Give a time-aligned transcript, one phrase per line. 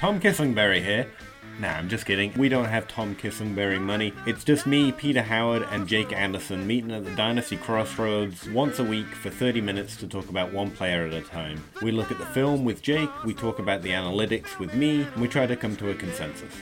[0.00, 1.06] Tom Kislingbury here.
[1.58, 2.32] Nah, I'm just kidding.
[2.38, 4.14] We don't have Tom Kislingbury money.
[4.26, 8.82] It's just me, Peter Howard, and Jake Anderson meeting at the Dynasty Crossroads once a
[8.82, 11.62] week for 30 minutes to talk about one player at a time.
[11.82, 15.20] We look at the film with Jake, we talk about the analytics with me, and
[15.20, 16.54] we try to come to a consensus.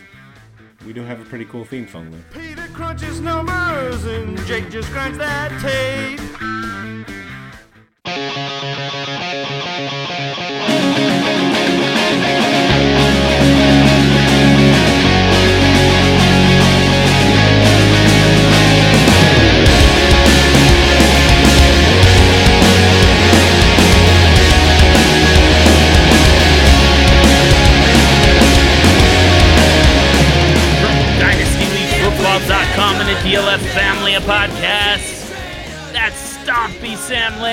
[0.85, 2.41] We do have a pretty cool theme song though.
[2.41, 6.68] Peter crunches numbers and Jake just grinds that tape.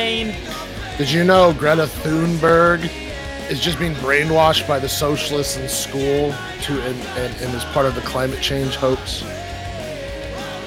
[0.05, 0.35] Sam
[0.99, 2.91] Did you know Greta Thunberg
[3.49, 6.31] is just being brainwashed by the socialists in school
[6.61, 9.21] to and, and, and is part of the climate change hoax?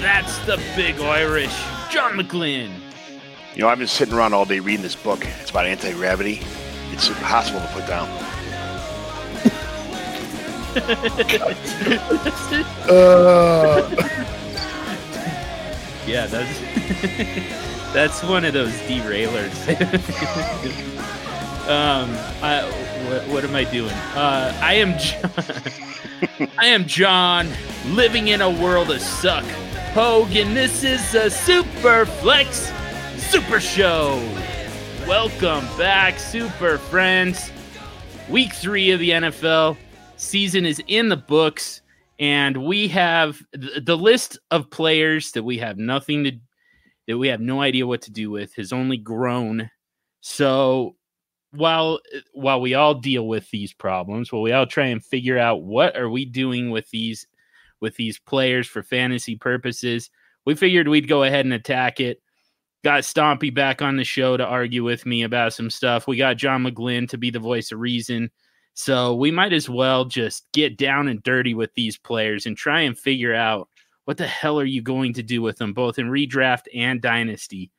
[0.01, 1.57] That's the big Irish
[1.89, 2.73] John McGlynn.
[3.55, 5.25] You know, I've been sitting around all day reading this book.
[5.41, 6.43] It's about anti gravity.
[6.91, 8.09] It's impossible to put down.
[12.89, 14.25] Uh,
[16.09, 19.69] Yeah, that's that's one of those derailers.
[21.69, 22.11] um,
[22.43, 22.63] I,
[23.09, 23.91] what, what am I doing?
[23.91, 26.49] Uh, I am John.
[26.59, 27.49] I am John,
[27.87, 29.45] living in a world of suck.
[29.95, 32.71] Hogan, this is a Super Flex
[33.17, 34.17] Super Show.
[35.07, 37.51] Welcome back, Super Friends.
[38.29, 39.77] Week three of the NFL
[40.17, 41.81] season is in the books
[42.19, 46.33] and we have th- the list of players that we have nothing to
[47.09, 49.69] that we have no idea what to do with has only grown.
[50.21, 50.95] So
[51.53, 51.99] while
[52.35, 55.97] while we all deal with these problems while we all try and figure out what
[55.97, 57.27] are we doing with these
[57.81, 60.11] with these players for fantasy purposes
[60.45, 62.23] we figured we'd go ahead and attack it.
[62.83, 66.07] Got stompy back on the show to argue with me about some stuff.
[66.07, 68.31] We got john mcglynn to be the voice of reason.
[68.73, 72.81] So we might as well just get down and dirty with these players and try
[72.81, 73.68] and figure out
[74.09, 77.71] what the hell are you going to do with them, both in redraft and dynasty.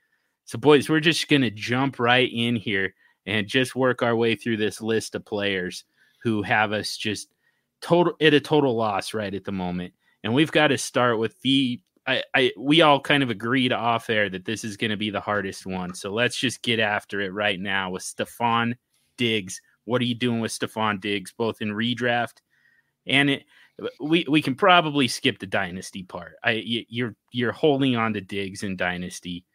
[0.45, 2.93] So, boys, we're just going to jump right in here
[3.25, 5.85] and just work our way through this list of players
[6.21, 7.29] who have us just
[7.81, 9.91] total at a total loss right at the moment.
[10.23, 11.81] And we've got to start with the.
[12.05, 15.09] I, I we all kind of agreed off air that this is going to be
[15.09, 15.95] the hardest one.
[15.95, 18.75] So let's just get after it right now with Stefon
[19.17, 19.59] Diggs
[19.89, 22.41] what are you doing with Stefon Diggs, both in redraft
[23.07, 23.45] and it?
[23.99, 26.35] We we can probably skip the dynasty part.
[26.43, 29.45] I you're you're holding on to Diggs in dynasty.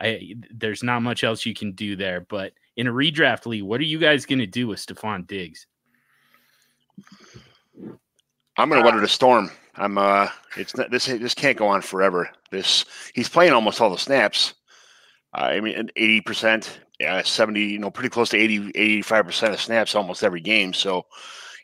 [0.00, 3.80] I there's not much else you can do there, but in a redraft league, what
[3.80, 5.66] are you guys going to do with Stefon Diggs?
[8.56, 9.50] I'm going to weather the storm.
[9.76, 12.30] I'm uh, it's not, this this can't go on forever.
[12.50, 14.54] This he's playing almost all the snaps.
[15.32, 19.60] I mean, eighty percent, yeah, seventy, you know, pretty close to 80, 85 percent of
[19.60, 20.72] snaps almost every game.
[20.72, 21.06] So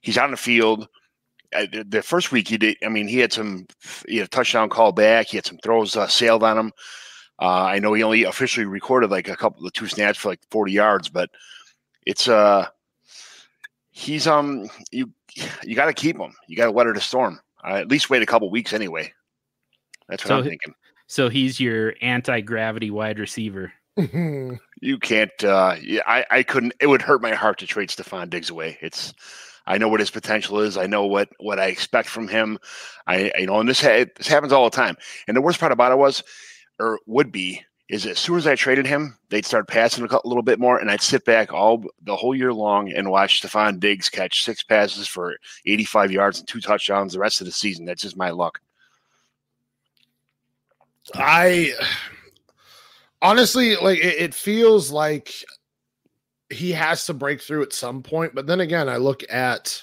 [0.02, 0.88] he's on the field.
[1.52, 2.76] The, the first week he did.
[2.84, 3.66] I mean, he had some,
[4.08, 5.26] he had a touchdown call back.
[5.28, 6.72] He had some throws uh, sailed on him.
[7.40, 10.40] Uh, I know he only officially recorded like a couple of two snaps for like
[10.50, 11.30] forty yards, but
[12.06, 12.66] it's uh,
[13.90, 15.10] he's um, you
[15.64, 16.34] you got to keep him.
[16.48, 17.40] You got to weather the storm.
[17.64, 19.12] Uh, at least wait a couple weeks anyway.
[20.08, 20.74] That's what So I'm he- thinking.
[21.06, 23.72] So he's your anti-gravity wide receiver.
[24.82, 25.44] You can't.
[25.44, 26.72] Uh, yeah, I, I couldn't.
[26.80, 28.78] It would hurt my heart to trade Stefon Diggs away.
[28.80, 29.12] It's.
[29.70, 30.76] I know what his potential is.
[30.76, 32.58] I know what what I expect from him.
[33.06, 34.96] I you know, and this ha- this happens all the time.
[35.28, 36.24] And the worst part about it was,
[36.80, 40.42] or would be, is as soon as I traded him, they'd start passing a little
[40.42, 44.08] bit more, and I'd sit back all the whole year long and watch Stefon Diggs
[44.08, 47.84] catch six passes for 85 yards and two touchdowns the rest of the season.
[47.84, 48.60] That's just my luck.
[51.14, 51.74] I
[53.22, 55.32] honestly like it, it feels like
[56.50, 58.34] he has to break through at some point.
[58.34, 59.82] But then again, I look at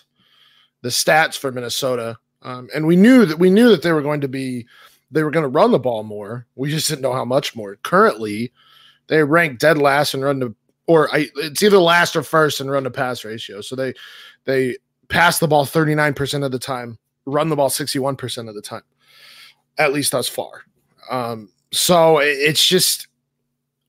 [0.82, 4.22] the stats for Minnesota, um, and we knew that we knew that they were going
[4.22, 4.66] to be
[5.10, 6.46] they were going to run the ball more.
[6.56, 7.78] We just didn't know how much more.
[7.78, 8.52] Currently,
[9.08, 10.56] they rank dead last and run to
[10.88, 13.62] or I, it's either last or first in run to pass ratio.
[13.62, 13.94] So they
[14.46, 14.78] they
[15.10, 18.82] pass the ball 39% of the time, run the ball 61% of the time,
[19.78, 20.64] at least thus far.
[21.10, 23.08] Um, so it- it's just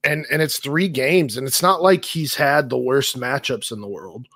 [0.05, 3.81] and and it's three games, and it's not like he's had the worst matchups in
[3.81, 4.27] the world.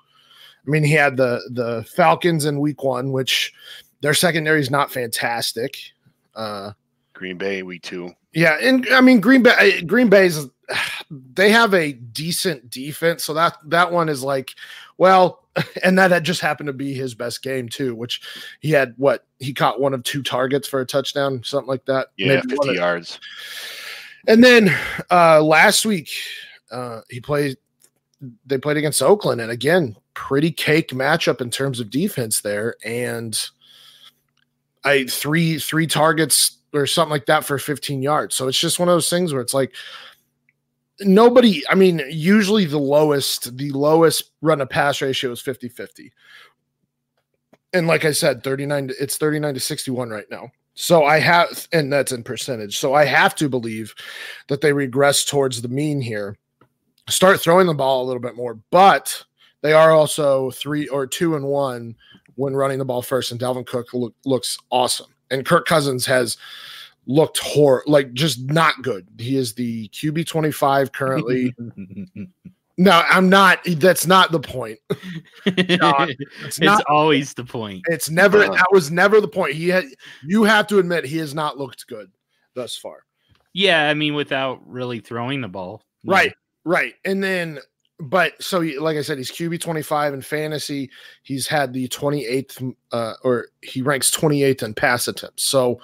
[0.65, 3.53] I mean, he had the the Falcons in week one, which
[4.01, 5.77] their secondary is not fantastic.
[6.35, 6.71] Uh
[7.13, 8.11] Green Bay week two.
[8.33, 10.45] yeah, and I mean Green Bay Green Bay's
[11.33, 14.51] they have a decent defense, so that that one is like,
[14.97, 15.43] well,
[15.83, 18.21] and that had just happened to be his best game too, which
[18.61, 22.07] he had what he caught one of two targets for a touchdown, something like that.
[22.17, 23.19] Yeah, Maybe one 50 of- yards.
[24.27, 24.75] And then
[25.11, 26.09] uh last week,
[26.71, 27.57] uh he played
[28.45, 32.75] they played against Oakland, and again, pretty cake matchup in terms of defense there.
[32.85, 33.39] And
[34.83, 38.35] I three three targets or something like that for 15 yards.
[38.35, 39.75] So it's just one of those things where it's like
[40.99, 46.11] nobody, I mean, usually the lowest, the lowest run to pass ratio is 50-50.
[47.73, 50.51] And like I said, 39 it's 39 to 61 right now.
[50.75, 52.77] So I have and that's in percentage.
[52.77, 53.93] So I have to believe
[54.47, 56.37] that they regress towards the mean here.
[57.09, 59.23] Start throwing the ball a little bit more, but
[59.61, 61.95] they are also three or two and one
[62.35, 63.31] when running the ball first.
[63.31, 66.37] And Dalvin Cook look, looks awesome, and Kirk Cousins has
[67.05, 69.07] looked hor like just not good.
[69.19, 71.53] He is the QB twenty five currently.
[72.77, 73.59] no, I'm not.
[73.77, 74.79] That's not the point.
[75.45, 75.79] it's
[76.47, 76.83] It's not.
[76.89, 77.83] always the point.
[77.87, 78.43] It's never.
[78.43, 78.49] Uh.
[78.49, 79.53] That was never the point.
[79.53, 79.85] He had.
[80.23, 82.11] You have to admit he has not looked good
[82.55, 83.05] thus far.
[83.53, 85.83] Yeah, I mean, without really throwing the ball.
[86.05, 86.33] Right,
[86.65, 86.95] right.
[87.05, 87.59] And then,
[87.99, 90.89] but so like I said, he's QB 25 in fantasy.
[91.21, 95.43] He's had the 28th, uh, or he ranks 28th in pass attempts.
[95.43, 95.79] So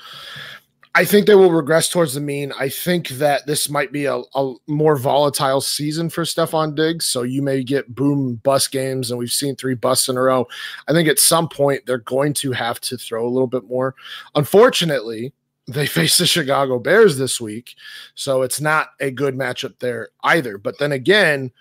[1.00, 2.52] I think they will regress towards the mean.
[2.60, 7.06] I think that this might be a, a more volatile season for Stefon Diggs.
[7.06, 10.46] So you may get boom bust games, and we've seen three busts in a row.
[10.90, 13.96] I think at some point they're going to have to throw a little bit more.
[14.36, 15.32] Unfortunately,
[15.70, 17.76] they face the Chicago Bears this week,
[18.14, 20.58] so it's not a good matchup there either.
[20.58, 21.54] But then again,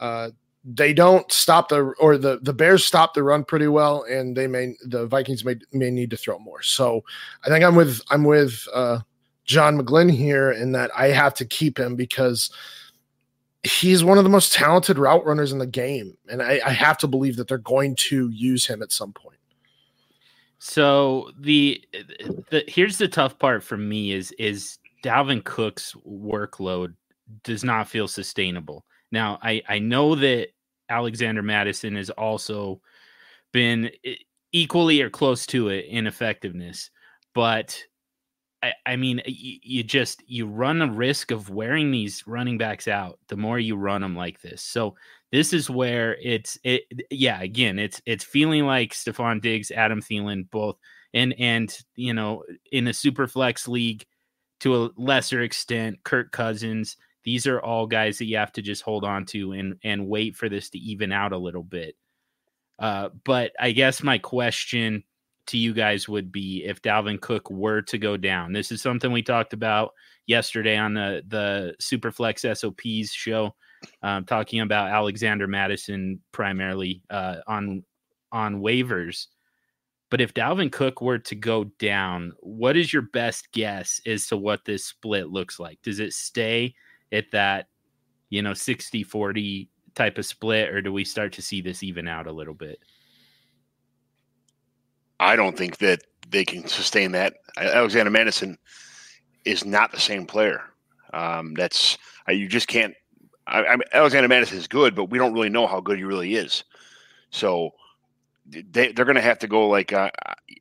[0.00, 0.30] uh,
[0.74, 4.46] they don't stop the or the the Bears stop the run pretty well, and they
[4.46, 6.62] may the Vikings may may need to throw more.
[6.62, 7.02] So
[7.44, 8.98] I think I'm with I'm with uh,
[9.44, 12.50] John McGlynn here in that I have to keep him because
[13.62, 16.98] he's one of the most talented route runners in the game, and I, I have
[16.98, 19.38] to believe that they're going to use him at some point.
[20.58, 21.82] So the
[22.50, 26.92] the here's the tough part for me is is Dalvin Cook's workload
[27.42, 28.84] does not feel sustainable.
[29.10, 30.48] Now I I know that
[30.88, 32.80] Alexander Mattison has also
[33.52, 33.90] been
[34.52, 36.90] equally or close to it in effectiveness,
[37.34, 37.82] but
[38.62, 42.88] I, I mean you, you just you run the risk of wearing these running backs
[42.88, 44.62] out the more you run them like this.
[44.62, 44.96] So
[45.30, 50.50] this is where it's it yeah again it's it's feeling like Stefon Diggs, Adam Thielen
[50.50, 50.76] both
[51.14, 54.04] and and you know in a super flex league
[54.60, 56.96] to a lesser extent Kirk Cousins
[57.28, 60.34] these are all guys that you have to just hold on to and and wait
[60.34, 61.94] for this to even out a little bit.
[62.78, 65.04] Uh but I guess my question
[65.48, 68.54] to you guys would be if Dalvin Cook were to go down.
[68.54, 69.92] This is something we talked about
[70.26, 73.54] yesterday on the the Superflex SOPs show
[74.02, 77.84] um, talking about Alexander Mattison primarily uh, on
[78.32, 79.26] on waivers.
[80.10, 84.38] But if Dalvin Cook were to go down, what is your best guess as to
[84.38, 85.78] what this split looks like?
[85.82, 86.74] Does it stay
[87.12, 87.68] at that,
[88.30, 92.08] you know, 60 40 type of split, or do we start to see this even
[92.08, 92.78] out a little bit?
[95.20, 96.00] I don't think that
[96.30, 97.34] they can sustain that.
[97.56, 98.56] Alexander Mattison
[99.44, 100.62] is not the same player.
[101.12, 102.94] Um, that's uh, you just can't.
[103.46, 106.34] I, I Alexander Mattison is good, but we don't really know how good he really
[106.34, 106.64] is.
[107.30, 107.70] So
[108.46, 110.10] they they're going to have to go like uh,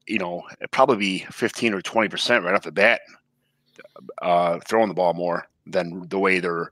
[0.08, 3.02] you know probably be fifteen or twenty percent right off the bat,
[4.22, 6.72] uh, throwing the ball more than the way they're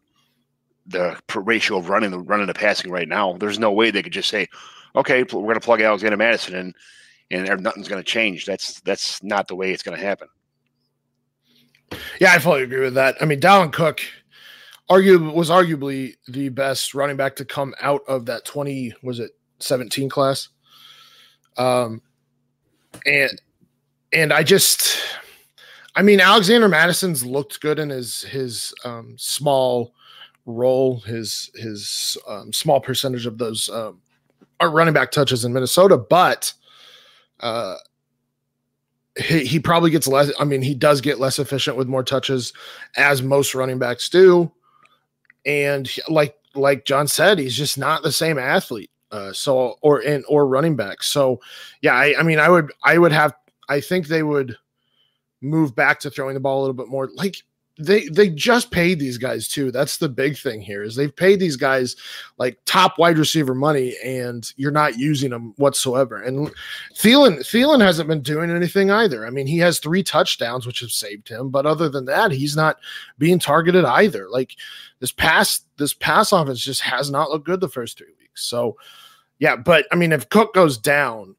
[0.87, 3.33] the ratio of running the running to passing right now.
[3.33, 4.47] There's no way they could just say,
[4.95, 6.73] okay, we're going to plug Alexander Mattison in
[7.31, 8.45] and nothing's going to change.
[8.45, 10.27] That's that's not the way it's going to happen.
[12.19, 13.15] Yeah, I fully agree with that.
[13.21, 14.01] I mean, Dalvin Cook
[14.89, 19.31] argue was arguably the best running back to come out of that 20 was it
[19.59, 20.49] 17 class.
[21.57, 22.01] Um
[23.05, 23.41] and
[24.13, 24.99] and I just
[25.95, 29.93] I mean Alexander Mattison's looked good in his his um small
[30.45, 34.01] role, his his um, small percentage of those um
[34.59, 36.53] are running back touches in Minnesota, but
[37.39, 37.75] uh
[39.17, 40.31] he, he probably gets less.
[40.39, 42.53] I mean, he does get less efficient with more touches,
[42.97, 44.51] as most running backs do.
[45.45, 48.91] And like like John said, he's just not the same athlete.
[49.11, 51.03] Uh, so or and or running back.
[51.03, 51.39] So
[51.81, 53.33] yeah, I, I mean, I would I would have
[53.69, 54.57] I think they would
[55.41, 57.09] move back to throwing the ball a little bit more.
[57.13, 57.37] Like
[57.77, 59.69] they they just paid these guys too.
[59.71, 61.95] That's the big thing here is they've paid these guys
[62.37, 66.21] like top wide receiver money, and you're not using them whatsoever.
[66.21, 66.49] And
[66.93, 69.25] Thielen Thielen hasn't been doing anything either.
[69.25, 72.55] I mean, he has three touchdowns, which have saved him, but other than that, he's
[72.55, 72.77] not
[73.17, 74.29] being targeted either.
[74.29, 74.55] Like
[74.99, 78.45] this pass this pass offense just has not looked good the first three weeks.
[78.45, 78.77] So
[79.39, 81.35] yeah, but I mean, if Cook goes down,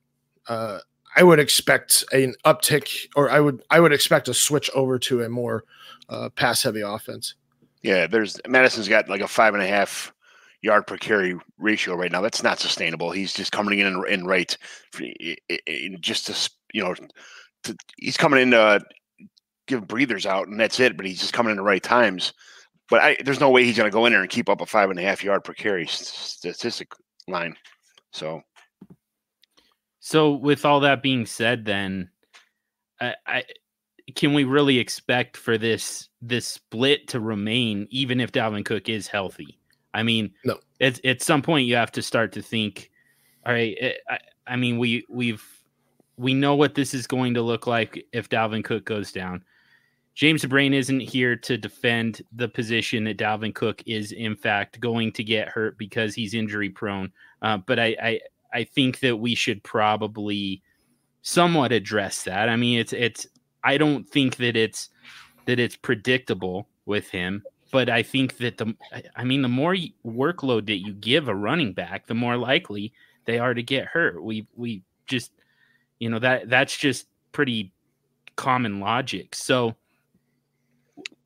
[0.48, 0.80] uh,
[1.16, 5.22] I would expect an uptick, or I would I would expect a switch over to
[5.22, 5.64] a more
[6.08, 7.34] uh, pass heavy offense.
[7.82, 10.12] Yeah, there's Mattison's got like a five and a half
[10.62, 12.20] yard per carry ratio right now.
[12.20, 13.10] That's not sustainable.
[13.10, 14.58] He's just coming in in rate,
[16.00, 16.94] just to you know,
[17.64, 18.84] to, he's coming in to
[19.66, 20.96] give breathers out, and that's it.
[20.96, 22.34] But he's just coming in the right times.
[22.88, 24.66] But I, there's no way he's going to go in there and keep up a
[24.66, 26.92] five and a half yard per carry statistic
[27.26, 27.56] line.
[28.12, 28.42] So,
[30.06, 32.08] so with all that being said, then
[33.00, 33.42] I, I
[34.14, 39.08] can we really expect for this this split to remain even if Dalvin Cook is
[39.08, 39.58] healthy?
[39.94, 40.60] I mean, no.
[40.80, 42.92] At at some point, you have to start to think.
[43.44, 45.44] All right, eh, I, I mean, we we've
[46.16, 49.42] we know what this is going to look like if Dalvin Cook goes down.
[50.14, 55.10] James Brain isn't here to defend the position that Dalvin Cook is in fact going
[55.14, 57.10] to get hurt because he's injury prone.
[57.42, 58.20] Uh, but I, I
[58.56, 60.62] I think that we should probably
[61.20, 62.48] somewhat address that.
[62.48, 63.26] I mean, it's it's
[63.62, 64.88] I don't think that it's
[65.44, 68.74] that it's predictable with him, but I think that the
[69.14, 72.94] I mean the more workload that you give a running back, the more likely
[73.26, 74.22] they are to get hurt.
[74.22, 75.32] We we just
[75.98, 77.74] you know that that's just pretty
[78.36, 79.34] common logic.
[79.34, 79.76] So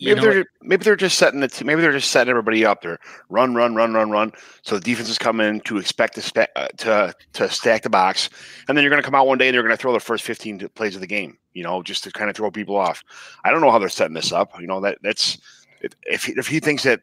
[0.01, 1.63] maybe know, they're maybe they're just setting it.
[1.65, 2.99] Maybe they're just setting everybody up there.
[3.29, 4.33] Run, run, run, run, run.
[4.63, 8.31] So the defense is coming to expect to spe- uh, to to stack the box,
[8.69, 10.01] and then you're going to come out one day and they're going to throw the
[10.01, 11.39] first 15 plays of the game.
[11.53, 13.03] You know, just to kind of throw people off.
[13.45, 14.59] I don't know how they're setting this up.
[14.61, 15.39] You know that that's
[15.81, 17.01] if if he thinks that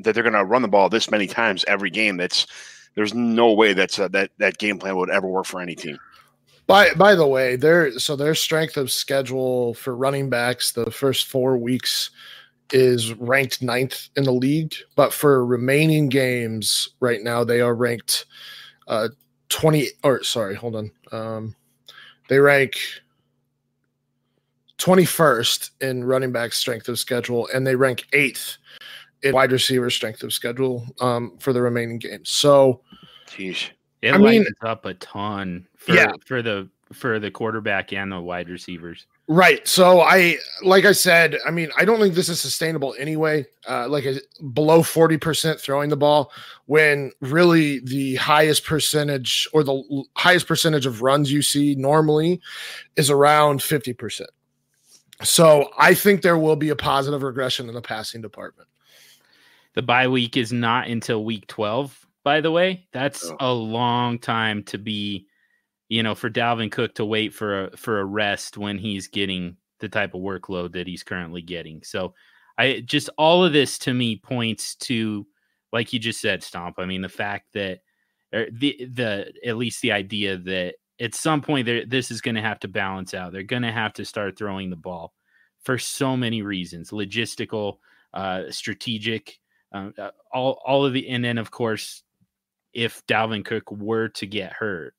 [0.00, 2.46] that they're going to run the ball this many times every game, that's
[2.94, 5.98] there's no way that's uh, that that game plan would ever work for any team.
[6.66, 11.26] By by the way, their so their strength of schedule for running backs the first
[11.26, 12.10] four weeks
[12.72, 18.26] is ranked ninth in the league, but for remaining games right now they are ranked
[18.88, 19.08] uh
[19.48, 20.90] 20 or sorry, hold on.
[21.10, 21.56] Um
[22.28, 22.76] they rank
[24.78, 28.56] 21st in running back strength of schedule and they rank 8th
[29.22, 32.30] in wide receiver strength of schedule um for the remaining games.
[32.30, 32.82] So
[33.26, 33.70] Jeez.
[34.02, 36.12] It I mean, up a ton for, yeah.
[36.26, 39.06] for the for the quarterback and the wide receivers.
[39.28, 39.66] Right.
[39.66, 43.46] So I like I said, I mean, I don't think this is sustainable anyway.
[43.68, 44.20] Uh, like a,
[44.52, 46.32] below 40% throwing the ball
[46.66, 52.40] when really the highest percentage or the highest percentage of runs you see normally
[52.96, 54.22] is around 50%.
[55.22, 58.68] So I think there will be a positive regression in the passing department.
[59.74, 62.86] The bye week is not until week 12 by the way.
[62.92, 63.36] That's oh.
[63.40, 65.26] a long time to be,
[65.88, 69.56] you know, for Dalvin Cook to wait for a for a rest when he's getting
[69.80, 71.82] the type of workload that he's currently getting.
[71.82, 72.14] So
[72.58, 75.26] I just all of this to me points to
[75.72, 76.78] like you just said, Stomp.
[76.78, 77.80] I mean, the fact that
[78.34, 82.34] er, the the at least the idea that at some point there this is going
[82.34, 83.32] to have to balance out.
[83.32, 85.14] They're going to have to start throwing the ball
[85.62, 87.78] for so many reasons, logistical,
[88.14, 89.38] uh, strategic,
[89.72, 92.02] um, uh, all all of the, and then of course
[92.72, 94.94] if Dalvin Cook were to get hurt.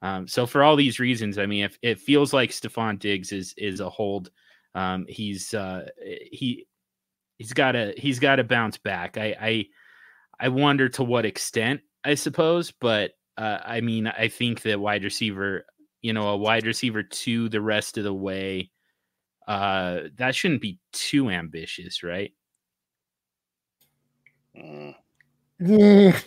[0.00, 3.54] Um, so for all these reasons, I mean, if it feels like Stefon Diggs is
[3.56, 4.30] is a hold,
[4.74, 5.88] um, he's uh,
[6.30, 6.66] he
[7.38, 9.18] he's got to he's got to bounce back.
[9.18, 9.66] I, I
[10.40, 15.04] I wonder to what extent, I suppose, but uh, I mean, I think that wide
[15.04, 15.64] receiver,
[16.00, 18.70] you know, a wide receiver to the rest of the way,
[19.48, 22.32] uh, that shouldn't be too ambitious, right?
[24.56, 24.94] Mm.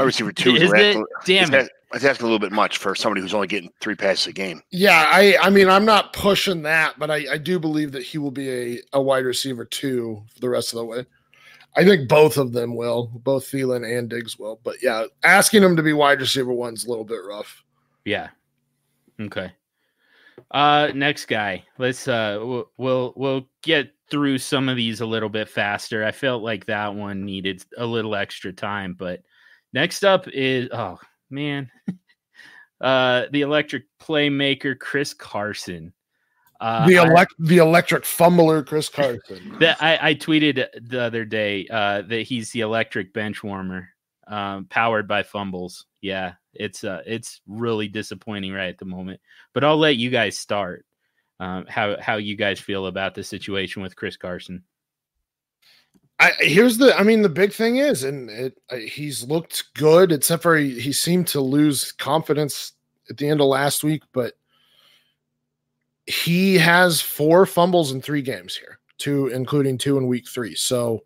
[0.00, 1.06] Wide receiver two is, is it?
[1.26, 1.70] Damn it.
[1.92, 4.62] That's asking a little bit much for somebody who's only getting three passes a game.
[4.70, 8.16] Yeah, I I mean I'm not pushing that, but I, I do believe that he
[8.16, 11.04] will be a, a wide receiver two for the rest of the way.
[11.76, 14.58] I think both of them will, both Thielen and Diggs will.
[14.64, 17.62] But yeah, asking him to be wide receiver one's a little bit rough.
[18.06, 18.28] Yeah.
[19.20, 19.52] Okay.
[20.50, 21.64] Uh next guy.
[21.76, 26.04] Let's uh we'll we'll, we'll get through some of these a little bit faster.
[26.04, 29.20] I felt like that one needed a little extra time, but
[29.72, 30.98] Next up is oh
[31.30, 31.70] man,
[32.80, 35.92] uh, the electric playmaker Chris Carson.
[36.60, 39.56] Uh, the elect I, the electric fumbler Chris Carson.
[39.60, 43.88] That I, I tweeted the other day uh, that he's the electric bench warmer,
[44.26, 45.86] um, powered by fumbles.
[46.02, 49.20] Yeah, it's uh, it's really disappointing right at the moment.
[49.54, 50.84] But I'll let you guys start.
[51.38, 54.62] Um, how how you guys feel about the situation with Chris Carson?
[56.20, 56.94] I here's the.
[56.96, 60.92] I mean, the big thing is, and it, he's looked good, except for he, he
[60.92, 62.72] seemed to lose confidence
[63.08, 64.02] at the end of last week.
[64.12, 64.34] But
[66.06, 70.54] he has four fumbles in three games here, two including two in week three.
[70.54, 71.04] So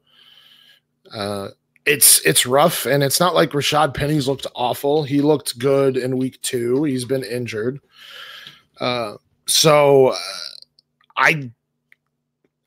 [1.14, 1.50] uh,
[1.87, 5.04] it's it's rough, and it's not like Rashaad Penny's looked awful.
[5.04, 6.83] He looked good in week two.
[6.83, 7.78] He's been injured,
[8.80, 9.14] uh,
[9.47, 10.16] so uh,
[11.16, 11.52] I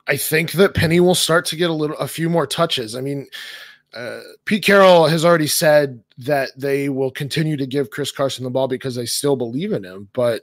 [0.08, 2.96] I think that Penny will start to get a little a few more touches.
[2.96, 3.26] I mean,
[3.94, 8.50] uh, Pete Carroll has already said that they will continue to give Chris Carson the
[8.50, 10.08] ball because they still believe in him.
[10.14, 10.42] But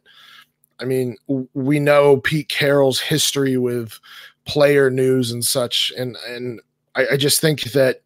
[0.80, 1.18] I mean,
[1.54, 4.00] we know Pete Carroll's history with
[4.46, 6.62] player news and such, and and
[6.96, 8.02] I, I just think that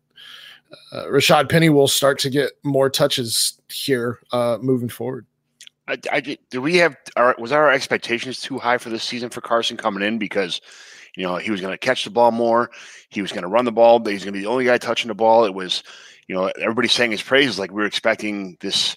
[0.94, 5.26] uh, Rashaad Penny will start to get more touches here uh, moving forward.
[5.88, 9.42] I, I, do we have our was our expectations too high for this season for
[9.42, 10.62] Carson coming in because
[11.20, 12.72] you know, he was going to catch the ball more.
[13.10, 14.00] He was going to run the ball.
[14.06, 15.44] He's going to be the only guy touching the ball.
[15.44, 15.84] It was,
[16.30, 18.96] you know, everybody saying his praises like we were expecting this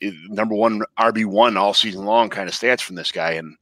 [0.00, 3.56] eh, number one RB one all season long kind of stats from this guy, and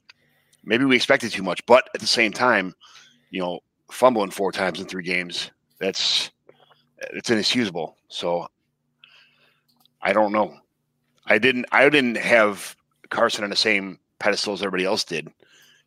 [0.64, 1.64] maybe we expected too much.
[1.64, 2.74] But at the same time,
[3.30, 6.30] you know, fumbling four times in three games that's
[6.98, 7.96] it's inexcusable.
[8.08, 8.48] So
[10.02, 10.58] I don't know.
[11.24, 11.64] I didn't.
[11.72, 12.76] I didn't have
[13.08, 15.32] Carson on the same pedestal as everybody else did.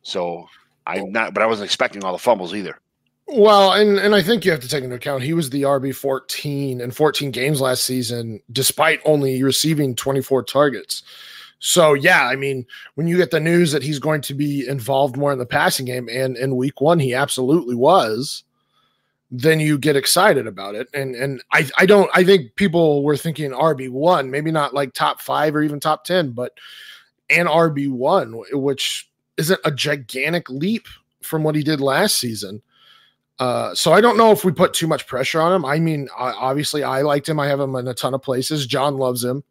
[0.02, 0.48] So
[0.86, 2.78] I'm not, but I wasn't expecting all the fumbles either.
[3.26, 5.94] Well, and and I think you have to take into account he was the RB
[5.94, 11.02] 14 in 14 games last season, despite only receiving 24 targets.
[11.58, 15.16] So yeah, I mean, when you get the news that he's going to be involved
[15.16, 18.42] more in the passing game, and in week one he absolutely was,
[19.30, 20.88] then you get excited about it.
[20.92, 24.92] And and I I don't I think people were thinking RB one, maybe not like
[24.92, 26.52] top five or even top ten, but
[27.30, 30.86] an RB one, which isn't a gigantic leap
[31.22, 32.62] from what he did last season.
[33.38, 35.64] Uh, so I don't know if we put too much pressure on him.
[35.64, 37.40] I mean, I, obviously, I liked him.
[37.40, 38.66] I have him in a ton of places.
[38.66, 39.42] John loves him.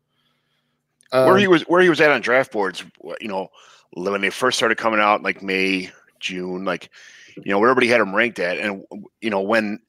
[1.11, 2.85] Um, where he was, where he was at on draft boards,
[3.19, 3.49] you know,
[3.93, 6.89] when they first started coming out, like May, June, like
[7.35, 8.85] you know, where everybody had him ranked at, and
[9.19, 9.79] you know, when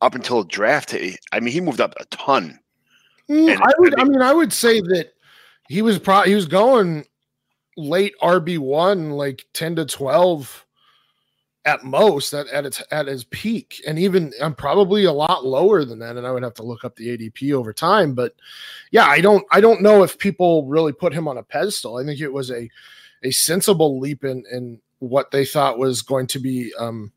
[0.00, 2.58] up until draft, I mean, he moved up a ton.
[3.28, 5.12] Mm, and, I would, I mean, I would say that
[5.68, 7.04] he was pro he was going
[7.78, 10.66] late RB one, like ten to twelve
[11.68, 13.82] at most at, at its at his peak.
[13.86, 16.82] And even i'm probably a lot lower than that and i would have to look
[16.82, 18.14] up the adp over time.
[18.14, 18.34] But
[18.90, 21.98] yeah i don't i don't know if people really put him on a pedestal.
[21.98, 22.68] I think it was a
[23.22, 27.12] a sensible leap in in what they thought was going to be um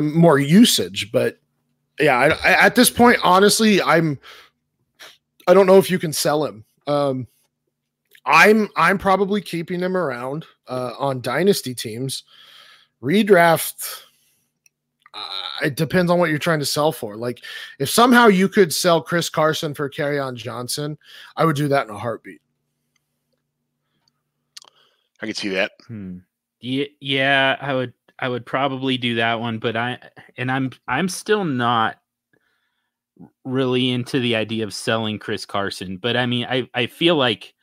[0.00, 1.10] more usage.
[1.10, 1.38] But
[1.98, 4.18] yeah I, I, at this point honestly i'm
[5.46, 6.64] i don't know if you can sell him.
[6.86, 7.26] Um
[8.26, 12.24] I'm I'm probably keeping him around uh, on dynasty teams.
[13.02, 14.02] Redraft.
[15.12, 17.16] Uh, it depends on what you're trying to sell for.
[17.16, 17.40] Like,
[17.78, 20.98] if somehow you could sell Chris Carson for Kerryon Johnson,
[21.36, 22.40] I would do that in a heartbeat.
[25.22, 25.72] I could see that.
[25.86, 26.18] Hmm.
[26.60, 27.92] Yeah, yeah, I would.
[28.18, 29.98] I would probably do that one, but I
[30.36, 31.98] and I'm I'm still not
[33.44, 35.96] really into the idea of selling Chris Carson.
[35.96, 37.53] But I mean, I I feel like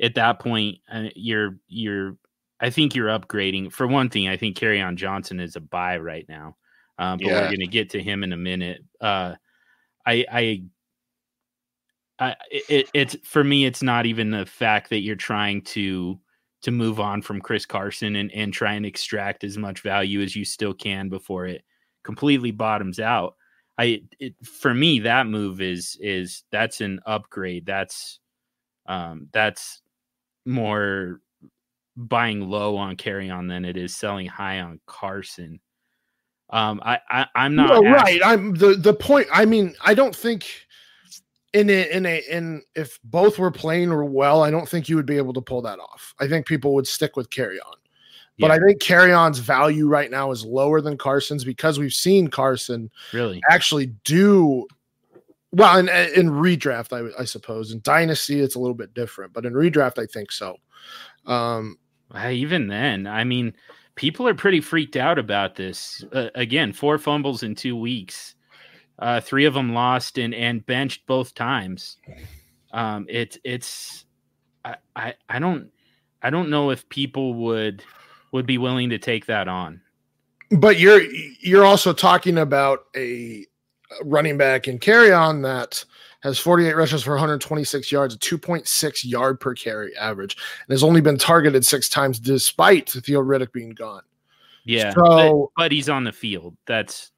[0.00, 2.16] at that point, uh, you're you're.
[2.62, 3.72] I think you're upgrading.
[3.72, 6.56] For one thing, I think Carry Kerryon Johnson is a buy right now,
[6.98, 7.40] um, but yeah.
[7.40, 8.84] we're going to get to him in a minute.
[9.00, 9.34] Uh,
[10.06, 10.62] I, I,
[12.18, 13.64] I, it, it's for me.
[13.64, 16.20] It's not even the fact that you're trying to
[16.62, 20.36] to move on from Chris Carson and and try and extract as much value as
[20.36, 21.64] you still can before it
[22.04, 23.36] completely bottoms out.
[23.78, 27.64] I it, for me that move is is that's an upgrade.
[27.64, 28.20] That's
[28.86, 29.80] um that's
[30.44, 31.20] more
[31.96, 35.60] buying low on Kerryon than it is selling high on Carson.
[36.50, 38.20] Um, I, I am not no, right.
[38.24, 39.28] I'm the the point.
[39.32, 40.46] I mean, I don't think
[41.52, 45.06] in a in a in if both were playing well, I don't think you would
[45.06, 46.14] be able to pull that off.
[46.18, 47.60] I think people would stick with Kerryon.
[48.38, 48.54] But yeah.
[48.54, 53.40] I think Kerryon's value right now is lower than Carson's because we've seen Carson really
[53.50, 54.66] actually do
[55.52, 57.72] well, in, in redraft, I, I suppose.
[57.72, 60.56] In dynasty, it's a little bit different, but in redraft, I think so.
[61.26, 61.78] Um,
[62.28, 63.54] even then, I mean,
[63.94, 66.04] people are pretty freaked out about this.
[66.12, 68.34] Uh, again, four fumbles in two weeks,
[68.98, 71.96] uh, three of them lost and and benched both times.
[72.72, 74.04] Um, it's it's
[74.64, 75.70] I, I I don't
[76.22, 77.82] I don't know if people would
[78.32, 79.80] would be willing to take that on.
[80.50, 81.02] But you're
[81.40, 83.46] you're also talking about a
[84.04, 85.84] running back and Kerryon that
[86.20, 91.00] has 48 rushes for 126 yards, a 2.6 yard per carry average, and has only
[91.00, 94.02] been targeted six times despite Theo Riddick being gone.
[94.64, 96.56] Yeah, so, but, but he's on the field.
[96.66, 97.10] That's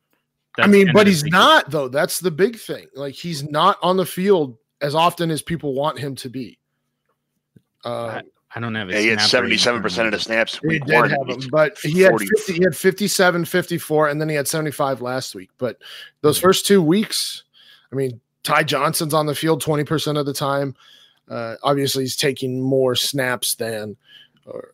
[0.59, 1.89] I mean, but he's not though.
[1.89, 2.87] That's the big thing.
[2.95, 6.59] Like he's not on the field as often as people want him to be.
[7.85, 8.23] Uh, I,
[8.55, 8.91] I don't have.
[8.91, 10.61] Yeah, he had seventy-seven percent of the snaps.
[10.69, 14.35] He did have him, but he had 50, he had 57, 54, and then he
[14.35, 15.51] had seventy-five last week.
[15.59, 15.79] But
[16.21, 16.47] those mm-hmm.
[16.47, 17.45] first two weeks,
[17.91, 20.75] I mean, Ty Johnson's on the field twenty percent of the time.
[21.29, 23.97] Uh, obviously, he's taking more snaps than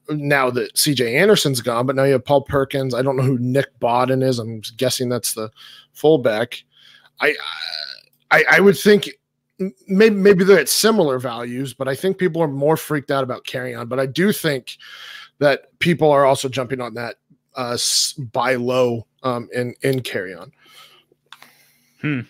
[0.08, 2.94] now that CJ Anderson's gone, but now you have Paul Perkins.
[2.94, 4.38] I don't know who Nick Bawden is.
[4.38, 5.50] I'm guessing that's the
[5.92, 6.62] fullback.
[7.20, 7.34] I
[8.30, 9.10] I, I would think
[9.88, 13.44] maybe maybe they're at similar values, but I think people are more freaked out about
[13.44, 13.88] Kerryon.
[13.88, 14.78] But I do think
[15.38, 17.16] that people are also jumping on that
[17.56, 17.76] uh,
[18.32, 20.50] buy low um, in in Kerryon.
[22.00, 22.20] Hmm.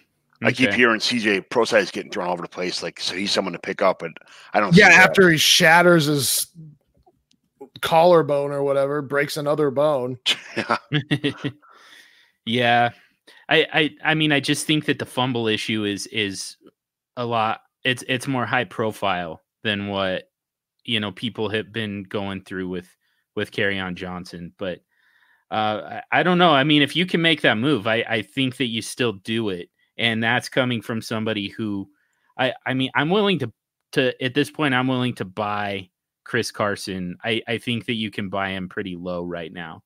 [0.41, 0.47] Okay.
[0.47, 3.53] I keep hearing CJ Prosise getting thrown all over the place, like so he's someone
[3.53, 4.13] to pick up, but
[4.55, 4.75] I don't.
[4.75, 6.47] Yeah, after he shatters his
[7.81, 10.19] collarbone or whatever, breaks another bone.
[12.47, 12.91] yeah.
[13.49, 16.57] I, I I mean I just think that the fumble issue is is
[17.19, 20.31] a lot it's it's more high profile than what
[20.85, 22.89] you know people have been going through with
[23.37, 24.53] with Kerryon Johnson.
[24.59, 24.81] But
[25.51, 26.53] uh I, I don't know.
[26.53, 29.51] I mean, if you can make that move, I, I think that you still do
[29.51, 29.69] it.
[29.97, 31.89] And that's coming from somebody who
[32.39, 33.53] I I mean I'm willing to
[33.93, 35.91] to at this point I'm willing to buy
[36.29, 39.83] Chris Carson, I, I think that you can buy him pretty low right now.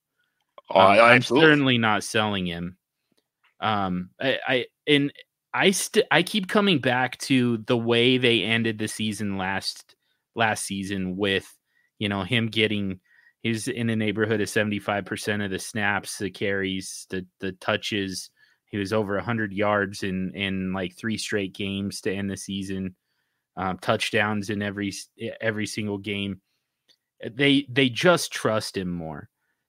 [0.68, 2.76] Oh, um, I'm certainly not selling him.
[3.60, 5.12] Um, I, I and
[5.54, 9.94] I st- I keep coming back to the way they ended the season last
[10.34, 11.46] last season with
[11.98, 13.00] you know him getting
[13.42, 18.30] he's in the neighborhood of 75% of the snaps, the carries, the the touches.
[18.66, 22.96] He was over 100 yards in in like three straight games to end the season
[23.56, 24.92] um, touchdowns in every
[25.40, 26.40] every single game.
[27.30, 29.28] They they just trust him more.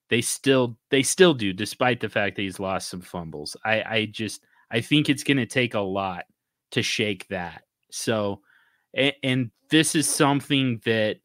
[0.10, 3.58] They still they still do, despite the fact that he's lost some fumbles.
[3.66, 4.42] I I just
[4.74, 6.26] I think it's going to take a lot
[6.72, 7.64] to shake that.
[7.92, 8.42] So,
[8.94, 11.18] and, and this is something that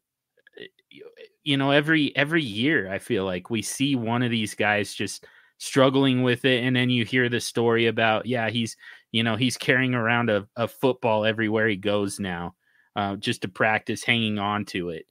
[1.43, 5.25] you know every every year I feel like we see one of these guys just
[5.57, 8.77] struggling with it and then you hear the story about yeah he's
[9.11, 12.55] you know he's carrying around a, a football everywhere he goes now
[12.95, 15.05] uh, just to practice hanging on to it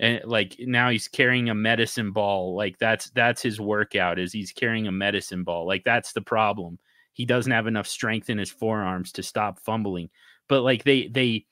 [0.00, 4.50] and like now he's carrying a medicine ball like that's that's his workout is he's
[4.50, 6.78] carrying a medicine ball like that's the problem
[7.16, 10.10] he doesn't have enough strength in his forearms to stop fumbling.
[10.48, 11.46] But like they they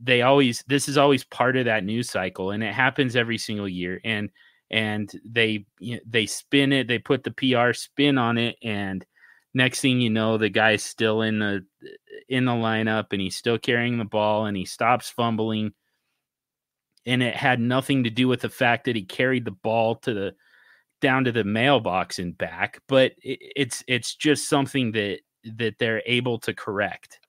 [0.00, 3.68] they always this is always part of that news cycle and it happens every single
[3.68, 4.30] year and
[4.68, 9.06] and they you know, they spin it they put the pr spin on it and
[9.54, 11.64] next thing you know the guy's still in the
[12.28, 15.72] in the lineup and he's still carrying the ball and he stops fumbling.
[17.04, 20.14] And it had nothing to do with the fact that he carried the ball to
[20.14, 20.34] the
[21.00, 26.02] down to the mailbox and back but it, it's it's just something that that they're
[26.06, 27.20] able to correct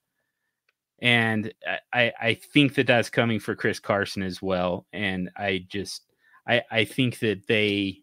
[1.02, 1.52] and
[1.92, 4.86] I, I think that that's coming for Chris Carson as well.
[4.92, 6.06] And I just,
[6.46, 7.98] I, I think that they,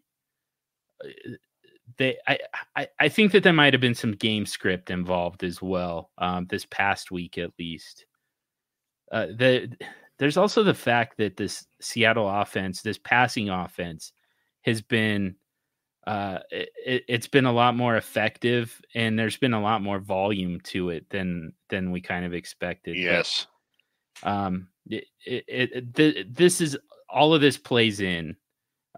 [1.96, 2.38] they I,
[2.76, 6.46] I, I think that there might have been some game script involved as well um,
[6.50, 8.04] this past week at least
[9.12, 9.72] uh, the
[10.18, 14.12] there's also the fact that this Seattle offense this passing offense
[14.62, 15.34] has been
[16.06, 20.60] uh, it, has been a lot more effective and there's been a lot more volume
[20.60, 23.46] to it than than we kind of expected yes
[24.22, 26.76] but, um it, it, it, th- this is
[27.08, 28.34] all of this plays in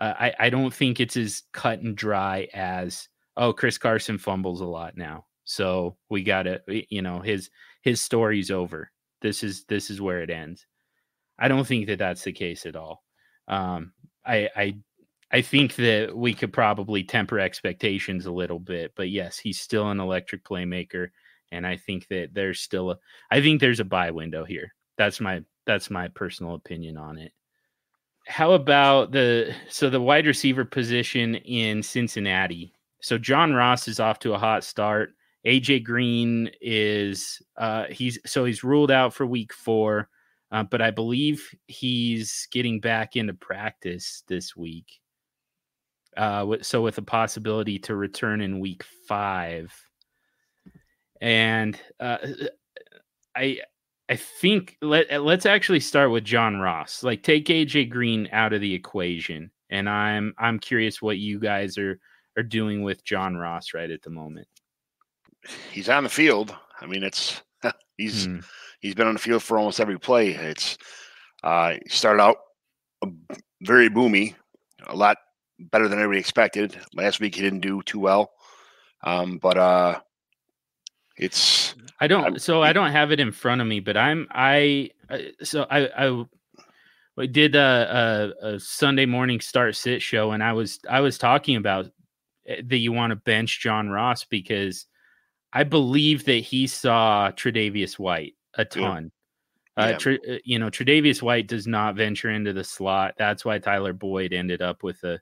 [0.01, 4.61] uh, I, I don't think it's as cut and dry as oh Chris Carson fumbles
[4.61, 7.51] a lot now, so we got to you know his
[7.83, 8.91] his story's over.
[9.21, 10.67] This is this is where it ends.
[11.39, 13.03] I don't think that that's the case at all.
[13.49, 13.93] Um,
[14.25, 14.77] I I
[15.33, 19.91] I think that we could probably temper expectations a little bit, but yes, he's still
[19.91, 21.09] an electric playmaker,
[21.51, 22.99] and I think that there's still a
[23.31, 24.75] I think there's a buy window here.
[24.99, 27.33] That's my that's my personal opinion on it
[28.27, 32.73] how about the so the wide receiver position in Cincinnati?
[33.01, 35.15] So John Ross is off to a hot start.
[35.47, 40.09] AJ Green is uh he's so he's ruled out for week 4.
[40.53, 45.01] Uh, but I believe he's getting back into practice this week.
[46.17, 49.73] Uh, so with a possibility to return in week five,
[51.21, 52.19] and uh,
[53.35, 53.61] I
[54.09, 57.03] I think let uh, let's actually start with John Ross.
[57.03, 61.79] Like take AJ Green out of the equation, and I'm I'm curious what you guys
[61.79, 61.99] are
[62.37, 64.49] are doing with John Ross right at the moment.
[65.71, 66.55] He's on the field.
[66.81, 67.41] I mean, it's
[67.97, 68.41] he's hmm.
[68.81, 70.31] he's been on the field for almost every play.
[70.31, 70.77] It's
[71.43, 72.37] uh, started out
[73.63, 74.35] very boomy,
[74.87, 75.17] a lot
[75.71, 76.77] better than everybody expected.
[76.95, 78.33] Last week he didn't do too well,
[79.05, 80.01] um, but uh,
[81.17, 82.25] It's I don't.
[82.25, 84.91] I'm- so I don't have it in front of me, but I'm I.
[85.09, 86.25] uh, So I I,
[87.19, 91.19] I did a, a a Sunday morning start sit show, and I was I was
[91.19, 91.87] talking about
[92.49, 94.87] uh, that you want to bench John Ross because
[95.53, 99.13] I believe that he saw Tre'Davious White a ton.
[99.77, 100.13] Uh, Yeah.
[100.29, 103.15] Uh, you know, Tre'Davious White does not venture into the slot.
[103.19, 105.21] That's why Tyler Boyd ended up with a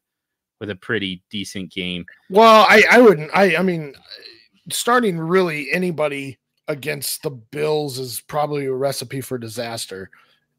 [0.60, 2.04] with a pretty decent game.
[2.28, 3.30] Well, I, I wouldn't.
[3.34, 3.94] I, I mean,
[4.70, 10.10] starting really anybody against the Bills is probably a recipe for disaster,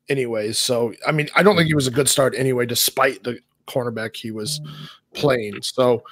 [0.09, 0.57] anyways.
[0.57, 4.15] So, I mean, I don't think he was a good start anyway, despite the cornerback
[4.15, 4.59] he was
[5.13, 5.61] playing.
[5.61, 6.03] So,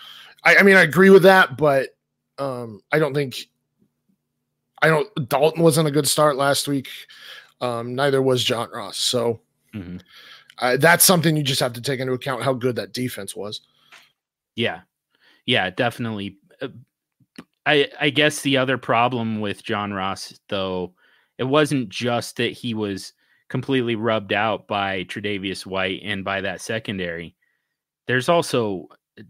[0.45, 1.89] I, I mean, I agree with that, but
[2.37, 3.49] um, I don't think.
[4.81, 5.09] I don't.
[5.27, 6.87] Dalton wasn't a good start last week.
[7.59, 8.97] Um, neither was John Ross.
[8.97, 9.41] So,
[9.75, 9.99] Mhm.
[10.59, 13.59] uh, that's something you just have to take into account how good that defense was.
[14.59, 14.81] Yeah.
[15.45, 16.37] Yeah, definitely.
[16.61, 16.69] Uh,
[17.65, 20.93] I I guess the other problem with John Ross though,
[21.37, 23.13] it wasn't just that he was
[23.49, 27.35] completely rubbed out by Tre'Davious White and by that secondary.
[28.07, 28.87] There's also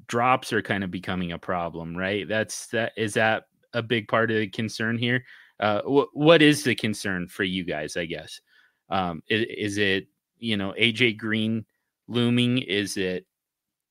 [0.07, 2.27] drops are kind of becoming a problem, right?
[2.27, 5.25] That's that is that a big part of the concern here?
[5.59, 8.41] Uh wh- what is the concern for you guys, I guess?
[8.89, 10.07] Um is, is it,
[10.39, 11.65] you know, AJ Green
[12.07, 12.59] looming?
[12.59, 13.25] Is it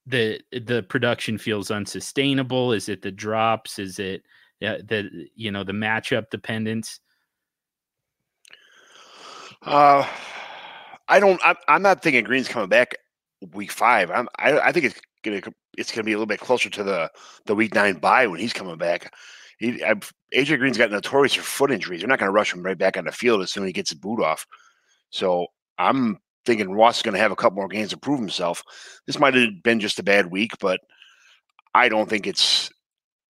[0.09, 4.23] the the production feels unsustainable is it the drops is it
[4.63, 7.01] uh, the you know the matchup dependence
[9.63, 10.07] uh
[11.09, 12.95] I don't I'm, I'm not thinking Green's coming back
[13.53, 14.11] week five.
[14.11, 15.41] I'm I, I think it's gonna
[15.77, 17.11] it's gonna be a little bit closer to the
[17.47, 19.13] the week nine bye when he's coming back.
[19.59, 22.01] He, I've, AJ Green's got notorious for foot injuries.
[22.01, 23.91] They're not to rush him right back on the field as soon as he gets
[23.91, 24.47] his boot off.
[25.11, 28.63] So I'm thinking Ross is going to have a couple more games to prove himself.
[29.07, 30.81] This might have been just a bad week, but
[31.75, 32.71] I don't think it's.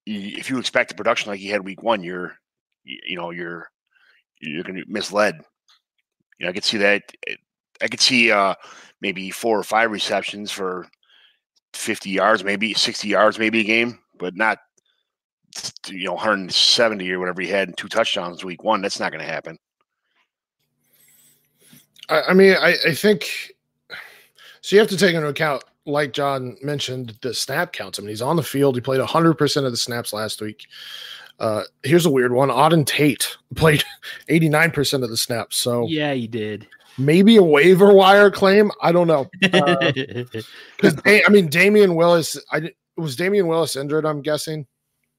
[0.06, 2.34] If you expect the production like he had week one, you're,
[2.84, 3.68] you know, you're
[4.40, 5.34] you're going to be misled.
[6.38, 7.02] You know, I could see that.
[7.26, 7.34] eh,
[7.80, 8.54] I could see uh
[9.00, 10.88] maybe four or five receptions for
[11.74, 14.58] 50 yards, maybe 60 yards, maybe a game, but not
[15.88, 18.82] you know 170 or whatever he had and two touchdowns week one.
[18.82, 19.58] That's not going to happen.
[22.08, 23.52] I, I mean, I, I think
[24.60, 24.76] so.
[24.76, 27.98] You have to take into account, like John mentioned, the snap counts.
[27.98, 28.74] I mean, he's on the field.
[28.74, 30.66] He played 100% of the snaps last week.
[31.38, 32.48] Uh, here's a weird one.
[32.48, 33.84] Auden Tate played
[34.28, 35.56] 89% of the snaps.
[35.56, 36.66] So yeah he did
[36.98, 38.70] maybe a waiver wire claim.
[38.82, 39.30] I don't know.
[39.40, 44.04] Because I mean, Damion Willis, I was Damion Willis injured.
[44.04, 44.66] I'm guessing,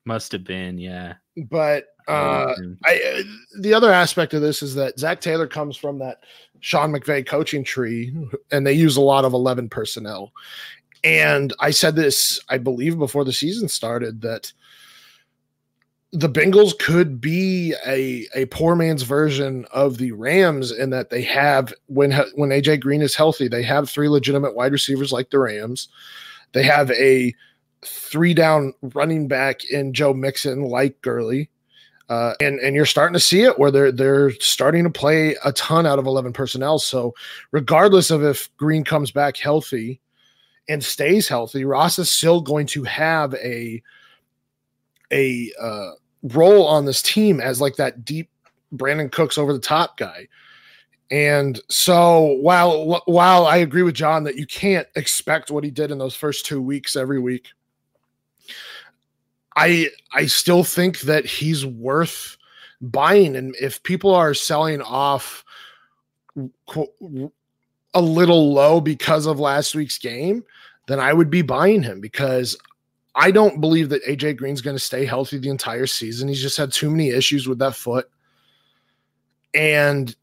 [0.05, 1.13] must have been yeah
[1.49, 2.53] but uh,
[2.85, 6.23] I uh, the other aspect of this is that Zac Taylor comes from that
[6.59, 8.13] Sean McVay coaching tree,
[8.51, 10.31] and they use a lot of eleven personnel.
[11.03, 14.51] And I said this, I believe, before the season started that
[16.11, 21.21] the Bengals could be a a poor man's version of the Rams in that they
[21.21, 25.39] have when when AJ Green is healthy, they have three legitimate wide receivers like the
[25.39, 25.87] Rams.
[26.53, 27.33] They have a
[27.85, 31.49] three down running back in Joe Mixon like Gurley.
[32.09, 35.51] Uh, and and you're starting to see it where they're they're starting to play a
[35.53, 36.79] ton out of 11 personnel.
[36.79, 37.13] So
[37.51, 40.01] regardless of if Green comes back healthy
[40.67, 43.81] and stays healthy, Ross is still going to have a
[45.11, 45.91] a uh,
[46.23, 48.29] role on this team as like that deep
[48.73, 50.27] Brandin Cooks over the top guy.
[51.11, 55.91] And so while while I agree with John that you can't expect what he did
[55.91, 57.49] in those first two weeks every week,
[59.59, 62.37] I I still think that he's worth
[62.79, 63.35] buying.
[63.35, 65.43] And if people are selling off
[67.93, 70.45] a little low because of last week's game,
[70.87, 72.57] then I would be buying him because
[73.15, 76.29] I don't believe that AJ Green's going to stay healthy the entire season.
[76.29, 78.09] He's just had too many issues with that foot.
[79.53, 80.15] And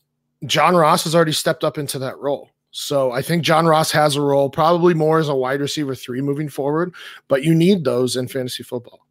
[0.46, 2.50] John Ross has already stepped up into that role.
[2.70, 6.20] So I think John Ross has a role, probably more as a wide receiver three
[6.22, 6.94] moving forward,
[7.28, 9.05] but you need those in fantasy football.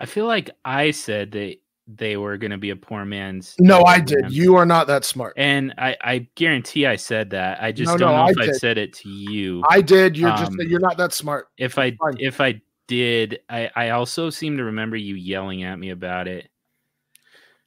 [0.00, 1.56] I feel like i said that
[1.90, 4.30] they were going to be a poor man's No, I did.
[4.30, 5.32] You are not that smart.
[5.38, 7.62] and I, I guarantee I said that.
[7.62, 9.62] I just No, don't no, know I if I said it to you.
[9.70, 10.14] I did.
[10.14, 11.48] You're just Um, you're not that smart.
[11.56, 12.16] if I fine.
[12.18, 16.50] if I did, I, I also seem to remember you yelling at me about it.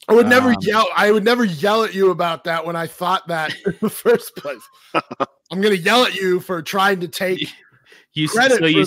[0.07, 0.87] I would never um, yell.
[0.95, 4.35] I would never yell at you about that when I thought that in the first
[4.35, 4.61] place.
[4.93, 7.47] I'm gonna yell at you for trying to take
[8.13, 8.85] You credit so you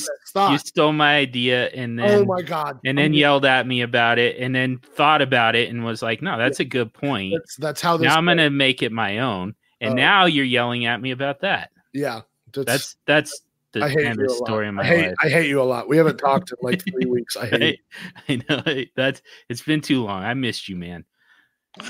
[0.51, 2.79] you stole my idea and then oh my god!
[2.85, 5.83] and I'm then gonna- yelled at me about it and then thought about it and
[5.85, 7.33] was like, no, that's a good point.
[7.35, 8.07] That's that's how this.
[8.07, 9.55] Now I'm gonna make it my own.
[9.81, 9.95] And Oh.
[9.95, 11.71] now you're yelling at me about that.
[11.93, 12.21] Yeah,
[12.53, 13.41] That's that's
[13.73, 14.47] the I hate kind you of a lot.
[14.47, 15.15] story of my I hate, life.
[15.23, 15.89] I hate you a lot.
[15.89, 17.37] We haven't talked in like three weeks.
[17.37, 17.81] I hate
[18.29, 18.43] you.
[18.49, 20.23] I know that's it's been too long.
[20.23, 21.05] I missed you, man.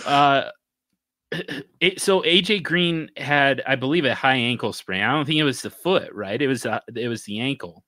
[0.07, 0.51] Uh,
[1.81, 5.03] it, so AJ Green had, I believe, a high ankle sprain.
[5.03, 6.41] I don't think it was the foot, right?
[6.41, 7.85] It was uh, it was the ankle.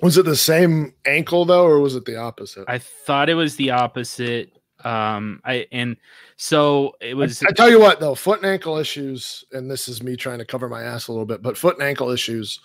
[0.00, 2.64] Was it the same ankle though, or was it the opposite?
[2.68, 4.52] I thought it was the opposite.
[4.84, 5.96] Um, I and
[6.36, 7.42] so it was.
[7.42, 10.44] I tell you what, though, foot and ankle issues, and this is me trying to
[10.44, 12.60] cover my ass a little bit, but foot and ankle issues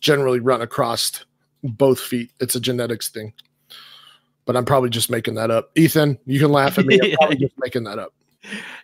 [0.00, 1.24] generally run across
[1.62, 2.30] both feet.
[2.40, 3.32] It's a genetics thing.
[4.44, 5.70] But I'm probably just making that up.
[5.74, 6.98] Ethan, you can laugh at me.
[7.02, 8.12] I'm probably just making that up.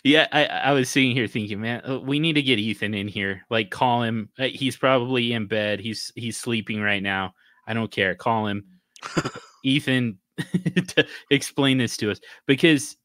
[0.05, 3.09] Yeah, I, I was sitting here thinking, man, uh, we need to get Ethan in
[3.09, 3.43] here.
[3.51, 4.31] Like, call him.
[4.39, 5.81] Uh, He's probably in bed.
[5.81, 7.35] He's he's sleeping right now.
[7.67, 8.15] I don't care.
[8.15, 8.65] Call him,
[9.65, 12.97] Ethan, to explain this to us because,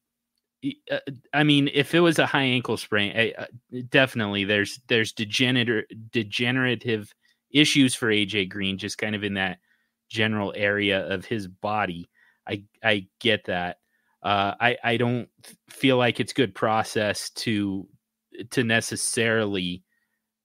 [0.91, 0.99] uh,
[1.33, 3.45] I mean, if it was a high ankle sprain, I, uh,
[3.89, 7.13] definitely there's there's degenerate degenerative
[7.51, 9.59] issues for AJ Green, just kind of in that
[10.09, 12.09] general area of his body.
[12.47, 13.77] I I get that.
[14.25, 15.29] Uh, I I don't
[15.69, 17.87] feel like it's good process to
[18.49, 19.83] to necessarily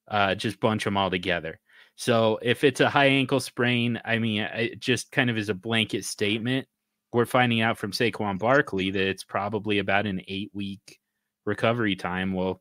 [0.09, 1.59] uh, just bunch them all together.
[1.97, 5.55] So if it's a high ankle sprain, I mean, it just kind of is a
[5.55, 6.69] blanket statement.
[7.13, 10.99] We're finding out from Saquon Barkley that it's probably about an eight week
[11.47, 12.35] recovery time.
[12.35, 12.61] Well,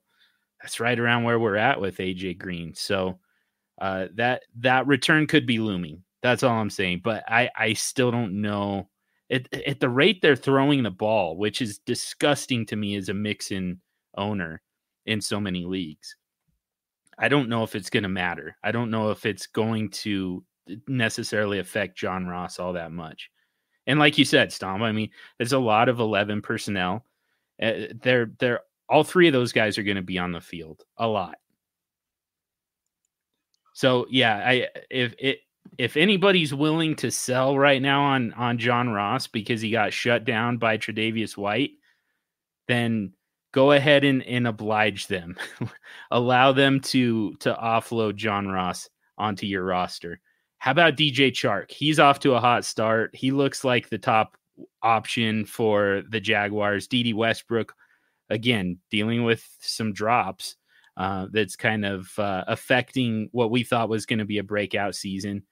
[0.62, 2.74] that's right around where we're at with AJ Green.
[2.76, 3.20] So
[3.82, 6.04] uh, that that return could be looming.
[6.22, 7.02] That's all I'm saying.
[7.04, 8.90] But I I still don't know
[9.32, 13.14] at, at the rate they're throwing the ball, which is disgusting to me as a
[13.14, 13.82] Mixon
[14.18, 14.62] owner
[15.06, 16.16] in so many leagues.
[17.18, 18.56] I don't know if it's going to matter.
[18.64, 20.44] I don't know if it's going to
[20.88, 23.30] necessarily affect John Ross all that much.
[23.88, 27.06] And like you said, Stom, I mean, there's a lot of 11 personnel.
[27.62, 30.84] Uh, they're they're all three of those guys are going to be on the field
[30.98, 31.36] a lot.
[33.74, 35.40] So yeah, I if it
[35.78, 40.26] if anybody's willing to sell right now on on John Ross because he got shut
[40.26, 41.72] down by Tre'Davious White,
[42.68, 43.14] then
[43.52, 45.38] go ahead and, and oblige them.
[46.12, 50.20] Allow them to to offload John Ross onto your roster.
[50.58, 51.72] How about DJ Chark?
[51.72, 53.16] He's off to a hot start.
[53.16, 54.36] He looks like the top
[54.82, 56.88] option for the Jaguars.
[56.88, 57.74] Dede Westbrook,
[58.30, 60.56] again, dealing with some drops.
[60.98, 64.96] Uh, that's kind of uh, affecting what we thought was going to be a breakout
[64.96, 65.44] season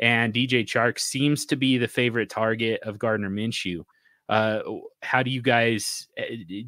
[0.00, 3.84] and DJ Chark seems to be the favorite target of Gardner Minshew.
[4.28, 4.60] Uh,
[5.02, 6.08] how do you guys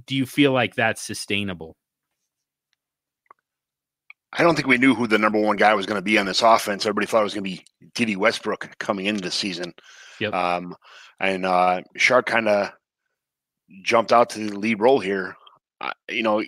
[0.06, 0.14] do?
[0.14, 1.76] You feel like that's sustainable?
[4.34, 6.26] I don't think we knew who the number one guy was going to be on
[6.26, 6.84] this offense.
[6.84, 7.64] Everybody thought it was going to be
[7.94, 9.74] Dede Westbrook coming into the season.
[10.20, 10.34] Yep.
[10.34, 10.74] Um,
[11.20, 12.72] and uh, Chark kind of
[13.82, 15.36] jumped out to the lead role here.
[15.80, 16.42] Uh, you know,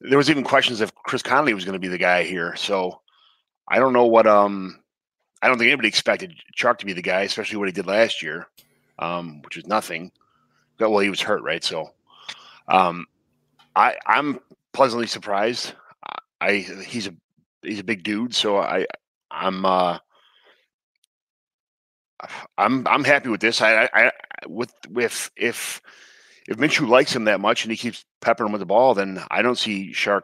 [0.00, 2.56] there was even questions if Chris Conley was going to be the guy here.
[2.56, 3.00] So
[3.68, 4.81] I don't know what um
[5.42, 8.22] I don't think anybody expected Chark to be the guy, especially what he did last
[8.22, 8.46] year,
[8.98, 10.12] um, which was nothing.
[10.78, 11.62] Well, he was hurt, right?
[11.62, 11.90] So,
[12.68, 13.06] um,
[13.76, 14.38] I I'm
[14.72, 15.74] pleasantly surprised.
[16.40, 17.14] I he's a
[17.62, 18.86] he's a big dude, so I
[19.30, 19.98] I'm uh
[22.58, 23.60] I'm I'm happy with this.
[23.60, 24.12] I I, I
[24.46, 25.80] with with if
[26.48, 29.22] if Minshew likes him that much and he keeps peppering him with the ball, then
[29.30, 30.22] I don't see Chark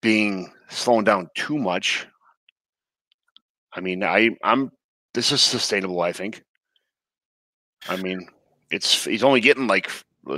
[0.00, 2.06] being slowing down too much.
[3.78, 4.72] I mean, I I'm
[5.14, 6.00] this is sustainable.
[6.00, 6.42] I think.
[7.88, 8.26] I mean,
[8.72, 9.88] it's he's only getting like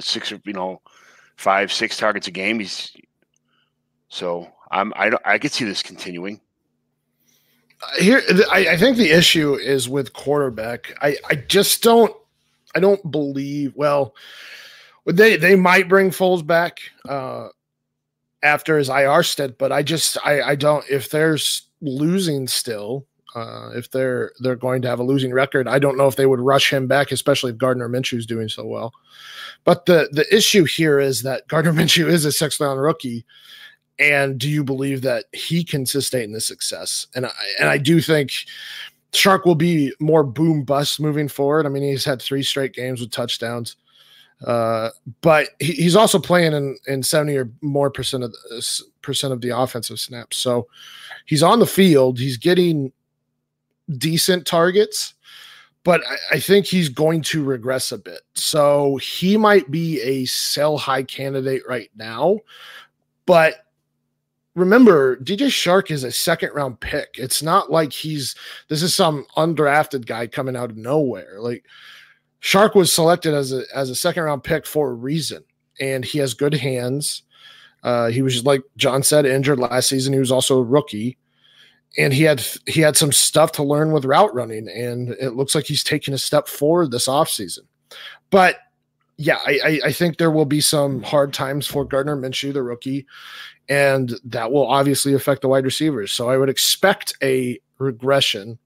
[0.00, 0.82] six, you know,
[1.36, 2.60] five, six targets a game.
[2.60, 2.94] He's
[4.10, 6.38] so I'm I I could see this continuing.
[7.98, 8.20] Here,
[8.52, 10.92] I, I think the issue is with quarterback.
[11.00, 12.14] I I just don't
[12.74, 13.72] I don't believe.
[13.74, 14.14] Well,
[15.06, 17.48] they they might bring Foles back uh,
[18.42, 20.84] after his IR stint, but I just I I don't.
[20.90, 25.78] If there's losing still, uh, if they're they're going to have a losing record, I
[25.78, 28.64] don't know if they would rush him back, especially if Gardner Minshew is doing so
[28.66, 28.92] well.
[29.64, 33.24] But the the issue here is that Gardner Minshew is a sixth round rookie,
[33.98, 37.06] and do you believe that he can sustain the success?
[37.14, 38.32] And I, and I do think
[39.12, 41.66] Chark will be more boom bust moving forward.
[41.66, 43.76] I mean, he's had three straight games with touchdowns.
[44.46, 44.88] Uh,
[45.20, 49.40] but he, he's also playing in, in 70 or more percent of the, percent of
[49.40, 50.38] the offensive snaps.
[50.38, 50.66] So
[51.26, 52.18] he's on the field.
[52.18, 52.92] He's getting
[53.98, 55.14] decent targets,
[55.84, 58.20] but I, I think he's going to regress a bit.
[58.34, 62.38] So he might be a sell high candidate right now.
[63.26, 63.66] But
[64.54, 67.10] remember, DJ Chark is a second round pick.
[67.14, 68.34] It's not like he's
[68.68, 71.36] this is some undrafted guy coming out of nowhere.
[71.38, 71.64] Like
[72.42, 75.44] Chark was selected as a as a second round pick for a reason,
[75.80, 77.22] and he has good hands.
[77.82, 80.12] Uh, he was like John said, injured last season.
[80.12, 81.16] He was also a rookie,
[81.98, 85.54] and he had he had some stuff to learn with route running, and it looks
[85.54, 87.60] like he's taking a step forward this offseason.
[88.30, 88.58] But
[89.16, 93.06] yeah, I, I, think there will be some hard times for Gardner Minshew, the rookie,
[93.68, 96.10] and that will obviously affect the wide receivers.
[96.10, 98.58] So I would expect a regression,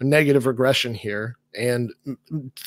[0.00, 1.90] a negative regression here, and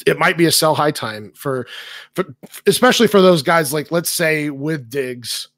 [0.07, 1.67] it might be a sell high time for,
[2.15, 2.25] for
[2.65, 5.49] especially for those guys like let's say with Diggs.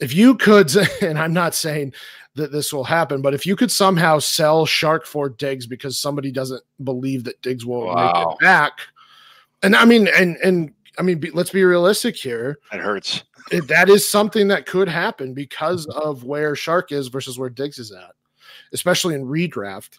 [0.00, 0.70] If you could,
[1.00, 1.94] and I'm not saying
[2.36, 6.30] that this will happen, but if you could somehow sell Chark for Diggs because somebody
[6.30, 8.12] doesn't believe that Diggs will wow.
[8.12, 8.72] make it back,
[9.62, 12.58] and I mean, and and I mean, be, let's be realistic here.
[12.72, 13.24] It hurts.
[13.50, 17.78] It, that is something that could happen because of where Chark is versus where Diggs
[17.78, 18.12] is at,
[18.72, 19.98] especially in redraft.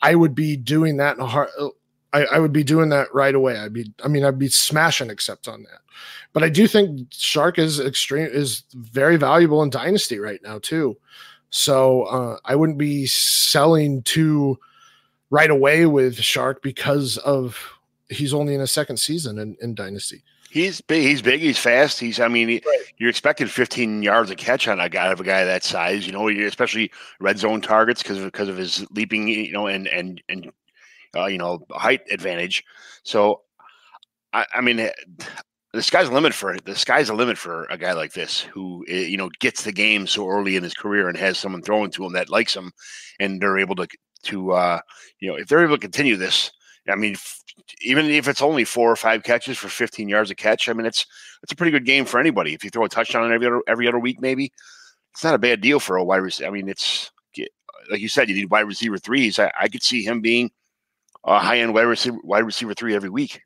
[0.00, 1.48] I would be doing that in a hard.
[1.58, 1.68] Uh,
[2.12, 3.58] I, I, would be doing that right away.
[3.58, 5.80] I'd be, I mean, I'd be smashing accept on that.
[6.32, 10.96] But I do think Chark is extreme is very valuable in Dynasty right now too.
[11.50, 14.58] So uh, I wouldn't be selling to
[15.30, 17.78] right away with Chark because of
[18.08, 20.22] he's only in a second season in, in Dynasty.
[20.50, 21.02] He's big.
[21.02, 21.40] He's big.
[21.40, 22.00] He's fast.
[22.00, 22.18] He's.
[22.18, 22.84] I mean, right.
[22.96, 26.06] you're expecting 15 yards of catch on a guy of a guy that size.
[26.06, 26.90] You know, especially
[27.20, 29.28] red zone targets because of because of his leaping.
[29.28, 30.50] You know, and and and
[31.14, 32.64] uh, you know height advantage.
[33.02, 33.42] So,
[34.32, 34.88] I, I mean,
[35.72, 38.84] the sky's a limit for the sky's a limit for a guy like this who
[38.88, 41.90] eh, you know gets the game so early in his career and has someone throwing
[41.90, 42.72] to him that likes him,
[43.20, 43.86] and they're able to
[44.24, 44.80] to uh,
[45.20, 46.50] you know if they're able to continue this.
[46.88, 47.16] I mean,
[47.82, 50.86] even if it's only four or five catches for 15 yards a catch, I mean,
[50.86, 51.04] it's
[51.42, 52.54] it's a pretty good game for anybody.
[52.54, 54.52] If you throw a touchdown every other every other week, maybe
[55.12, 56.48] it's not a bad deal for a wide receiver.
[56.48, 57.10] I mean, it's
[57.90, 59.38] like you said, you need wide receiver threes.
[59.38, 60.50] I, I could see him being
[61.24, 63.40] a high end wide receiver wide receiver three every week.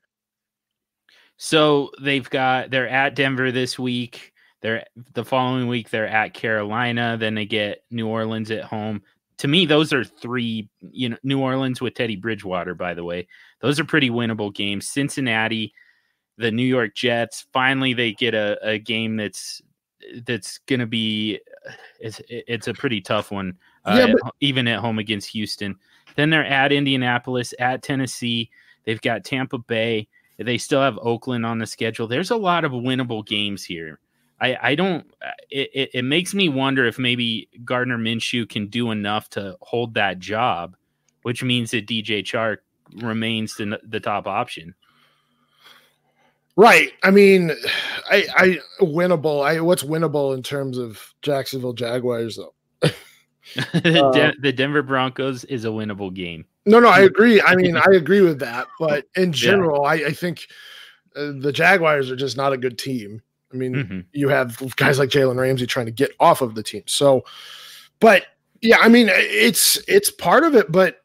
[1.44, 4.32] So they've got they're at Denver this week.
[4.60, 4.84] They're
[5.14, 7.16] the following week they're at Carolina.
[7.18, 9.02] Then they get New Orleans at home
[9.42, 13.26] to me, those are three, you know, New Orleans with Teddy Bridgewater, by the way,
[13.58, 14.86] those are pretty winnable games.
[14.86, 15.74] Cincinnati,
[16.38, 19.60] the New York Jets, finally they get a, a game that's
[20.24, 21.40] that's going to be
[21.98, 25.74] it's it's a pretty tough one, uh, yeah, but- even at home against Houston.
[26.14, 28.48] Then they're at Indianapolis, at Tennessee.
[28.84, 30.06] They've got Tampa Bay.
[30.38, 32.08] They still have Oakland on the schedule.
[32.08, 34.00] There's a lot of winnable games here.
[34.40, 35.06] I, I don't.
[35.50, 39.94] It, it, it makes me wonder if maybe Gardner Minshew can do enough to hold
[39.94, 40.76] that job,
[41.22, 42.58] which means that DJ Chark
[42.96, 44.74] remains the, the top option.
[46.56, 46.92] Right.
[47.02, 47.52] I mean,
[48.10, 49.44] I, I winnable.
[49.44, 52.54] I what's winnable in terms of Jacksonville Jaguars though.
[53.74, 56.44] uh, the Denver Broncos is a winnable game.
[56.64, 57.40] No, no, I agree.
[57.40, 58.68] I mean, I agree with that.
[58.78, 59.90] But in general, yeah.
[59.90, 60.46] I, I think
[61.16, 63.22] uh, the Jaguars are just not a good team.
[63.52, 64.00] I mean, mm-hmm.
[64.12, 66.82] you have guys like Jalen Ramsey trying to get off of the team.
[66.86, 67.24] So,
[68.00, 68.24] but
[68.62, 71.02] yeah, I mean, it's it's part of it, but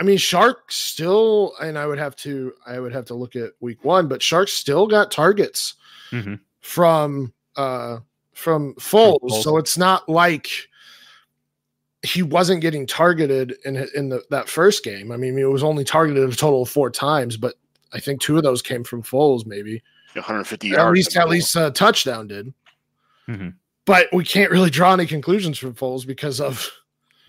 [0.00, 3.52] I mean, Chark still, and I would have to, I would have to look at
[3.60, 5.74] week one, but Chark still got targets
[6.10, 6.34] mm-hmm.
[6.60, 7.98] from uh
[8.32, 10.69] from Foles, so it's not like
[12.02, 15.12] he wasn't getting targeted in in the, that first game.
[15.12, 17.54] I mean, he was only targeted a total of four times, but
[17.92, 19.82] I think two of those came from Foles, maybe.
[20.14, 20.80] 150 yards.
[20.80, 22.52] At least, at least a touchdown did.
[23.28, 23.50] Mm-hmm.
[23.84, 26.70] But we can't really draw any conclusions from Foles because of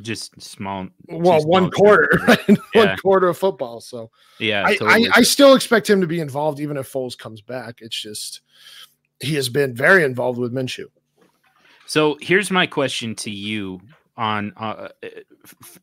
[0.01, 0.87] just small.
[1.07, 2.39] Well, one quarter, right?
[2.47, 2.55] yeah.
[2.73, 3.81] one quarter of football.
[3.81, 4.09] So
[4.39, 5.07] yeah, I, totally.
[5.07, 7.79] I, I still expect him to be involved, even if Foles comes back.
[7.81, 8.41] It's just
[9.19, 10.85] he has been very involved with Minshew.
[11.85, 13.81] So here's my question to you
[14.21, 14.89] on uh,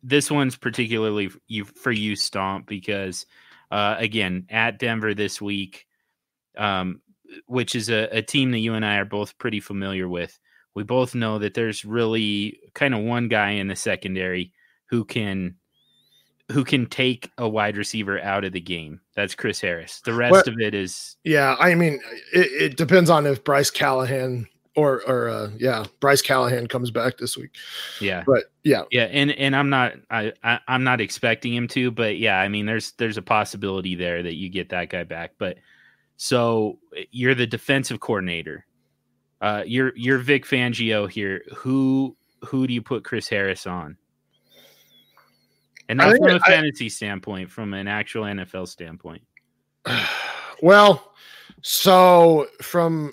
[0.03, 3.27] this one's particularly you for you, Stomp, because
[3.71, 5.87] uh, again at Denver this week
[6.57, 7.01] um,
[7.47, 10.39] which is a, a team that you and I are both pretty familiar with.
[10.75, 14.53] We both know that there's really kind of one guy in the secondary
[14.87, 15.57] who can
[16.51, 19.01] who can take a wide receiver out of the game.
[19.15, 20.01] That's Chris Harris.
[20.01, 21.57] The rest well, of it is yeah.
[21.59, 22.01] I mean,
[22.33, 24.47] it, it, depends on if Bryce Callahan
[24.79, 27.51] or or uh, yeah, Bryce Callahan comes back this week.
[28.01, 31.91] Yeah, but yeah, yeah, and and I'm not I, I I'm not expecting him to,
[31.91, 35.33] but yeah, I mean, there's there's a possibility there that you get that guy back,
[35.37, 35.59] but
[36.17, 36.79] so
[37.11, 38.67] you're the defensive coordinator.
[39.41, 41.43] Uh, you're you're Vic Fangio here.
[41.57, 43.97] Who who do you put Chris Harris on?
[45.89, 49.23] And not from a fantasy I, standpoint, from an actual NFL standpoint.
[50.61, 51.13] Well,
[51.63, 53.13] so from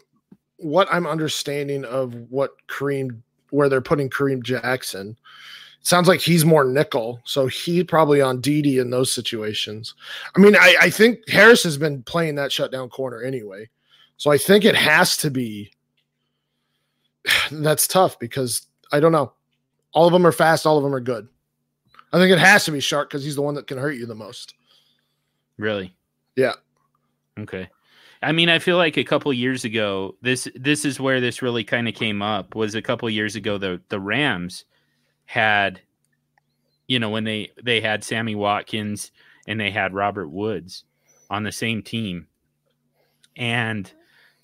[0.65, 5.15] what I'm understanding of what Kareem, where they're putting Kareem Jackson,
[5.81, 9.93] sounds like he's more nickel, so he probably on Dede in those situations.
[10.35, 13.69] I mean, I, I think Harris has been playing that shutdown corner anyway,
[14.17, 15.71] so I think it has to be.
[17.51, 19.33] That's tough because I don't know.
[19.93, 20.65] All of them are fast.
[20.65, 21.27] All of them are good.
[22.11, 24.07] I think it has to be Chark because he's the one that can hurt you
[24.07, 24.55] the most.
[25.57, 25.93] Really?
[26.35, 26.53] Yeah.
[27.39, 27.69] Okay.
[28.25, 31.63] I mean, I feel like a couple years ago, this this is where this really
[31.63, 32.55] kind of came up.
[32.55, 34.65] Was a couple years ago the the Rams
[35.25, 35.79] had,
[36.87, 39.11] you know, when they they had Sammy Watkins
[39.47, 40.85] and they had Robert Woods
[41.29, 42.25] on the same team,
[43.37, 43.93] and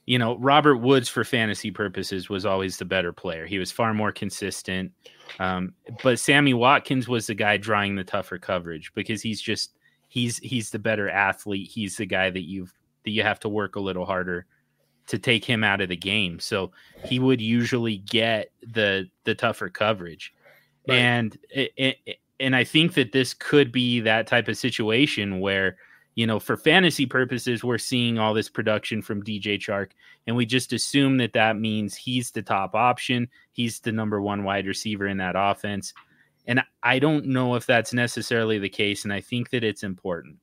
[0.05, 3.47] you know Robert Woods for fantasy purposes was always the better player.
[3.47, 4.91] He was far more consistent,
[5.39, 5.73] um,
[6.03, 9.71] but Sammy Watkins was the guy drawing the tougher coverage because he's just
[10.07, 11.67] he's he's the better athlete.
[11.67, 12.71] He's the guy that you've
[13.04, 14.45] that you have to work a little harder
[15.08, 16.39] to take him out of the game.
[16.39, 16.72] So
[17.06, 20.34] he would usually get the the tougher coverage,
[20.88, 20.97] Right.
[20.97, 25.78] and it, it, and I think that this could be that type of situation where
[26.16, 29.91] you know for fantasy purposes we're seeing all this production from DJ Chark,
[30.28, 33.28] and we just assume that that means he's the top option.
[33.52, 35.93] He's the number one wide receiver in that offense.
[36.47, 40.38] And I don't know if that's necessarily the case, and I think that it's important.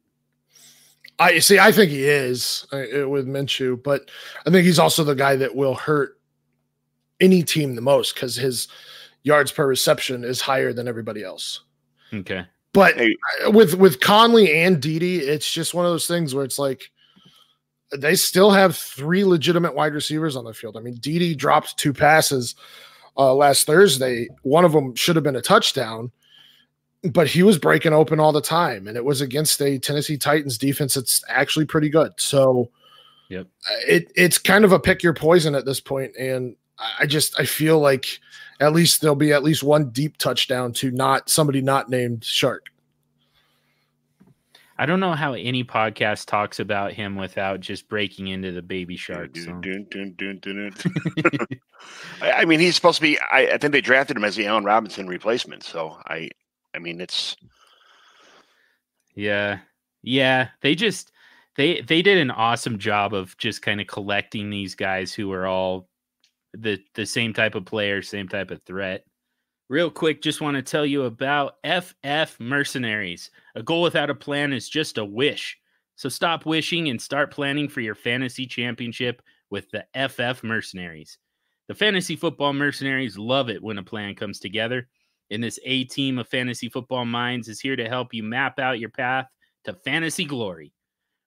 [1.18, 1.58] I see.
[1.58, 4.10] I think he is uh, with Minshew, but
[4.46, 6.18] I think he's also the guy that will hurt
[7.20, 8.68] any team the most because his
[9.24, 11.64] yards per reception is higher than everybody else.
[12.14, 12.46] Okay.
[12.72, 13.16] But Hey.
[13.46, 16.90] uh, with with Conley and Dede, it's just one of those things where it's like
[17.96, 20.76] they still have three legitimate wide receivers on the field.
[20.76, 22.54] I mean, Dede dropped two passes
[23.16, 24.28] uh, last Thursday.
[24.42, 26.12] One of them should have been a touchdown,
[27.12, 30.58] but he was breaking open all the time, and it was against a Tennessee Titans
[30.58, 32.12] defense that's actually pretty good.
[32.16, 32.70] So,
[33.28, 33.46] Yep.
[33.70, 37.06] uh, it it's kind of a pick your poison at this point, and I I
[37.06, 38.18] just I feel like
[38.60, 42.60] at least there'll be at least one deep touchdown to not somebody not named Chark.
[44.80, 48.96] I don't know how any podcast talks about him without just breaking into the baby
[48.96, 49.60] shark song.
[49.60, 50.72] Dun, dun, dun, dun,
[51.16, 51.46] dun.
[52.22, 53.18] I I mean, he's supposed to be.
[53.18, 55.64] I, I think they drafted him as the Allen Robinson replacement.
[55.64, 56.30] So I,
[56.74, 57.36] I mean, it's
[59.14, 59.60] Yeah.
[60.02, 60.48] Yeah.
[60.60, 61.12] They just
[61.56, 65.46] they they did an awesome job of just kind of collecting these guys who are
[65.46, 65.88] all
[66.54, 69.04] the the same type of player, same type of threat.
[69.68, 73.30] Real quick, just want to tell you about FF Mercenaries.
[73.54, 75.58] A goal without a plan is just a wish.
[75.96, 81.18] So stop wishing and start planning for your fantasy championship with the FF Mercenaries.
[81.66, 84.88] The fantasy football mercenaries love it when a plan comes together.
[85.30, 88.80] And this A team of fantasy football minds is here to help you map out
[88.80, 89.26] your path
[89.64, 90.72] to fantasy glory.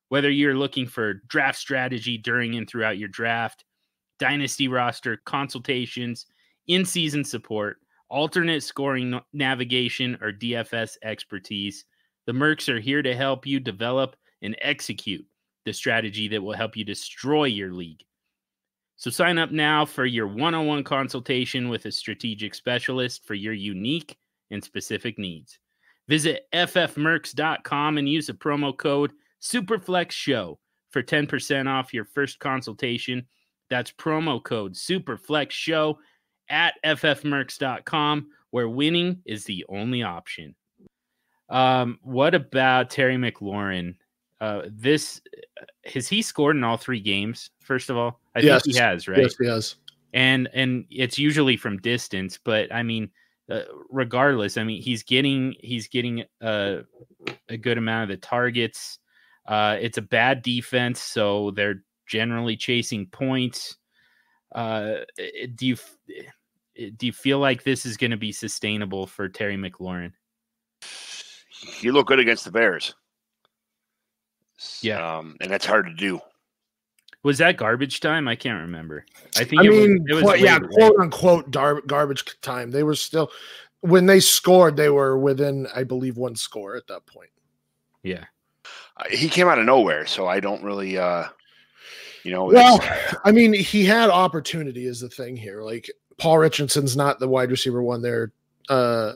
[0.10, 3.64] Whether you're looking for draft strategy during and throughout your draft,
[4.20, 6.26] dynasty roster consultations,
[6.68, 7.78] in season support,
[8.10, 11.86] alternate scoring navigation, or DFS expertise,
[12.26, 15.26] the Mercs are here to help you develop and execute
[15.66, 18.04] the strategy that will help you destroy your league.
[19.02, 23.34] So sign up now for your one on one consultation with a strategic specialist for
[23.34, 24.16] your unique
[24.52, 25.58] and specific needs.
[26.08, 30.56] Visit ffmercs.com and use the promo code SUPERFLEXSHOw
[30.92, 33.26] for 10% off your first consultation.
[33.72, 35.96] That's promo code SUPERFLEXSHOw
[36.52, 40.54] at ffmercs.com, where winning is the only option.
[41.50, 43.96] Um, what about Terry McLaurin?
[44.42, 45.22] Uh, this
[45.86, 47.52] has he scored in all three games?
[47.62, 48.64] First of all, I Yes.
[48.64, 49.22] think he has, right?
[49.22, 49.76] Yes, he has.
[50.14, 53.10] and and it's usually from distance but i mean
[53.50, 56.80] uh, regardless i mean he's getting he's getting a,
[57.48, 59.00] a good amount of the targets
[59.48, 63.78] uh it's a bad defense so they're generally chasing points
[64.54, 64.96] uh
[65.56, 65.78] do you
[66.98, 70.12] do you feel like this is going to be sustainable for terry mclaurin
[70.82, 72.96] he looked good against the Bears.
[74.82, 75.18] Yeah.
[75.18, 76.20] um, and that's hard to do.
[77.24, 79.06] was that garbage time i can't remember
[79.38, 82.72] i think I it was- mean, it was, quote- yeah, quote unquote dar- garbage time.
[82.72, 83.32] They were still
[83.82, 87.32] when they scored, they were within, I believe, one score at that point.
[88.04, 88.26] yeah
[88.98, 91.26] Uh, he came out of nowhere, so I don't really, uh,
[92.24, 92.46] you know.
[92.46, 92.80] Well,
[93.26, 95.62] I mean, he had opportunity is the thing here.
[95.64, 95.90] Like
[96.20, 98.32] Paul Richardson's not the wide receiver one there.
[98.72, 99.14] Uh,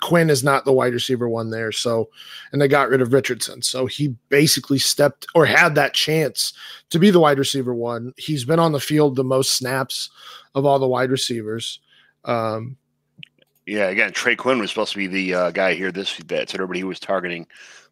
[0.00, 1.72] Quinn is not the wide receiver one there.
[1.72, 2.08] So,
[2.52, 3.60] and they got rid of Richardson.
[3.60, 6.54] So he basically stepped or had that chance
[6.90, 8.14] to be the wide receiver one.
[8.16, 10.10] He's been on the field the most snaps
[10.54, 11.80] of all the wide receivers.
[12.24, 12.76] Um,
[13.66, 15.92] yeah, again, Trey Quinn was supposed to be the uh, guy here.
[15.92, 17.46] This that's what everybody was targeting.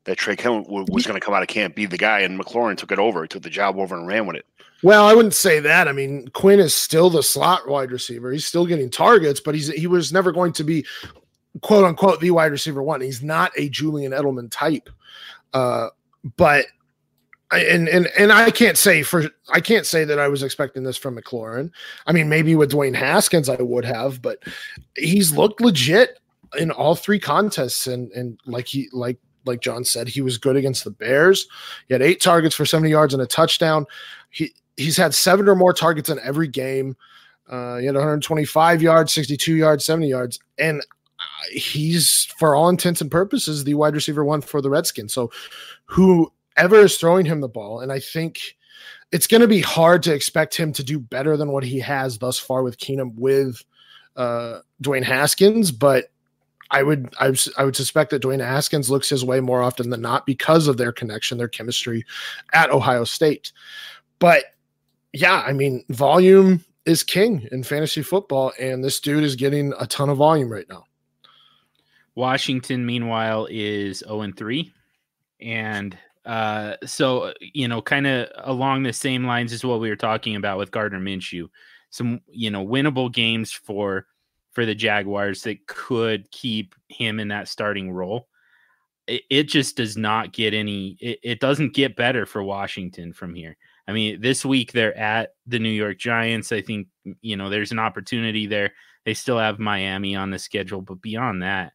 [0.06, 2.76] That Trey w- was going to come out of camp, be the guy, and McLaurin
[2.76, 4.46] took it over, took the job over, and ran with it.
[4.82, 5.88] Well, I wouldn't say that.
[5.88, 8.30] I mean, Quinn is still the slot wide receiver.
[8.30, 10.84] He's still getting targets, but he's he was never going to be
[11.62, 13.00] quote unquote the wide receiver one.
[13.00, 14.90] He's not a Julian Edelman type.
[15.52, 15.88] Uh,
[16.36, 16.66] but
[17.52, 20.96] and and and I can't say for I can't say that I was expecting this
[20.96, 21.70] from McLaurin.
[22.06, 24.42] I mean, maybe with Dwayne Haskins I would have, but
[24.96, 26.18] he's looked legit
[26.58, 30.56] in all three contests, and and like he like like John said, he was good
[30.56, 31.46] against the Bears.
[31.88, 33.86] He had eight targets for 70 yards and a touchdown.
[34.30, 36.96] He he's had seven or more targets in every game.
[37.48, 43.00] Uh, he had 125 yards, 62 yards, 70 yards, and uh, he's for all intents
[43.00, 45.14] and purposes the wide receiver one for the Redskins.
[45.14, 45.30] So
[45.84, 48.56] whoever is throwing him the ball, and I think
[49.12, 52.18] it's going to be hard to expect him to do better than what he has
[52.18, 53.62] thus far with Keenum with
[54.16, 56.10] uh, Dwayne Haskins, but
[56.70, 60.02] I would I, I would suspect that Dwayne Haskins looks his way more often than
[60.02, 62.04] not because of their connection, their chemistry
[62.52, 63.52] at Ohio State.
[64.18, 64.44] But
[65.12, 69.86] yeah, I mean, volume is king in fantasy football, and this dude is getting a
[69.86, 70.84] ton of volume right now.
[72.14, 74.72] Washington, meanwhile, is 0 and 3.
[75.40, 79.96] And uh, so, you know, kind of along the same lines as what we were
[79.96, 81.48] talking about with Gardner Minshew,
[81.90, 84.06] some, you know, winnable games for
[84.56, 88.26] for the Jaguars that could keep him in that starting role.
[89.06, 93.34] It, it just does not get any, it, it doesn't get better for Washington from
[93.34, 93.58] here.
[93.86, 96.52] I mean, this week they're at the New York Giants.
[96.52, 96.88] I think,
[97.20, 98.72] you know, there's an opportunity there.
[99.04, 101.74] They still have Miami on the schedule, but beyond that,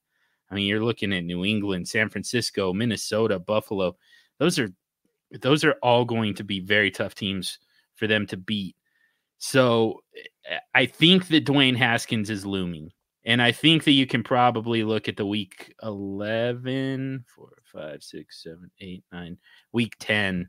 [0.49, 3.95] I mean, you're looking at New England, San Francisco, Minnesota, Buffalo.
[4.39, 4.69] Those are
[5.39, 7.59] those are all going to be very tough teams
[7.93, 8.75] for them to beat.
[9.41, 10.01] So
[10.49, 12.91] eh, I think that Dwayne Haskins is looming.
[13.25, 18.43] And I think that you can probably look at the week 11, 4, 5, 6,
[18.43, 19.37] 7, 8, 9,
[19.73, 20.47] week 10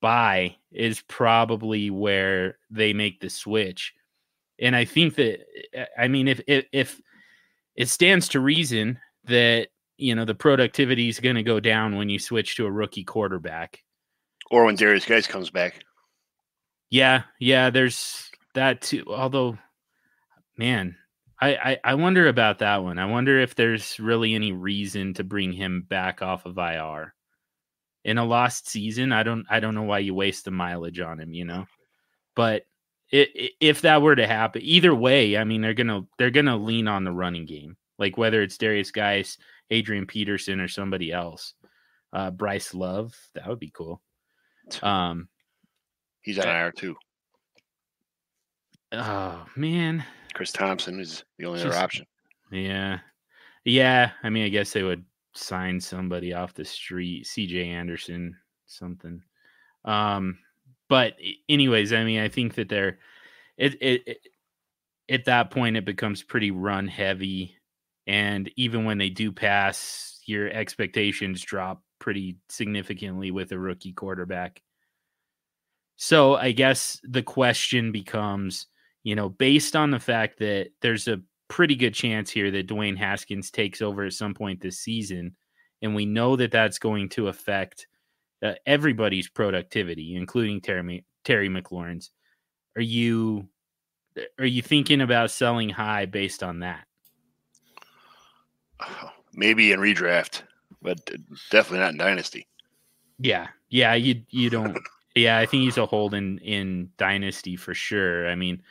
[0.00, 3.94] by is probably where they make the switch.
[4.60, 5.40] And I think that,
[5.72, 7.00] eh, I mean, if, if, if
[7.76, 12.08] it stands to reason that, you know, the productivity is going to go down when
[12.08, 13.80] you switch to a rookie quarterback.
[14.50, 15.84] Or when Derrius Guice comes back.
[16.90, 19.04] Yeah, yeah, there's that too.
[19.08, 19.58] Although,
[20.56, 20.96] man,
[21.40, 22.98] I, I, I wonder about that one.
[22.98, 27.14] I wonder if there's really any reason to bring him back off of IR
[28.04, 29.12] in a lost season.
[29.12, 31.66] I don't I don't know why you waste the mileage on him, you know.
[32.36, 32.64] But
[33.10, 36.56] it, it, if that were to happen, either way, I mean they're gonna they're gonna
[36.56, 39.38] lean on the running game, like whether it's Derrius Guice,
[39.70, 41.54] Adrian Peterson, or somebody else.
[42.12, 44.00] Uh, Bryce Love, that would be cool.
[44.82, 45.28] Um,
[46.24, 46.96] He's on IR too.
[48.92, 52.06] Oh man, Chris Thompson is the only other option.
[52.50, 52.98] yeah,
[53.64, 54.10] yeah.
[54.22, 55.04] I mean, I guess they would
[55.34, 57.68] sign somebody off the street, C.J.
[57.68, 59.22] Anderson, something.
[59.84, 60.38] Um,
[60.88, 61.14] but
[61.48, 62.98] anyways, I mean, I think that they're
[63.58, 64.18] it, it, it
[65.10, 67.56] at that point it becomes pretty run heavy,
[68.06, 74.62] and even when they do pass, your expectations drop pretty significantly with a rookie quarterback.
[75.96, 78.66] So I guess the question becomes,
[79.02, 82.96] you know, based on the fact that there's a pretty good chance here that Dwayne
[82.96, 85.36] Haskins takes over at some point this season,
[85.82, 87.86] and we know that that's going to affect
[88.42, 92.10] uh, everybody's productivity, including Terry Terry McLaurin's.
[92.76, 93.48] Are you
[94.38, 96.86] are you thinking about selling high based on that?
[99.32, 100.42] Maybe in redraft,
[100.80, 101.04] but
[101.50, 102.46] definitely not in dynasty.
[103.18, 104.76] Yeah, yeah, you you don't.
[105.14, 108.28] Yeah, I think he's a hold in in dynasty for sure.
[108.28, 108.62] I mean,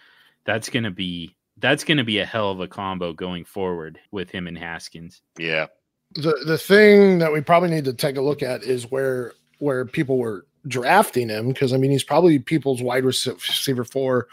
[0.46, 4.48] that's gonna be that's gonna be a hell of a combo going forward with him
[4.48, 5.22] and Haskins.
[5.38, 5.68] Yeah.
[6.16, 9.86] the the thing that we probably need to take a look at is where where
[9.86, 14.28] people were drafting him because I mean he's probably people's wide receiver four,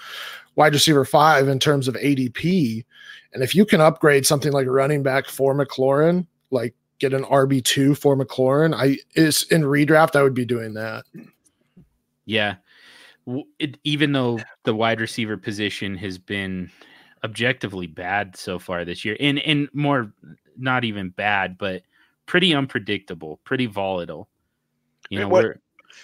[0.57, 2.85] wide receiver five in terms of ADP,
[3.33, 7.65] and if you can upgrade something like running back for McLaurin, like get an RB
[7.65, 11.05] two for McLaurin, I is in redraft I would be doing that.
[12.31, 12.57] Yeah.
[13.59, 16.70] It, even though the wide receiver position has been
[17.24, 20.12] objectively bad so far this year, and and more
[20.57, 21.83] not even bad, but
[22.26, 24.28] pretty unpredictable, pretty volatile.
[25.11, 25.61] You know, what- we're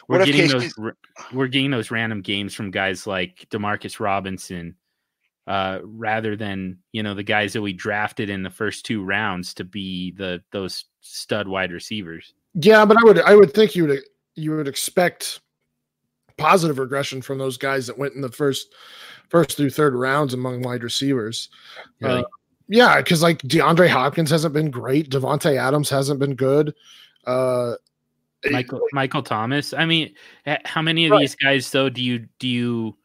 [0.09, 0.97] we're what getting those r-
[1.33, 4.75] we're getting those random games from guys like Demarcus Robinson,
[5.47, 9.55] uh, rather than you know the guys that we drafted in the first two rounds
[9.55, 12.35] to be the those stud wide receivers.
[12.55, 14.01] Yeah, but I would I would think you would
[14.35, 15.41] you would expect
[16.39, 18.75] positive regression from those guys that went in the first
[19.29, 21.49] first through third rounds among wide receivers.
[22.01, 22.21] Really.
[22.21, 22.25] Uh,
[22.69, 25.11] yeah, because like DeAndre Hopkins hasn't been great.
[25.11, 26.75] Davante Adams hasn't been good.
[27.25, 27.75] Uh,
[28.51, 29.73] Michael Michael Thomas.
[29.73, 30.15] I mean,
[30.65, 31.21] how many of Right.
[31.21, 32.97] these guys though do you do you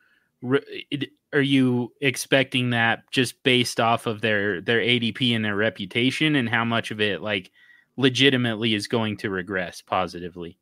[1.34, 6.50] are you expecting that just based off of their their ADP and their reputation and
[6.50, 7.52] how much of it like
[7.98, 10.58] legitimately is going to regress positively?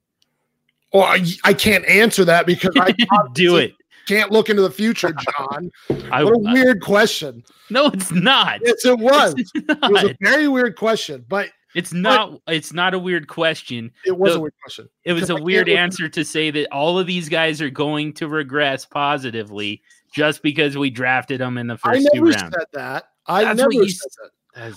[0.94, 3.74] Well, I, I can't answer that because I can't do it.
[4.08, 5.72] can't look into the future, John.
[6.12, 7.44] I, What a I- weird question.
[7.70, 8.60] no, it's not.
[8.64, 9.36] Yes, it was.
[9.56, 12.42] It was a very weird question, but It's not.
[12.48, 13.92] It's not a weird question.
[14.06, 14.90] it was The- a weird question.
[15.06, 17.70] It was a I weird look- answer to say that all of these guys are
[17.70, 19.82] going to regress positively
[20.14, 22.56] just because we drafted them in the I first two never rounds.
[22.58, 23.06] said that.
[23.28, 24.32] I That's never said that.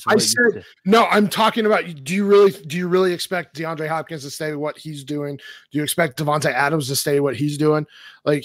[0.07, 1.85] I said- No, I'm talking about.
[2.05, 2.51] Do you really?
[2.53, 5.37] Do you really expect DeAndre Hopkins to stay what he's doing?
[5.37, 7.87] Do you expect Davante Adams to stay what he's doing?
[8.25, 8.45] Like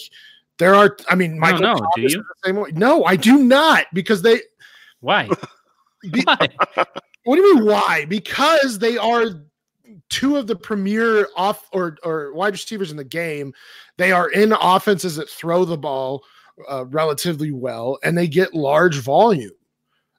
[0.60, 0.98] there are.
[1.10, 1.60] I mean, Michael.
[1.62, 1.88] don't know.
[1.96, 2.10] Do you?
[2.10, 2.72] the same way.
[2.74, 4.42] No, I do not because they.
[5.00, 5.30] Why?
[6.12, 6.38] Be- Why?
[7.24, 7.66] What do you mean?
[7.66, 8.06] Why?
[8.06, 9.26] Because they are
[10.10, 13.54] two of the premier off or or wide receivers in the game.
[13.98, 16.24] They are in offenses that throw the ball
[16.70, 19.52] uh, relatively well, and they get large volume,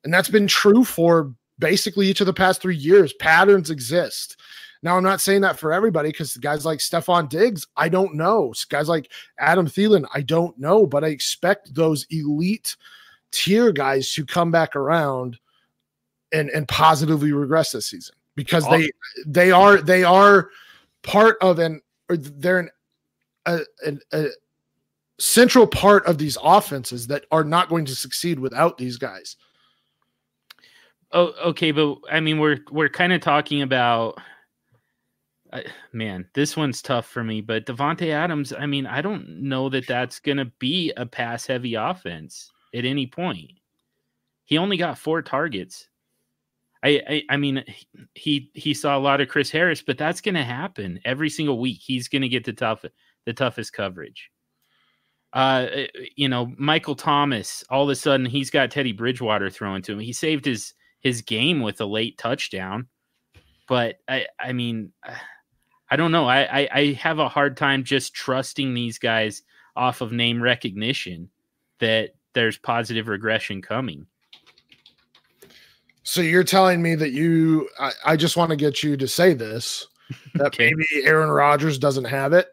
[0.08, 3.12] and that's been true for basically each of the past three years.
[3.12, 4.40] Patterns exist.
[4.82, 8.54] Now, I'm not saying that for everybody because guys like Stefon Diggs, I don't know.
[8.70, 12.74] Guys like Adam Thielen, I don't know, but I expect those elite
[13.32, 15.38] tier guys to come back around
[16.32, 18.90] and and positively regress this season because they
[19.26, 20.48] they are they are
[21.02, 22.70] part of an or they're an
[23.44, 24.28] a, an- a
[25.18, 29.36] central part of these offenses that are not going to succeed without these guys.
[31.12, 34.18] Oh, okay, but I mean, we're we're kind of talking about.
[35.52, 37.40] I man, this one's tough for me.
[37.40, 42.50] But Davante Adams, I mean, I don't know that that's gonna be a pass-heavy offense
[42.74, 43.52] at any point.
[44.44, 45.88] He only got four targets.
[46.84, 47.64] I, I I mean,
[48.14, 51.80] he he saw a lot of Chris Harris, but that's gonna happen every single week.
[51.82, 52.84] He's gonna get the tough
[53.24, 54.30] the toughest coverage.
[55.32, 55.66] Uh,
[56.16, 57.64] you know, Michael Thomas.
[57.70, 60.00] All of a sudden, he's got Teddy Bridgewater throwing to him.
[60.00, 62.88] He saved his his game with a late touchdown.
[63.68, 64.92] But I, I mean,
[65.90, 66.26] I don't know.
[66.26, 69.42] I, I, I have a hard time just trusting these guys
[69.76, 71.30] off of name recognition
[71.80, 74.06] that there's positive regression coming.
[76.02, 79.34] So you're telling me that you I, I just want to get you to say
[79.34, 79.86] this
[80.34, 80.72] that Okay.
[80.74, 82.48] maybe Aaron Rodgers doesn't have it.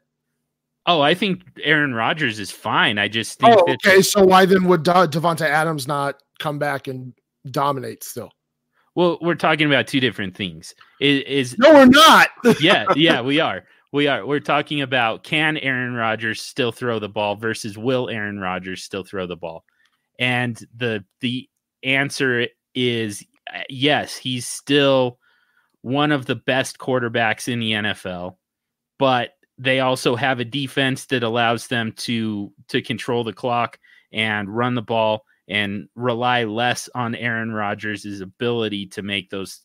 [0.85, 2.99] Oh, I think Aaron Rodgers is fine.
[2.99, 4.01] I just think Oh, okay.
[4.01, 7.13] So why then would Davante Adams not come back and
[7.51, 8.31] dominate still?
[8.95, 10.73] well, we're talking about two different things.
[11.01, 12.29] Is, is No, we're not.
[12.61, 13.65] yeah, yeah, we are.
[13.91, 14.25] We are.
[14.25, 19.03] We're talking about can Aaron Rodgers still throw the ball versus will Aaron Rodgers still
[19.03, 19.65] throw the ball?
[20.17, 21.49] And the the
[21.83, 23.23] answer is
[23.53, 25.19] uh, yes, he's still
[25.81, 28.37] one of the best quarterbacks in the NFL,
[28.97, 33.77] but they also have a defense that allows them to to control the clock
[34.13, 39.61] and run the ball and rely less on Aaron Rodgers' ability to make those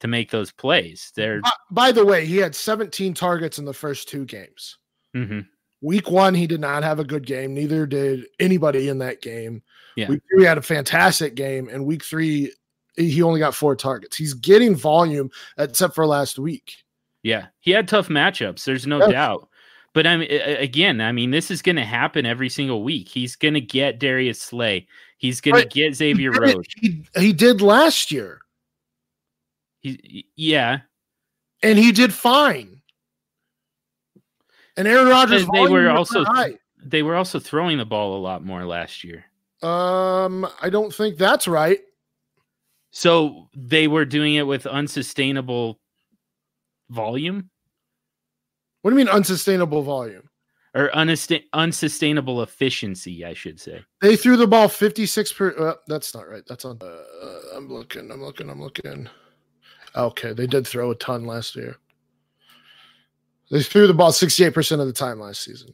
[0.00, 1.12] to make those plays.
[1.16, 4.76] They're By- By the way, he had 17 targets in the first two games.
[5.16, 5.46] mhm.
[5.80, 7.54] Week one, he did not have a good game.
[7.54, 9.62] Neither did anybody in that game.
[9.96, 10.08] Yeah.
[10.08, 11.68] Week two, he had a fantastic game.
[11.68, 12.52] And week three,
[12.96, 14.16] he only got four targets.
[14.16, 16.74] He's getting volume, except for last week.
[17.22, 18.64] Yeah, he had tough matchups.
[18.64, 19.10] There's no Yes.
[19.12, 19.48] doubt.
[19.94, 23.08] But I mean, again, I mean, this is going to happen every single week.
[23.08, 24.88] He's going to get Darius Slay.
[25.24, 26.68] He's going to get Xavier He Rhodes.
[26.76, 28.42] He, he did last year,
[29.80, 30.80] He, yeah,
[31.62, 32.82] and he did fine.
[34.76, 36.58] And Aaron Rodgers, They- were also high.
[36.84, 39.24] they were also throwing the ball a lot more last year.
[39.62, 41.78] Um, I don't think that's right.
[42.90, 45.80] So they were doing it with unsustainable
[46.90, 47.48] volume
[48.82, 50.28] What do you mean unsustainable volume?
[50.76, 53.84] Or unsustainable efficiency, I should say.
[54.00, 55.54] They threw the ball 56 per.
[55.56, 56.42] Uh, that's not right.
[56.48, 56.78] That's on.
[56.82, 58.10] Uh, I'm looking.
[58.10, 58.50] I'm looking.
[58.50, 59.08] I'm looking.
[59.94, 61.76] Okay, they did throw a ton last year.
[63.52, 65.72] They threw the ball 68% of the time last season.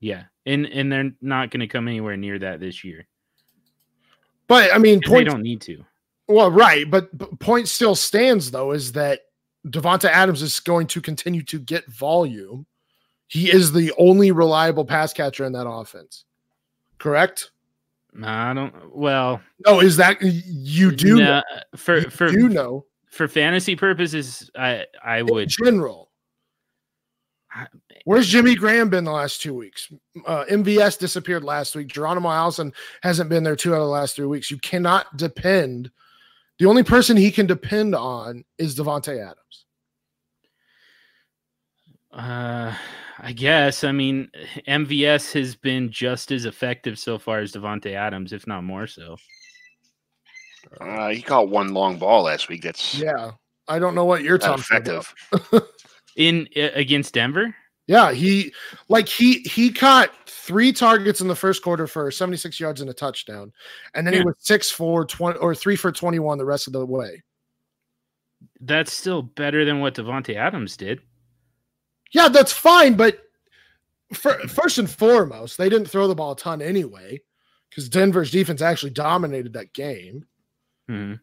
[0.00, 3.06] Yeah, and and they're not going to come anywhere near that this year.
[4.48, 5.84] But I mean, 'Cause They don't need to.
[6.28, 9.20] Well, right, but, but point still stands though is that
[9.66, 12.64] Davante Adams is going to continue to get volume.
[13.32, 16.26] He is the only reliable pass catcher in that offense.
[16.98, 17.50] Correct?
[18.12, 18.94] No, I don't.
[18.94, 21.42] Well, No, is that you do know,
[21.74, 25.48] for you for do know for fantasy purposes, I I in would.
[25.48, 26.10] general.
[28.04, 29.90] Where's Jimmy Graham been the last two weeks?
[30.26, 31.86] Uh, MVS disappeared last week.
[31.88, 32.70] Geronimo Allison
[33.02, 34.50] hasn't been there two out of the last three weeks.
[34.50, 35.90] You cannot depend.
[36.58, 39.64] The only person he can depend on is Davante Adams.
[42.12, 42.74] Uh,
[43.24, 43.84] I guess.
[43.84, 44.28] I mean,
[44.66, 49.16] MVS has been just as effective so far as Davante Adams, if not more so.
[50.80, 52.62] Uh, he caught one long ball last week.
[52.62, 53.30] That's Yeah,
[53.68, 55.06] I don't know what you're not talking about.
[55.30, 55.62] effective.
[56.16, 57.54] In uh, against Denver,
[57.86, 58.52] Yeah, he
[58.88, 62.92] like he he caught three targets in the first quarter for 76 yards and a
[62.92, 63.50] touchdown,
[63.94, 66.84] and then he was six for 20 or three for 21 the rest of the
[66.84, 67.22] way.
[68.60, 71.00] That's still better than what Davante Adams did.
[72.12, 73.18] Yeah, that's fine, but
[74.12, 77.20] fir- first and foremost, they didn't throw the ball a ton anyway
[77.70, 80.26] because Denver's defense actually dominated that game.
[80.88, 81.20] Mhm.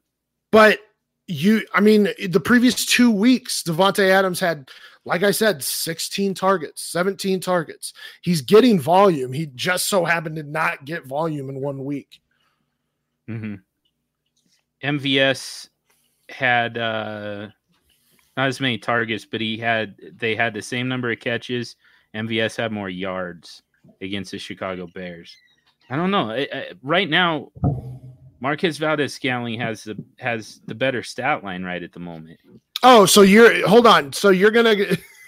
[0.52, 0.80] But
[1.28, 4.68] you, I mean, the previous two weeks, Davante Adams had,
[5.06, 7.94] like I said, 16 targets, 17 targets.
[8.22, 9.32] He's getting volume.
[9.32, 12.20] He just so happened to not get volume in one week.
[13.28, 13.56] hmm
[14.84, 15.70] MVS
[16.30, 17.50] had uh,
[18.40, 21.76] not as many targets, but he had they had the same number of catches.
[22.16, 23.64] MVS had more yards
[24.00, 25.36] against the Chicago Bears.
[25.90, 26.32] I don't know.
[26.32, 27.52] I, I, right now,
[28.40, 32.40] Marquez Valdes-Scantling has the has the better stat line right at the moment.
[32.82, 34.14] Oh, so you're hold on.
[34.14, 34.76] So you're gonna.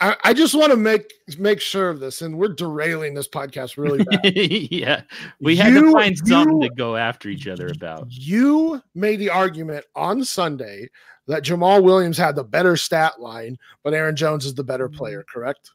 [0.00, 3.76] I, I just want to make make sure of this, and we're derailing this podcast
[3.76, 4.32] really bad.
[4.34, 5.02] yeah,
[5.40, 8.06] we had to You- find something you- to go after each other about.
[8.10, 10.88] You made the argument on Sunday
[11.26, 15.20] that Jamaal Williams had the better stat line, but Aaron Jones is the better player,
[15.20, 15.38] mm-hmm.
[15.38, 15.70] correct?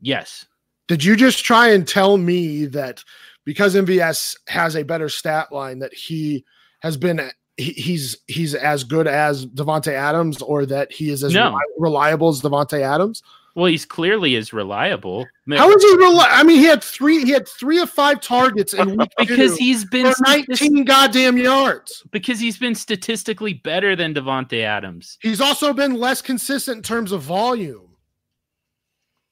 [0.00, 0.46] Yes,
[0.88, 3.04] Did you just try and tell me that
[3.44, 6.44] because MVS has a better stat line that he
[6.80, 11.34] has been he, he's he's as good as Davante Adams or that he is as
[11.34, 11.58] No.
[11.78, 13.22] reliable as Davante Adams?
[13.56, 15.26] Well, he's clearly as reliable.
[15.48, 18.74] How is he reli- I mean, he had three he had three of five targets
[18.74, 22.04] in week because two he's been 19 goddamn yards.
[22.12, 25.18] because he's been statistically better than Davante Adams.
[25.20, 27.88] He's also been less consistent in terms of volume.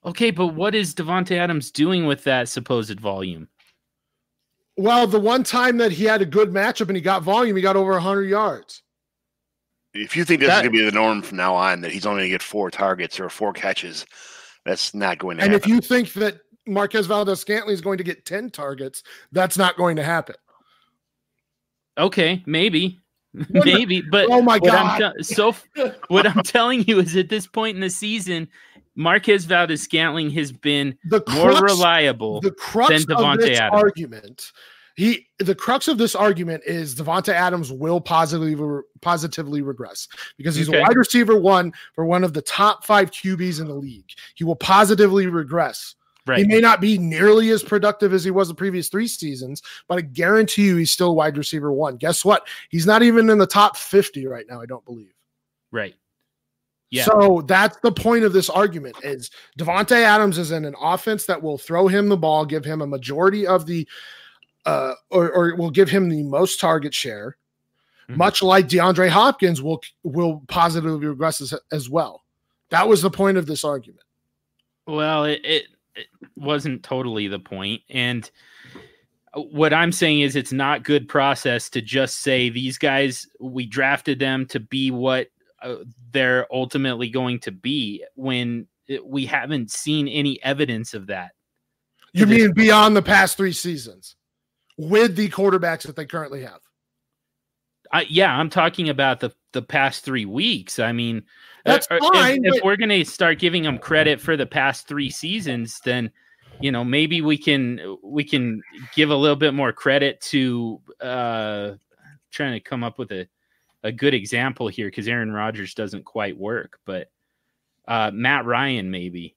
[0.04, 3.48] Okay, but what is Davante Adams doing with that supposed volume?
[4.76, 7.62] Well, the one time that he had a good matchup and he got volume, he
[7.62, 8.82] got over 100 yards.
[10.00, 11.90] If you think this That- is going to be the norm from now on, that
[11.92, 14.06] he's only going to get four targets or four catches,
[14.64, 15.54] that's not going to happen.
[15.54, 19.76] And if you think that Marquez Valdes-Scantling is going to get 10 targets, that's not
[19.76, 20.34] going to happen.
[21.96, 23.00] Okay, maybe,
[23.50, 25.12] maybe, but oh my what I'm God.
[25.18, 25.54] te- so
[26.08, 28.48] what I'm telling you is at this point in the season,
[28.94, 32.40] Marquez Valdes-Scantling has been The more reliable.
[32.40, 33.82] the crux than of Davante this Adams.
[33.82, 34.52] argument,
[34.98, 40.68] he the crux of this argument is Davante Adams will positively positively regress because he's
[40.68, 40.78] Okay.
[40.78, 44.10] a wide receiver one for one of the top five QBs in the league.
[44.34, 45.94] He will positively regress.
[46.26, 46.40] right.
[46.40, 49.98] He may not be nearly as productive as he was the previous three seasons, but
[49.98, 51.96] I guarantee you he's still wide receiver one.
[51.96, 52.48] Guess what?
[52.68, 55.14] He's not even in the top 50 right now, I don't believe.
[55.70, 55.94] right.
[56.90, 57.04] Yeah.
[57.04, 61.40] So that's the point of this argument is Davante Adams is in an offense that
[61.42, 63.86] will throw him the ball, give him a majority of the
[64.66, 67.36] uh or, or will give him the most target share,
[68.08, 68.16] Mhm.
[68.16, 72.24] much like DeAndre Hopkins will will positively regress as, as well.
[72.70, 74.02] That was the point of this argument.
[74.86, 76.06] Well, it, it, it
[76.36, 77.82] wasn't totally the point.
[77.90, 78.30] And
[79.34, 84.18] what I'm saying is it's not good process to just say these guys, we drafted
[84.18, 85.28] them to be what
[85.62, 85.76] uh,
[86.12, 91.32] they're ultimately going to be when it, we haven't seen any evidence of that.
[92.14, 94.16] You mean beyond the past three seasons
[94.78, 96.60] with the quarterbacks that they currently have?
[97.92, 100.78] I, yeah, I'm talking about the the past three weeks.
[100.78, 101.22] I mean,
[101.64, 104.44] That's uh, uh, fine, If, if we're going to start giving them credit for the
[104.46, 106.10] past three seasons, then
[106.60, 108.62] you know maybe we can we can
[108.94, 111.72] give a little bit more credit to uh
[112.30, 113.26] trying to come up with a
[113.84, 117.10] a good example here because Aaron Rodgers doesn't quite work, but
[117.86, 119.34] uh Matt Ryan maybe.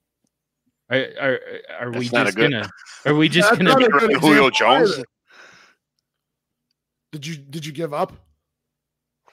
[0.90, 1.38] Are are,
[1.80, 2.70] are we That's not a just good- gonna
[3.06, 4.92] are we just That's gonna not a good Julio Jones?
[4.92, 5.04] either.
[7.12, 8.12] Did you did you give up?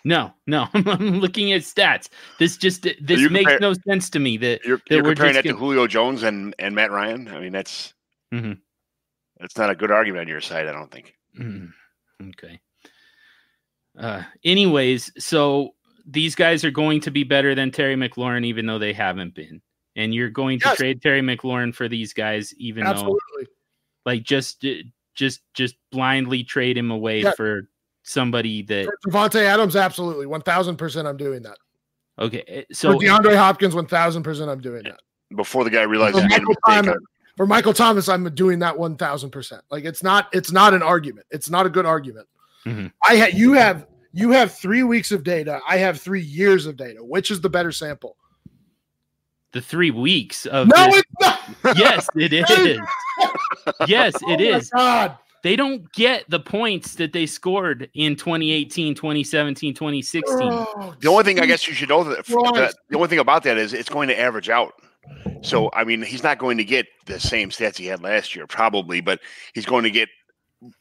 [0.06, 0.68] No, no.
[0.74, 2.10] I'm looking at stats.
[2.38, 4.38] This just this makes compare- no sense to me.
[4.38, 6.92] That You're, that you're we're comparing just that to gonna- Julio Jones and, and Matt
[6.92, 7.28] Ryan.
[7.30, 7.94] I mean, that's
[8.34, 8.60] Mhm.
[9.38, 10.68] that's not a good argument on your side.
[10.68, 11.16] I don't think.
[11.38, 11.72] Mm,
[12.30, 12.60] okay.
[13.98, 15.72] Uh, anyways, so
[16.06, 19.62] these guys are going to be better than Terry McLaurin, even though they haven't been.
[19.96, 20.78] And you're going to Yes.
[20.78, 23.18] trade Terry McLaurin for these guys, even though,
[24.06, 24.64] like, just,
[25.20, 27.34] just, just blindly trade him away Yeah.
[27.34, 27.70] for
[28.04, 28.86] somebody that.
[29.04, 30.26] For Davante Adams, absolutely.
[30.26, 31.58] 1000% I'm doing that.
[32.18, 35.00] Okay, eh, For so DeAndre Hopkins, 1000% I'm doing that.
[35.36, 36.86] Before the guy realizes For he made a Michael, mistake.
[36.86, 37.04] Thomas,
[37.38, 39.62] for Michael Thomas, I'm doing that 1000%.
[39.70, 41.28] Like it's not it's not an argument.
[41.30, 42.28] It's not a good argument.
[42.66, 42.92] Mhm.
[43.08, 45.62] I ha- you have you have 3 weeks of data.
[45.70, 47.00] I have 3 years of data.
[47.04, 48.16] Which is the better sample?
[49.52, 51.12] the three weeks of No, this- it's
[51.64, 51.78] not.
[51.78, 52.80] yes, it is.
[53.88, 54.70] Yes, it Oh my is.
[54.70, 55.18] God.
[55.42, 60.24] They don't get the points that they scored in 2018, 2017, 2016.
[60.42, 62.54] Oh, The only thing I guess you should know that, Christ.
[62.56, 64.74] that the only thing about that is it's going to average out.
[65.42, 68.48] So I mean, he's not going to get the same stats he had last year,
[68.48, 69.22] probably, but
[69.54, 70.10] he's going to get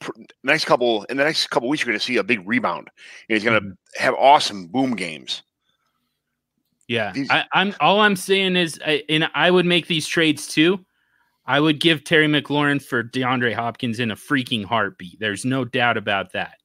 [0.01, 0.11] pr-
[0.43, 1.85] next couple in the next couple weeks.
[1.85, 2.91] You're going to see a big rebound,
[3.29, 4.03] and he's going to mm-hmm.
[4.03, 5.43] have awesome boom games.
[6.89, 10.47] Yeah, These- I, I'm all I'm saying is, I, and I would make these trades
[10.47, 10.85] too.
[11.49, 15.19] I would give Terry McLaurin for DeAndre Hopkins in a freaking heartbeat.
[15.19, 16.59] There's no doubt about that.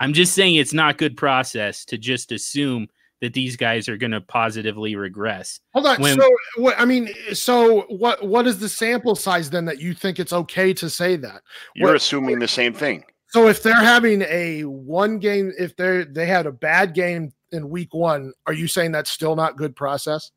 [0.00, 2.88] I'm just saying it's not good process to just assume
[3.22, 5.60] that these guys are going to positively regress.
[5.72, 6.00] Hold on.
[6.00, 8.24] When- so, what, I mean, so what?
[8.24, 11.42] What is the sample size then that you think it's okay to say that?
[11.74, 13.04] You're What- assuming the same thing.
[13.30, 17.70] So, if they're having a one game, if they they had a bad game in
[17.70, 20.30] week one, are you saying that's still not good process?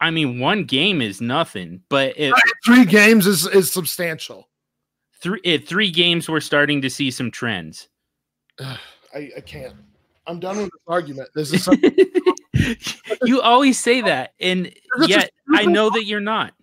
[0.00, 4.48] I mean, one game is nothing, but if Three games is is substantial.
[5.20, 7.88] three eh, if three games, we're starting to see some trends.
[8.58, 8.78] I,
[9.36, 9.74] I can't.
[10.26, 11.30] I'm done with this argument.
[11.34, 11.94] This is something
[13.24, 14.72] you always say that, and
[15.06, 16.54] yet I know that you're not.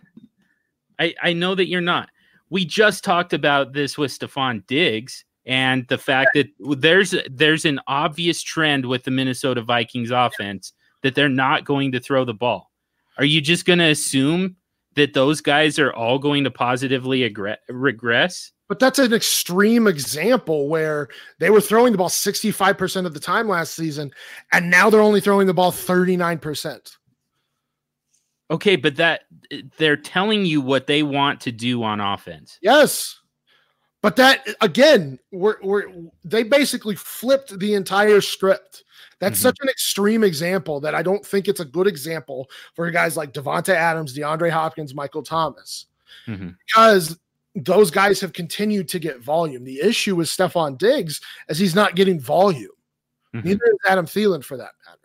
[1.00, 2.10] I I know that you're not.
[2.50, 7.80] We just talked about this with Stefon Diggs and the fact that there's there's an
[7.88, 12.67] obvious trend with the Minnesota Vikings offense that they're not going to throw the ball.
[13.18, 14.56] Are you just going to assume
[14.96, 18.52] that those guys are all going to positively agre- regress?
[18.68, 21.08] But that's an extreme example where
[21.40, 24.12] they were throwing the ball 65% of the time last season,
[24.52, 26.98] and now they're only throwing the ball 39%.
[28.50, 29.22] Okay, but that
[29.78, 32.58] they're telling you what they want to do on offense.
[32.62, 33.20] Yes.
[34.02, 35.92] But that again, we're, we're
[36.24, 38.84] they basically flipped the entire script.
[39.20, 39.44] That's Mhm.
[39.44, 43.34] such an extreme example that I don't think it's a good example for guys like
[43.34, 45.88] Davante Adams, DeAndre Hopkins, Michael Thomas.
[46.28, 46.56] Mhm.
[46.68, 47.18] Because
[47.56, 49.64] those guys have continued to get volume.
[49.64, 52.70] The issue with Stefon Diggs is he's not getting volume.
[53.34, 53.44] Mhm.
[53.46, 55.00] Neither is Adam Thielen for that matter.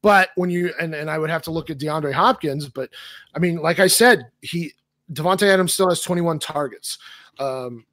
[0.00, 2.88] But when you and, and I would have to look at DeAndre Hopkins, but
[3.34, 4.72] I mean, like I said, he
[5.12, 6.98] Davante Adams still has 21 targets.
[7.38, 7.84] Um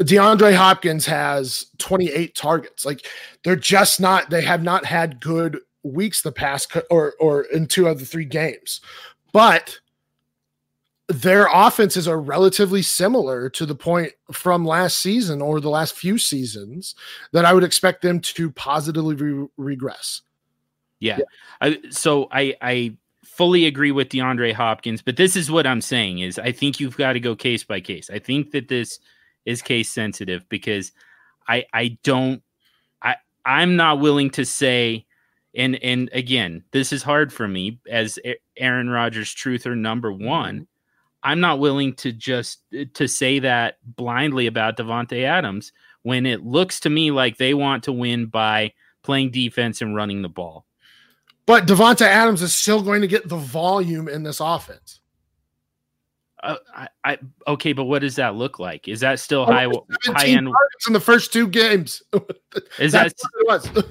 [0.00, 2.84] DeAndre Hopkins has 28 targets.
[2.84, 3.06] Like
[3.44, 7.86] they're just not, they have not had good weeks the past or or in two
[7.88, 8.80] of the three games.
[9.32, 9.78] But
[11.08, 16.18] their offenses are relatively similar to the point from last season or the last few
[16.18, 16.94] seasons
[17.32, 20.20] that I would expect them to positively re- regress.
[21.00, 21.18] Yeah.
[21.60, 26.18] I, so I I fully agree with DeAndre Hopkins, but this is what I'm saying
[26.18, 28.10] is I think you've got to go case by case.
[28.10, 28.98] I think that this
[29.44, 30.92] is case sensitive because
[31.46, 32.42] I I don't
[33.02, 35.06] I I'm not willing to say
[35.54, 38.18] and and again, this is hard for me as
[38.56, 40.24] Aaron Rodgers truther number mm-hmm.
[40.24, 40.66] 1.
[41.24, 42.62] I'm not willing to just
[42.94, 45.72] to say that blindly about Davante Adams
[46.02, 48.72] when it looks to me like they want to win by
[49.02, 50.64] playing defense and running the ball.
[51.44, 54.97] But Davante Adams is still going to get the volume in this offense.
[56.42, 57.18] Uh, I, I
[57.48, 58.86] okay, but what does that look like?
[58.86, 59.66] Is that still high
[60.04, 60.48] high end?
[60.86, 62.02] in the first two games.
[62.78, 63.12] Is that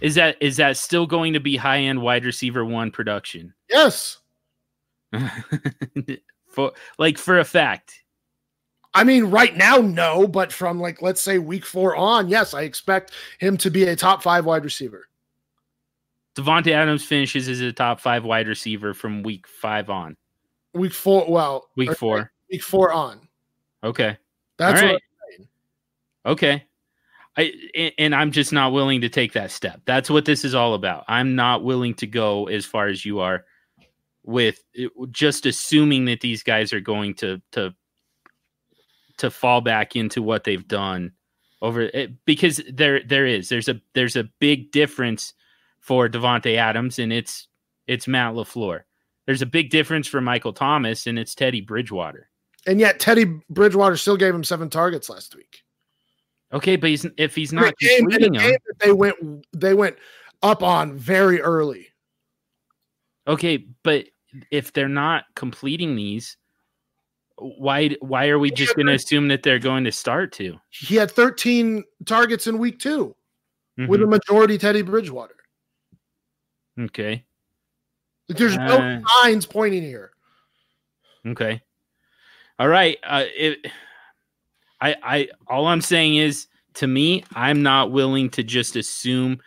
[0.00, 3.52] is that is that still going to be high end wide receiver one production?
[3.68, 4.18] yes.
[6.48, 8.02] for like for a fact.
[8.92, 12.62] I mean, right now, no, but from like let's say week four on, yes, I
[12.62, 15.06] expect him to be a top five wide receiver.
[16.36, 20.16] Davante Adams finishes as a top five wide receiver from week five on.
[20.72, 22.30] Week four, well, Week four.
[22.50, 23.28] week four on.
[23.82, 24.16] Okay.
[24.56, 25.00] That's right.
[26.26, 26.64] Okay.
[27.36, 29.80] I and I'm just not willing to take that step.
[29.84, 31.04] That's what this is all about.
[31.08, 33.44] I'm not willing to go as far as you are
[34.24, 37.74] with eh, just assuming that these guys are going to to
[39.18, 41.12] to fall back into what they've done
[41.62, 45.34] over it, because there there is there's a there's a big difference
[45.78, 47.48] for Davante Adams and it's
[47.86, 48.82] it's Matt LaFleur.
[49.30, 52.28] There's a big difference for Michael Thomas and it's Teddy Bridgewater.
[52.66, 55.62] And yet Teddy Bridgewater still gave him seven targets last week.
[56.52, 59.46] Okay, but he's if he's not game- in a completing them, game that they went
[59.52, 59.94] they went
[60.42, 61.86] up on very early.
[63.28, 64.06] Okay, but
[64.50, 66.36] if they're not completing these,
[67.36, 70.58] why why are we just going to assume that they're going to start to?
[70.70, 73.14] He had 13 targets in week two
[73.78, 74.02] with mm-hmm.
[74.02, 75.36] a majority Teddy Bridgewater.
[76.80, 77.24] Okay,
[78.30, 79.00] Like, there's no Uh.
[79.22, 80.12] signs pointing here.
[81.26, 81.60] okay,
[82.58, 82.96] all right.
[83.04, 83.66] Uh, it,
[84.80, 89.40] I I all I'm saying is to me, I'm not willing to just assume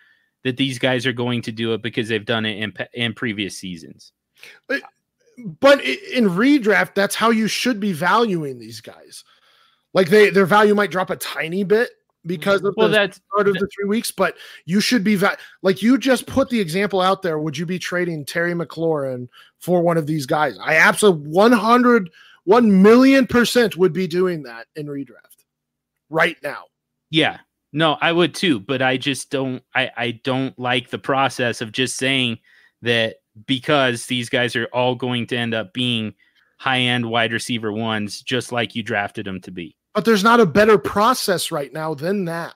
[0.44, 3.58] that these guys are going to do it because they've done it in in previous
[3.58, 4.12] seasons.
[4.68, 9.24] But i- in redraft, that's how you should be valuing these guys.
[9.94, 11.90] Like they their value might drop a tiny bit
[12.26, 15.38] because of Well, the that's start of the three weeks, but you should be va-
[15.62, 17.40] like you just put the example out there.
[17.40, 19.28] Would you be trading Terry McLaurin
[19.60, 20.58] for one of these guys?
[20.62, 22.10] I absolutely 100,
[22.46, 25.46] 1 million percent would be doing that in redraft
[26.10, 26.66] right now.
[27.10, 27.40] Yeah.
[27.76, 31.72] No, I would too, but I just don't I I don't like the process of
[31.72, 32.38] just saying
[32.84, 33.16] that
[33.48, 36.14] because these guys are all going to end up being
[36.60, 39.76] high-end wide receiver ones just like you drafted them to be.
[39.94, 42.56] But there's not a better process right now than that.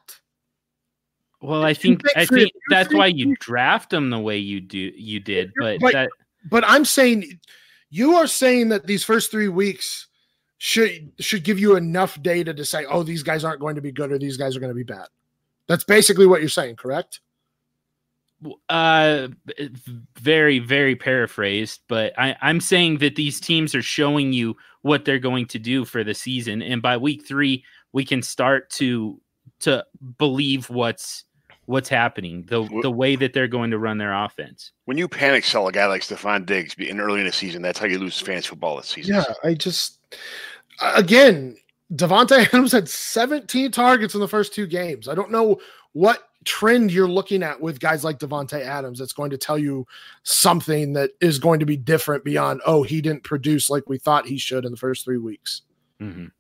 [1.41, 4.77] Well, I think I think that's why you you- draft them the way you do
[4.77, 6.09] you did, but But- that
[6.49, 7.39] But I'm saying
[7.89, 10.07] you are saying that these first three weeks
[10.57, 13.91] should should give you enough data to say, oh, these guys aren't going to be
[13.91, 15.07] good or these guys are going to be bad.
[15.67, 17.19] That's basically what you're saying, correct?
[18.69, 19.29] Uh
[20.19, 25.17] very very paraphrased but I, i'm saying that these teams are showing you what they're
[25.17, 27.63] going to do for the season and by week three
[27.93, 29.19] we can start to
[29.61, 29.83] to
[30.19, 31.23] believe what's
[31.67, 35.43] what's happening the the way that they're going to run their offense When you panic
[35.43, 38.19] sell a guy like Stefon Diggs in early in the season, that's how you lose
[38.19, 39.15] fantasy football this season.
[39.15, 39.99] Yeah, I just
[40.95, 41.57] again,
[41.93, 45.07] Davante Adams had 17 targets in the first two games.
[45.07, 45.59] I don't know
[45.93, 49.85] what trend you're looking at with guys like Davante Adams that's going to tell you
[50.23, 54.25] something that is going to be different beyond, oh, he didn't produce like we thought
[54.25, 55.63] he should in the first three weeks.
[56.01, 56.31] Mhm.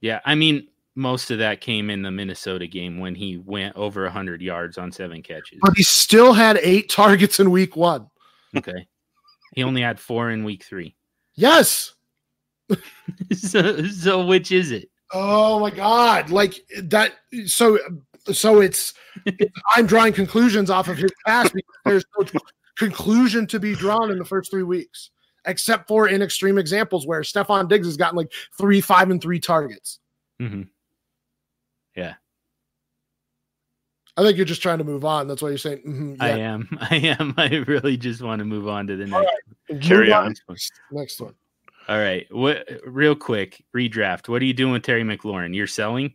[0.00, 4.02] yeah i mean most of that came in the minnesota game when he went over
[4.02, 8.10] 100 yards on seven catches But he still had eight targets in week one.
[8.56, 8.86] okay
[9.54, 10.94] he only had four in week three
[11.34, 11.94] Yes.
[13.32, 16.30] so, so which is it Oh my god!
[16.30, 16.54] Like
[16.84, 17.12] that.
[17.44, 17.78] So,
[18.30, 18.94] so it's
[19.74, 22.40] I'm drawing conclusions off of his past because there's no
[22.76, 25.10] conclusion to be drawn in the first three weeks,
[25.46, 29.40] except for in extreme examples where Stefon Diggs has gotten like three, five, and three
[29.40, 29.98] targets.
[30.40, 30.68] Mhm.
[34.16, 35.26] I think you're just trying to move on.
[35.26, 35.82] That's why you're saying.
[35.86, 36.68] mhm, I am.
[36.90, 37.34] I am.
[37.36, 39.32] I really just want to move on to the next.
[39.70, 40.34] Move Carry on.
[40.90, 41.34] Next one.
[41.88, 42.26] All right.
[42.30, 42.68] What?
[42.84, 44.28] Real quick, redraft.
[44.28, 45.54] What are you doing with Terry McLaurin?
[45.54, 46.12] You're selling.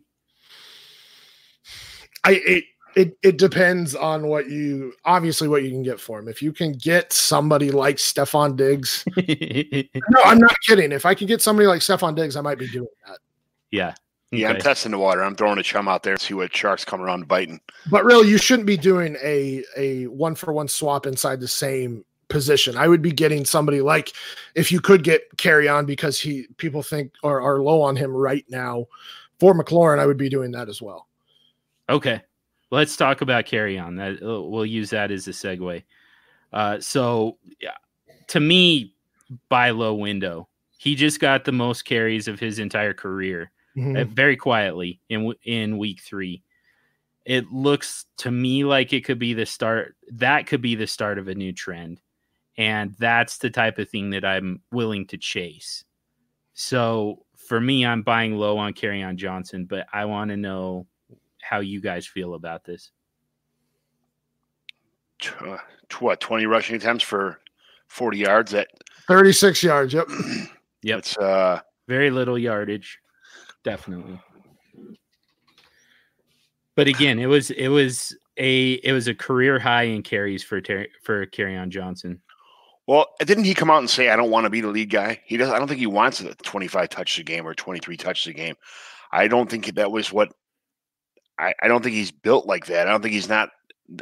[2.28, 2.63] I it,
[2.95, 6.28] it it depends on what you obviously what you can get for him.
[6.28, 10.91] If you can get somebody like Stefon Diggs, no, I'm not kidding.
[10.91, 13.19] If I can get somebody like Stefon Diggs, I might be doing that.
[13.71, 13.93] yeah.
[14.30, 15.23] Yeah, I'm testing the water.
[15.23, 17.61] I'm throwing a chum out there, to see what sharks come around biting.
[17.89, 22.03] But really, you shouldn't be doing a a one for one swap inside the same
[22.28, 22.75] position.
[22.75, 24.11] I would be getting somebody like
[24.53, 28.43] if you could get Kerryon because he people think or are low on him right
[28.49, 28.88] now
[29.39, 29.99] for McLaurin.
[29.99, 31.06] I would be doing that as well.
[31.89, 32.21] Okay.
[32.69, 33.97] Let's talk about Kerryon.
[33.97, 35.83] That uh, we'll use that as a segue.
[36.51, 37.75] Uh, so, yeah,
[38.27, 38.93] to me,
[39.49, 40.49] buy low window.
[40.77, 43.51] He just got the most carries of his entire career.
[43.97, 46.41] uh, very quietly in in week three.
[47.25, 49.95] It looks to me like it could be the start.
[50.11, 52.01] That could be the start of a new trend,
[52.57, 55.83] and that's the type of thing that I'm willing to chase.
[56.53, 60.88] So for me, I'm buying low on Kerryon Johnson, but I want to know
[61.47, 62.91] how you guys feel about this.
[65.41, 65.57] Uh,
[65.99, 67.39] What, 20 rushing attempts for
[67.87, 68.51] 40 yards?
[68.51, 68.67] That
[69.07, 69.93] 36 yards.
[69.93, 70.07] Yep.
[70.83, 72.99] Yep, It's uh, very little yardage,
[73.63, 74.21] definitely.
[76.75, 80.61] But again, it was it was a it was a career high in carries for
[80.61, 82.21] Ter- for Kerryon Johnson.
[82.85, 85.19] well, didn't he come out and say, I don't want to be the lead guy?
[85.25, 85.49] He does.
[85.49, 88.55] I don't think he wants a 25 touches a game or 23 touches a game.
[89.11, 90.31] I don't think that was what
[91.39, 92.88] I, I don't think he's built like that.
[92.88, 93.49] I don't think he's not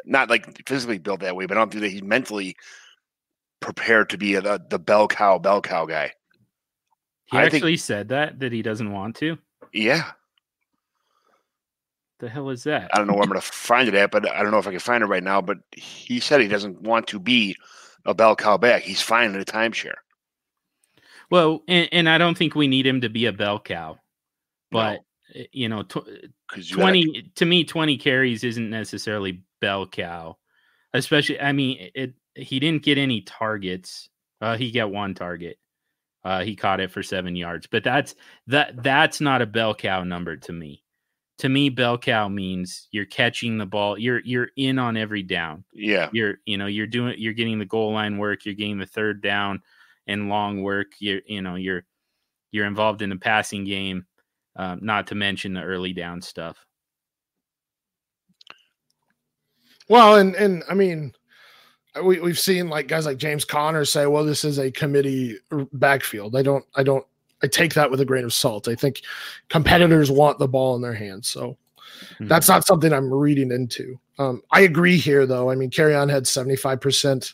[0.06, 2.56] not like physically built that way, but I don't think that he's mentally
[3.60, 6.12] prepared to be a, the, the bell cow, bell cow guy.
[7.26, 9.38] He I think- actually said that that he doesn't want to.
[9.74, 10.12] Yeah.
[12.20, 12.90] The hell is that?
[12.94, 14.68] I don't know where I'm going to find it at, but I don't know if
[14.68, 15.42] I can find it right now.
[15.42, 17.58] But he said he doesn't want to be
[18.06, 18.84] a bell cow back.
[18.84, 19.96] He's fine in a timeshare.
[21.30, 23.98] Well, and, and I don't think we need him to be a bell cow,
[24.72, 25.02] but uh,
[25.52, 30.38] you know, tw- you gotta- twenty to me, twenty carries isn't necessarily bell cow.
[30.94, 32.14] Especially, I mean, it.
[32.36, 34.10] He didn't get any targets.
[34.42, 35.58] Uh, he got one target.
[36.24, 38.16] Uh, he caught it for seven yards, but that's
[38.48, 38.82] that.
[38.84, 40.84] That's not a bell cow number to me.
[41.40, 43.98] To me, bell cow means you're catching the ball.
[43.98, 46.10] You're you're in on every down yeah.
[46.14, 49.22] you're you know you're doing you're getting the goal line work you're getting the third
[49.22, 49.62] down
[50.08, 51.84] and long work you're you know you're
[52.52, 54.06] you're involved in the passing game
[54.56, 56.58] um, not to mention the early down stuff
[59.88, 61.14] Well, and and I mean,
[62.04, 65.38] we we've seen like guys like James Conner say, "Well, this is a committee
[65.74, 67.06] backfield." I don't I don't
[67.44, 68.68] I take that with a grain of salt.
[68.68, 69.02] I think
[69.50, 71.58] competitors want the ball in their hands, so
[72.20, 72.28] Mhm.
[72.28, 74.00] that's not something I'm reading into.
[74.18, 75.50] Um, I agree here, though.
[75.52, 77.34] I mean, Kerryon had 75 percent.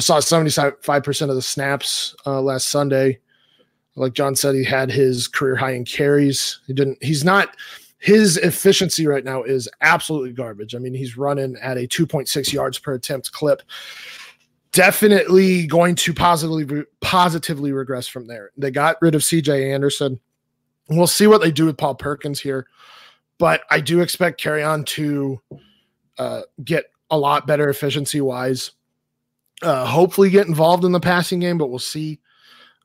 [0.00, 3.18] Saw 75 percent of the snaps uh, last Sunday.
[3.98, 6.60] Like John said, he had his career high in carries.
[6.66, 7.02] He didn't.
[7.02, 7.56] He's not.
[7.98, 10.74] His efficiency right now is absolutely garbage.
[10.74, 13.62] I mean, he's running at a 2.6 yards per attempt clip.
[14.70, 18.50] Definitely going to positively positively regress from there.
[18.56, 20.20] They got rid of CJ Anderson.
[20.88, 22.66] We'll see what they do with Paul Perkins here,
[23.38, 25.40] but I do expect Kerryon to
[26.18, 28.70] uh, get a lot better efficiency wise.
[29.60, 32.20] Uh, hopefully, get involved in the passing game, but we'll see.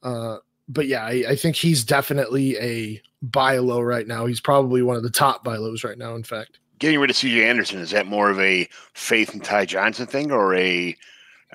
[0.01, 0.37] Uh,
[0.67, 4.25] but yeah, I, I think he's definitely a buy low right now.
[4.25, 6.15] He's probably one of the top buy lows right now.
[6.15, 9.65] In fact, Getting rid of CJ Anderson is that more of a faith in Ty
[9.67, 10.95] Johnson thing or a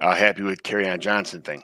[0.00, 1.62] uh, happy with Kerryon Johnson thing?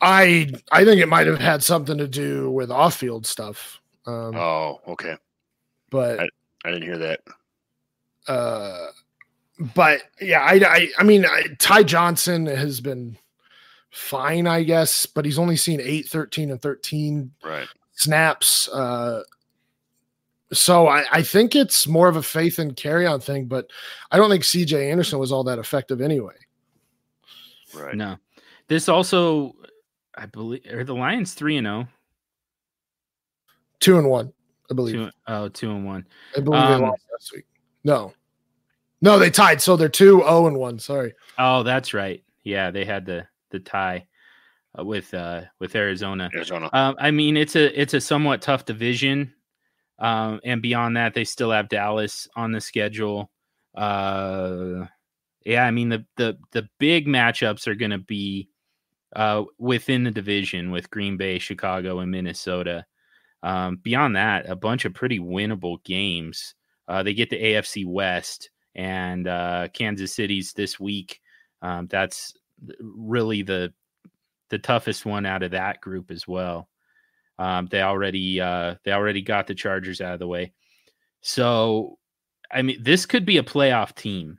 [0.00, 3.80] I I think it might have had something to do with off field stuff.
[4.06, 5.16] Um, Oh, okay.
[5.90, 6.20] but
[6.64, 7.20] I didn't hear that.
[8.26, 8.86] uh,
[9.74, 13.16] but yeah, I I, I mean, I, Ty Johnson has been
[13.98, 17.68] fine, I guess, but he's only seen 8, 13, and 13 Right.
[17.92, 18.68] snaps.
[18.68, 19.22] Uh,
[20.52, 23.70] so I, I think it's more of a faith and Kerryon thing, but
[24.10, 26.34] I don't think CJ Anderson was all that effective anyway.
[27.74, 27.94] Right.
[27.94, 28.16] No.
[28.68, 29.54] This also,
[30.14, 31.88] I believe, are the Lions three and zero?
[33.80, 34.32] Two and one,
[34.70, 34.94] I believe.
[34.94, 36.06] Two, oh, two and one.
[36.36, 37.44] I believe they um, lost last week.
[37.84, 38.12] No,
[39.00, 39.62] no, they tied.
[39.62, 40.78] So they're two, oh, and one.
[40.78, 41.14] Sorry.
[41.38, 42.22] Oh, that's right.
[42.42, 44.06] Yeah, they had the the tie
[44.78, 46.30] uh, with uh with Arizona.
[46.34, 46.70] Arizona.
[46.72, 49.32] Um, I mean, it's a it's a somewhat tough division,
[49.98, 53.30] um, and beyond that, they still have Dallas on the schedule.
[53.74, 54.86] Uh,
[55.44, 58.48] yeah, I mean the the the big matchups are going to be
[59.16, 62.84] uh, within the division with Green Bay, Chicago, and Minnesota.
[63.42, 66.54] Um, beyond that, a bunch of pretty winnable games.
[66.88, 71.20] Uh, they get the AFC West and uh, Kansas City's this week.
[71.62, 72.34] Um, that's
[72.80, 73.72] really the
[74.50, 76.68] the toughest one out of that group as well.
[77.38, 80.52] Um, they already uh, they already got the Chargers out of the way,
[81.20, 81.98] so
[82.52, 84.38] I mean this could be a playoff team,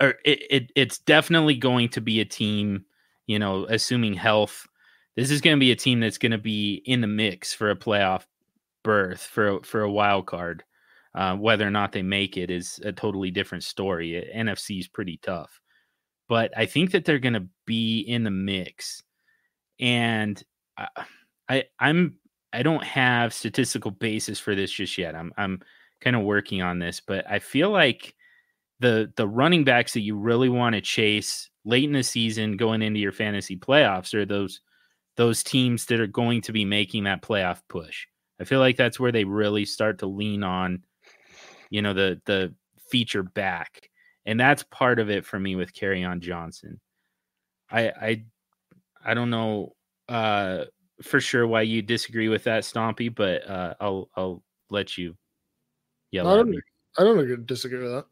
[0.00, 2.84] or it, it it's definitely going to be a team.
[3.26, 4.66] You know, assuming health,
[5.16, 7.70] this is going to be a team that's going to be in the mix for
[7.70, 8.24] a playoff
[8.84, 10.62] berth for for a wild card.
[11.14, 14.30] Uh, whether or not they make it is a totally different story.
[14.36, 15.62] NFC is pretty tough,
[16.28, 19.02] but I think that they're going to be in the mix.
[19.78, 20.42] And
[20.76, 20.88] I,
[21.48, 22.18] I, I'm
[22.52, 25.14] I don't have statistical basis for this just yet.
[25.14, 25.60] I'm I'm
[26.00, 28.14] kind of working on this, but I feel like
[28.80, 32.82] the the running backs that you really want to chase late in the season, going
[32.82, 34.60] into your fantasy playoffs, are those
[35.16, 38.06] those teams that are going to be making that playoff push.
[38.40, 40.82] I feel like that's where they really start to lean on
[41.70, 42.54] you know the the
[42.90, 43.90] feature back
[44.26, 46.80] and that's part of it for me with Kerryon Johnson.
[47.70, 48.24] I i
[49.04, 49.74] i don't know
[50.08, 50.64] uh
[51.02, 55.16] for sure why you disagree with that stompy but uh i'll i'll let you
[56.12, 56.60] yell I at don't, me.
[56.98, 58.06] I don't disagree with that.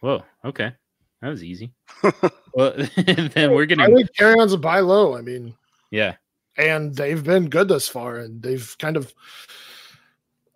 [0.00, 0.72] whoa okay.
[1.20, 1.72] That was easy.
[2.54, 2.74] Well
[3.06, 5.16] then we're gonna I think carry on's a buy low.
[5.16, 5.54] I mean,
[5.90, 6.16] yeah.
[6.58, 9.14] And they've been good thus far, and they've kind of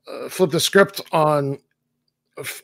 [0.07, 1.59] uh, flipped the script on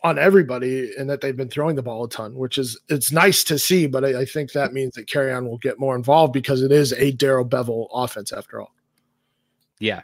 [0.03, 3.43] on everybody, and that they've been throwing the ball a ton, which is it's nice
[3.45, 3.87] to see.
[3.87, 6.93] But I, I think that means that Kerryon will get more involved because it is
[6.95, 8.73] a Darrell Bevell offense after all.
[9.81, 10.03] yeah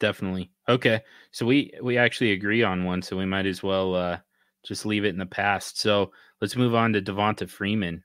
[0.00, 4.18] definitely okay so we we actually agree on one so we might as well uh
[4.62, 6.10] just leave it in the past so
[6.40, 8.02] let's move on to devonta freeman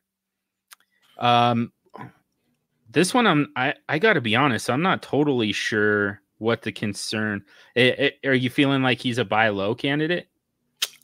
[1.18, 1.72] um
[2.92, 7.44] this one i'm i i gotta be honest i'm not totally sure what the concern
[7.78, 10.28] i i are you feeling like he's a buy low candidate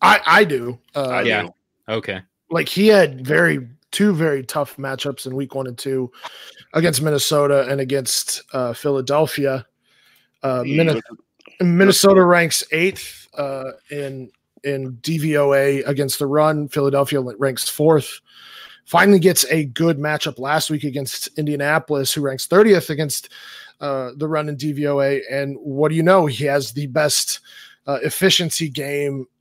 [0.01, 0.79] I I do.
[0.95, 1.41] Uh, I yeah.
[1.43, 1.53] do.
[1.89, 6.11] okay like he had very two very tough matchups in week one and two
[6.73, 9.65] against Minnesota and against uh, Philadelphia.
[10.43, 10.75] Uh, He
[11.61, 14.31] Minnesota ranks eighth uh, in
[14.63, 16.67] in DVOA against the run.
[16.67, 18.19] Philadelphia ranks fourth.
[18.85, 23.29] Finally gets a good matchup last week against Indianapolis, who ranks 30th against
[23.79, 25.21] uh, the run in DVOA.
[25.31, 26.25] And what do you know?
[26.25, 27.39] He has the best
[27.87, 29.40] uh, efficiency game i-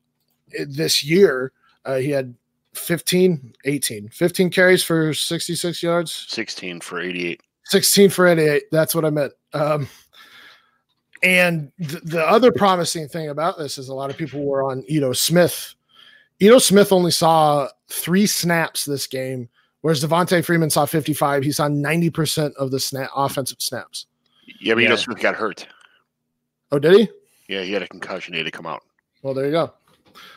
[0.67, 1.53] this year.
[1.85, 2.35] Uh, he had
[2.75, 6.27] 15, 18, 15 carries for 66 yards.
[6.29, 7.41] 16 for 88.
[7.65, 8.65] 16 for 88.
[8.71, 9.33] That's what I meant.
[9.53, 9.89] Um,
[11.23, 14.85] and th- the other promising thing about this is a lot of people were on
[14.89, 15.75] Ito Smith.
[16.41, 19.49] Ito Smith only saw three snaps this game,
[19.83, 21.43] whereas Devonta Freeman saw 55.
[21.43, 24.07] He saw 90% of the snap offensive snaps.
[24.61, 25.01] Yeah, but you know Yeah.
[25.01, 25.67] Smith got hurt.
[26.73, 27.09] Oh, did he?
[27.55, 28.33] Yeah, he had a concussion.
[28.33, 28.83] He had to come out.
[29.23, 29.73] Well, there you go.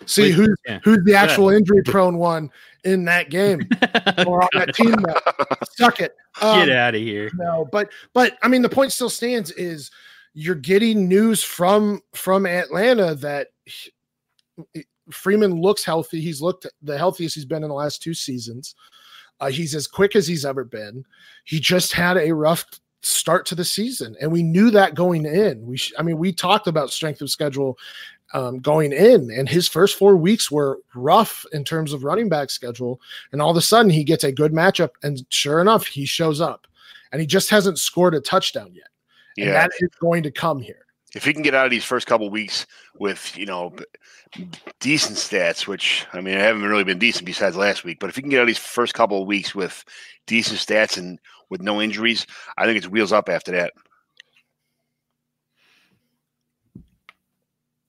[0.06, 0.80] See Wait, who's yeah.
[0.84, 2.50] who's the actual injury prone one
[2.84, 3.62] in that game
[4.28, 4.92] or on that team.
[4.92, 6.16] That, suck it.
[6.42, 7.32] Um, Get out of here.
[7.36, 9.92] No, but but I mean the point still stands is
[10.34, 13.92] you're getting news from from Atlanta that he-
[15.12, 16.22] Freeman looks healthy.
[16.22, 18.76] He's looked the healthiest he's been in the last two seasons.
[19.40, 21.04] Uh, he's as quick as he's ever been.
[21.44, 22.66] He just had a rough
[23.02, 25.66] start to the season, and we knew that going in.
[25.66, 27.78] We, sh- I mean, we talked about strength of schedule
[28.34, 32.50] um, going in, and his first four weeks were rough in terms of running back
[32.50, 33.00] schedule.
[33.32, 36.42] And all of a sudden, he gets a good matchup, and sure enough, he shows
[36.42, 36.68] up,
[37.12, 38.88] and he just hasn't scored a touchdown yet.
[39.38, 40.86] And Yeah, that is going to come here.
[41.16, 42.66] if he can get out of these first couple weeks
[42.98, 43.74] with you know
[44.80, 48.16] decent stats, which I mean, I haven't really been decent besides last week, but if
[48.16, 49.86] he can get out of these first couple of weeks with
[50.26, 51.20] decent stats and
[51.50, 52.26] with no injuries,
[52.58, 53.74] I think it's wheels up after that.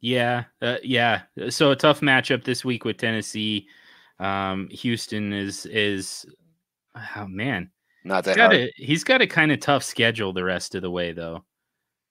[0.05, 1.23] Yeah, uh, yeah.
[1.49, 3.67] So a tough matchup this week with Tennessee.
[4.19, 6.27] Um, Houston is is
[7.17, 7.71] oh man,
[8.05, 8.69] Not he's that got hard.
[8.69, 11.47] a he's got a kind of tough schedule the rest of the way though.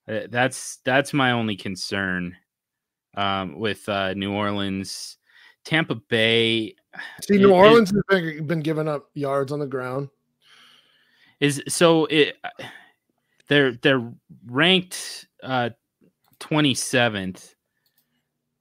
[0.07, 2.35] Uh, that's that's my only concern
[3.15, 5.19] um, with uh, New Orleans,
[5.63, 6.73] Tampa Bay.
[7.21, 10.09] See, New it- Orleans has been, been giving up yards on the ground.
[11.39, 12.37] is so it
[13.49, 14.11] they're they're
[14.47, 15.69] ranked uh
[16.39, 17.53] 27th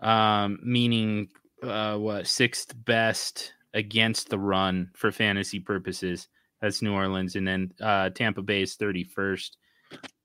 [0.02, 1.28] um meaning
[1.62, 6.28] uh what sixth best against the run for fantasy purposes
[6.60, 9.50] that's new orleans and then uh tampa bay is 31st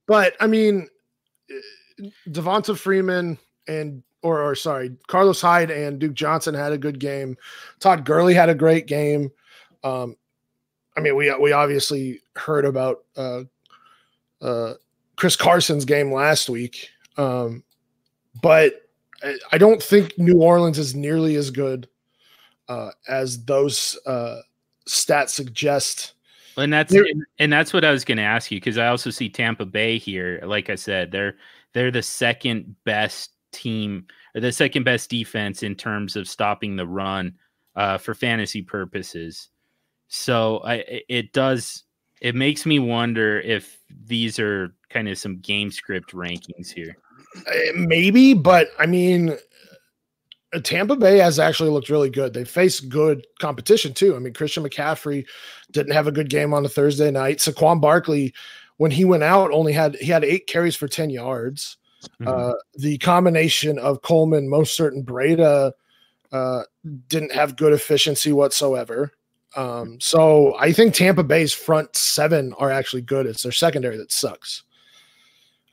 [0.08, 0.88] But I mean,
[1.50, 3.38] eh, Devonta Freeman
[3.68, 7.38] and or, or sorry, Carlos Hyde and Duke Johnson had a good game.
[7.80, 9.32] Todd Gurley had a great game.
[9.84, 10.16] Um,
[10.96, 13.44] I mean, we we obviously heard about uh,
[14.42, 14.74] uh,
[15.16, 17.64] Chris Carson's game last week, um,
[18.42, 18.87] but
[19.52, 21.88] I, don't think New Orleans is nearly as good
[22.70, 24.42] uh, as those uh,
[24.88, 26.14] stats suggest.
[26.58, 29.10] and that's You're- and that's what i was going to ask you because i also
[29.10, 30.42] see tampa bay here.
[30.44, 31.36] Like i said they're
[31.74, 36.88] they're the second best team or the second best defense in terms of stopping the
[36.88, 37.34] run
[37.76, 39.50] uh, for fantasy purposes.
[40.08, 41.84] So i it- does
[42.22, 43.78] it makes me wonder if
[44.08, 46.98] these are kind of some game script rankings here
[47.76, 49.38] maybe, but I mean,
[50.54, 52.34] uh, Tampa Bay has actually looked really good.
[52.34, 54.16] They face good competition too.
[54.16, 55.26] I mean, Christian McCaffrey
[55.72, 57.38] didn't have a good game on a Thursday night.
[57.38, 58.34] Saquon Barkley,
[58.78, 61.78] when he went out, only had he had eight carries for ten yards.
[62.22, 62.28] Mhm.
[62.28, 65.74] Uh, the combination of Coleman, most certain Breida,
[66.32, 66.64] uh,
[67.08, 69.12] didn't have good efficiency whatsoever.
[69.56, 73.26] Um, so I think Tampa Bay's front seven are actually good.
[73.26, 74.64] It's their secondary that sucks.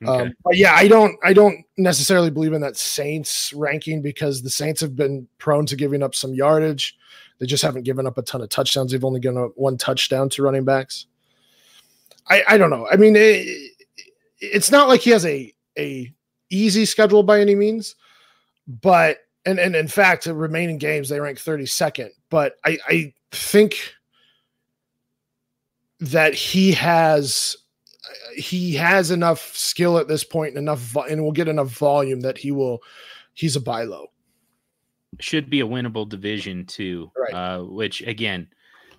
[0.03, 0.23] Okay.
[0.23, 4.49] Um, but yeah, I don't I don't necessarily believe in that Saints ranking because the
[4.49, 6.97] Saints have been prone to giving up some yardage.
[7.39, 8.91] They just haven't given up a ton of touchdowns.
[8.91, 11.07] They've only given up one touchdown to running backs.
[12.27, 12.87] I I don't know.
[12.91, 13.71] I mean, it,
[14.39, 16.13] it's not like he has a a
[16.49, 17.95] easy schedule by any means,
[18.67, 22.09] but and and in fact, the remaining games they rank 32nd.
[22.29, 23.77] But I I think
[25.99, 27.55] that he has
[28.35, 32.21] he has enough skill at this point and enough vo- and will get enough volume
[32.21, 32.81] that he will
[33.33, 34.07] he's a buy low.
[35.19, 37.11] should be a winnable division too.
[37.17, 37.33] Right.
[37.33, 38.47] Uh, which again,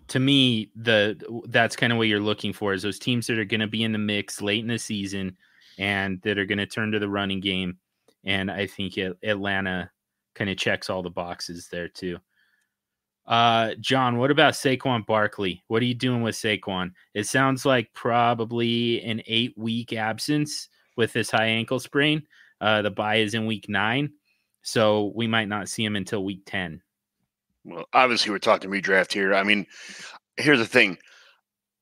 [0.09, 1.19] to me, the
[1.49, 3.83] that's kind of what you're looking for is those teams that are going to be
[3.83, 5.37] in the mix late in the season
[5.78, 7.78] and that are going to turn to the running game.
[8.24, 9.91] And I think Atlanta
[10.35, 12.19] kind of checks all the boxes there too.
[13.27, 15.65] Uh, John, what about Saquon Barkley?
[15.66, 16.93] What are you doing with Saquon?
[17.15, 22.23] It sounds like probably an eight week absence with this high ankle sprain.
[22.61, 24.12] Uh, the bye is in week nine.
[24.62, 26.82] So we might not see him until week 10.
[27.65, 29.35] Well, obviously, we're talking redraft here.
[29.35, 29.66] I mean,
[30.36, 30.98] here's the thing.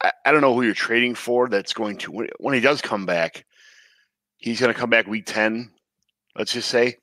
[0.02, 1.48] I, I don't know who you're trading for.
[1.48, 3.44] That's going to when, he does come back.
[4.36, 5.70] He's going to come back week ten.
[6.36, 6.96] Let's just say.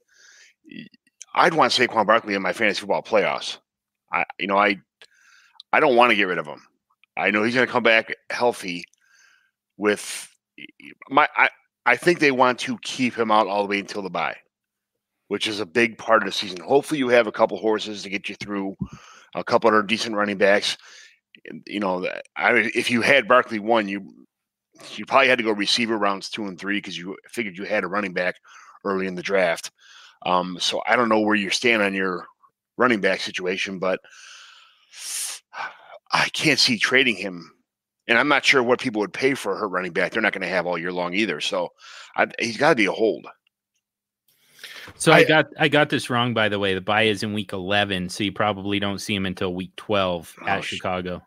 [1.34, 3.58] I'd want Saquon Barkley in my fantasy football playoffs.
[4.12, 4.78] I, you know, I,
[5.74, 6.62] I don't want to get rid of him.
[7.18, 8.86] I know he's going to come back healthy.
[9.78, 10.30] With
[11.10, 11.50] my, I,
[11.86, 14.38] I think they want to keep him out all the way until the bye
[15.32, 16.60] which is a big part of the season.
[16.60, 18.76] Hopefully, you have a couple horses to get you through,
[19.34, 20.78] a couple other decent running backs.
[21.66, 22.06] You know,
[22.36, 24.14] I mean, if you had Barkley one, you
[24.98, 27.86] you probably had to go receiver rounds two and three because you figured you had
[27.86, 28.36] a running back
[28.84, 29.72] early in the draft.
[30.26, 32.26] Um, so I don't know where you stand on your
[32.82, 34.00] running back situation, but
[36.12, 37.54] I can't see trading him
[38.08, 40.12] And I'm not sure what people would pay for a hurt running back.
[40.12, 41.40] They're not going to have all year long either.
[41.40, 41.70] So
[42.16, 43.26] I, he's got to be a hold.
[44.98, 46.74] So I, I- got I got this wrong by the way.
[46.74, 50.36] The bye is in week 11, so you probably don't see him until week 12
[50.42, 51.22] Oh, at sh- Chicago.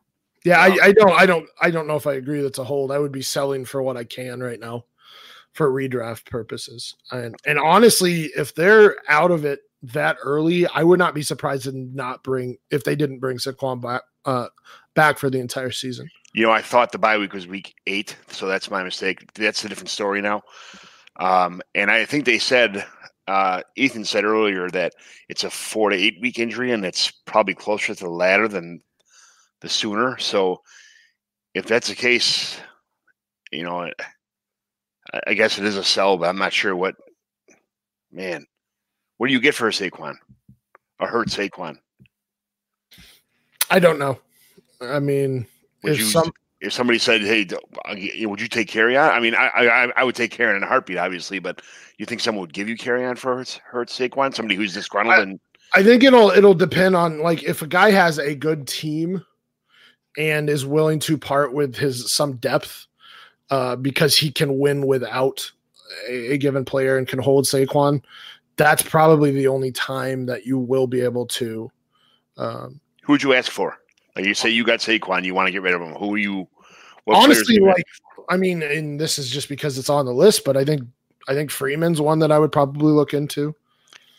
[0.45, 0.79] Yeah, I, oh.
[0.83, 2.91] I don't I don't I don't know if I agree that's a hold.
[2.93, 4.85] I would be selling for what I can right now
[5.53, 6.97] for redraft purposes.
[7.13, 9.61] And and honestly, if they're out of it
[9.93, 13.81] that early, I would not be surprised to not bring if they didn't bring Saquon
[13.81, 14.49] back uh
[14.95, 16.09] back for the entire season.
[16.33, 19.33] You know, I thought the bye week was week eight, so that's my mistake.
[19.35, 20.43] That's a different story now.
[21.17, 22.85] Um, and I think they said,
[23.29, 24.95] uh, Ethan said earlier that
[25.29, 28.81] it's a four to eight week injury, and it's probably closer to the latter than
[29.61, 30.19] the sooner.
[30.19, 30.63] So,
[31.55, 32.59] if that's the case,
[33.53, 33.91] you know,
[35.13, 36.97] I, I guess it is a sell, but I'm not sure what.
[38.11, 38.47] Man,
[39.19, 40.17] what do you get for a Saquon?
[41.01, 41.79] A hurt Saquon?
[43.71, 44.19] I don't know.
[44.81, 45.47] I mean,
[45.83, 48.69] Would if you some if somebody said, "Hey, d- I'll get you- would you take
[48.69, 51.63] Kerryon?" I mean, I, I I would take Kerryon in a heartbeat, obviously, but
[51.99, 54.35] you think someone would give you Kerryon for Hurts, Hurts Saquon?
[54.35, 55.41] Somebody who's disgruntled I- and
[55.75, 59.25] I think it'll it'll depend on like if a guy has a good team
[60.17, 62.87] and is willing to part with his some depth
[63.51, 65.51] uh, because he can win without
[66.09, 68.03] a, a given player and can hold Saquon.
[68.57, 71.71] That's probably the only time that you will be able to.
[72.37, 73.77] Um, who'd you ask for?
[74.17, 75.95] Like you say, you got Saquon, you want to get rid of him.
[75.95, 76.49] Who are you?
[77.05, 77.85] what honestly, do you like
[78.31, 80.83] I mean, and this is just because it's on the list, but I think
[81.29, 83.55] I think Freeman's one that I would probably look into.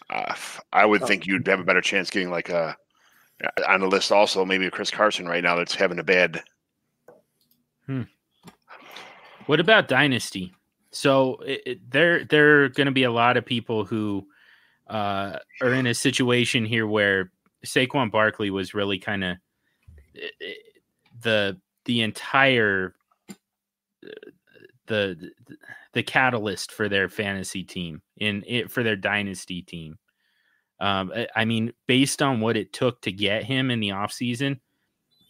[0.10, 1.06] Uh, f- I would Oh.
[1.08, 2.76] think you'd have a better chance getting like a
[3.68, 4.12] on the list.
[4.12, 6.42] Also, maybe a Chris Carson right now that's having a bad.
[9.46, 10.55] What about Dynasty?
[10.96, 14.26] So it, it, there there are going to be a lot of people who
[14.88, 17.32] uh, are in a situation here where
[17.66, 19.38] Saquon Barkley was really kind of
[21.22, 22.96] the the entire
[23.30, 24.10] uh,
[24.88, 25.32] the
[25.94, 29.98] the catalyst for their fantasy team in it for their dynasty team.
[30.80, 34.60] Um, I mean, based on what it took to get him in the offseason,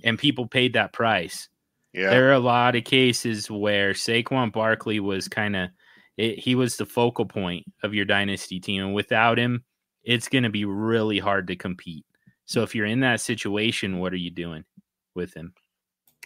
[0.04, 1.50] and people paid that price.
[1.96, 5.70] Yeah, There are a lot of cases where Saquon Barkley was kind of
[6.18, 9.64] he was the focal point of your dynasty team, and without him,
[10.04, 12.06] it's going to be really hard to compete.
[12.46, 14.66] So if you're in that situation, what are you doing
[15.14, 15.54] with him?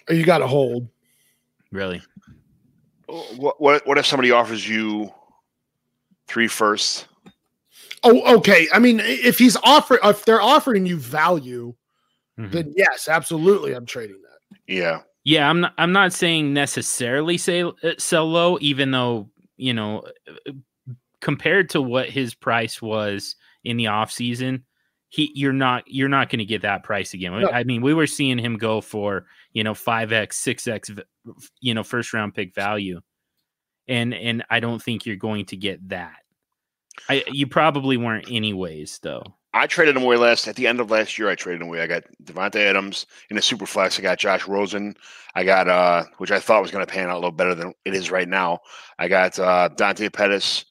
[0.10, 0.90] You got to hold.
[1.72, 2.02] Really?
[3.38, 5.12] what what what if somebody offers you
[6.28, 7.06] three firsts?
[8.04, 8.68] Oh, okay.
[8.74, 11.76] I mean, if he's offering, if they're offering you value,
[12.40, 12.52] Mhm.
[12.52, 14.58] then yes, absolutely, I'm trading that.
[14.68, 15.74] Yeah, Yeah, I'm not.
[15.78, 20.52] I'm not saying necessarily say uh, sell low, even though you know, uh,
[21.22, 24.64] compared to what his price was in the off season,
[25.10, 27.40] he you're not you're not going to get that price again.
[27.40, 27.50] No.
[27.50, 30.90] I mean, we were seeing him go for you know five x, six x,
[31.60, 33.02] you know, first round pick value,
[33.88, 36.18] and and I don't think you're going to get that.
[37.10, 39.24] I you probably weren't anyways, though.
[39.54, 41.30] I traded him away last at the end of last year.
[41.30, 41.82] I traded him away.
[41.82, 43.98] I got Devontae Adams in a super flex.
[43.98, 44.96] I got Josh Rosen.
[45.36, 47.74] I got uh, which I thought was going to pan out a little better than
[47.86, 48.60] it is right now.
[49.00, 50.66] I got uh, Dante Pettis,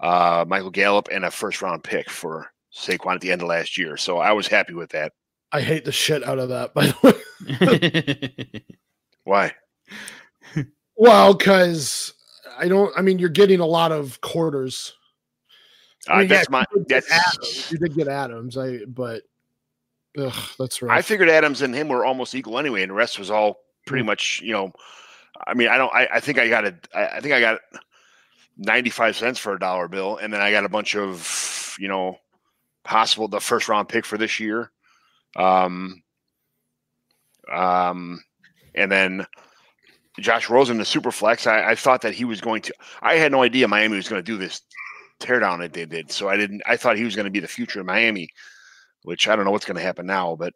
[0.00, 3.76] uh, Michael Gallup, and a first round pick for Saquon at the end of last
[3.76, 3.96] year.
[3.96, 5.12] So I was happy with that.
[5.52, 6.74] I hate the shit out of that.
[6.74, 8.64] By the way,
[9.24, 9.54] Why?
[10.96, 12.14] well, because
[12.58, 12.92] I don't.
[12.96, 14.94] I mean, you're getting a lot of quarters.
[16.08, 17.36] I Uh, mean, that's yeah, my you did get that's.
[17.36, 17.70] Adams.
[17.72, 18.56] You did get Adams.
[18.58, 19.22] I but,
[20.18, 20.96] ugh, that's right.
[20.98, 24.02] I figured Adams and him were almost equal anyway, and the rest was all pretty
[24.02, 24.06] Mm.
[24.06, 24.72] much, you know.
[25.46, 25.92] I mean, I don't.
[25.94, 26.74] I, I think I got a.
[26.94, 27.60] I I think I got
[28.56, 32.18] ninety-five cents for a dollar bill, and then I got a bunch of, you know,
[32.84, 34.70] possible the first round pick for this year,
[35.36, 36.02] um,
[37.52, 38.22] um,
[38.74, 39.26] and then
[40.20, 41.46] Josh Rosen, the super flex.
[41.46, 42.74] I, I thought that he was going to.
[43.02, 44.62] I had no idea Miami was going to do this
[45.20, 46.62] teardown that they did, so I didn't.
[46.66, 48.28] I thought he was going to be the future of Miami,
[49.02, 50.54] which I don't know what's going to happen now, but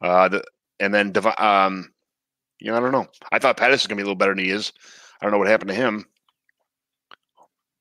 [0.00, 0.44] uh, the
[0.80, 1.92] and then Dev- um,
[2.58, 3.06] you know, I don't know.
[3.30, 4.72] I thought Pettis was going to be a little better than he is.
[5.20, 6.04] I don't know what happened to him,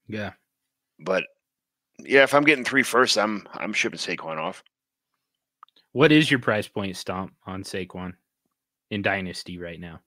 [0.08, 0.34] yeah.
[1.00, 1.24] but
[2.00, 4.64] yeah, if I'm getting three first, I'm I'm shipping Saquon off.
[5.94, 8.14] What is your price point stomp on Saquon
[8.92, 10.00] in Dynasty right now?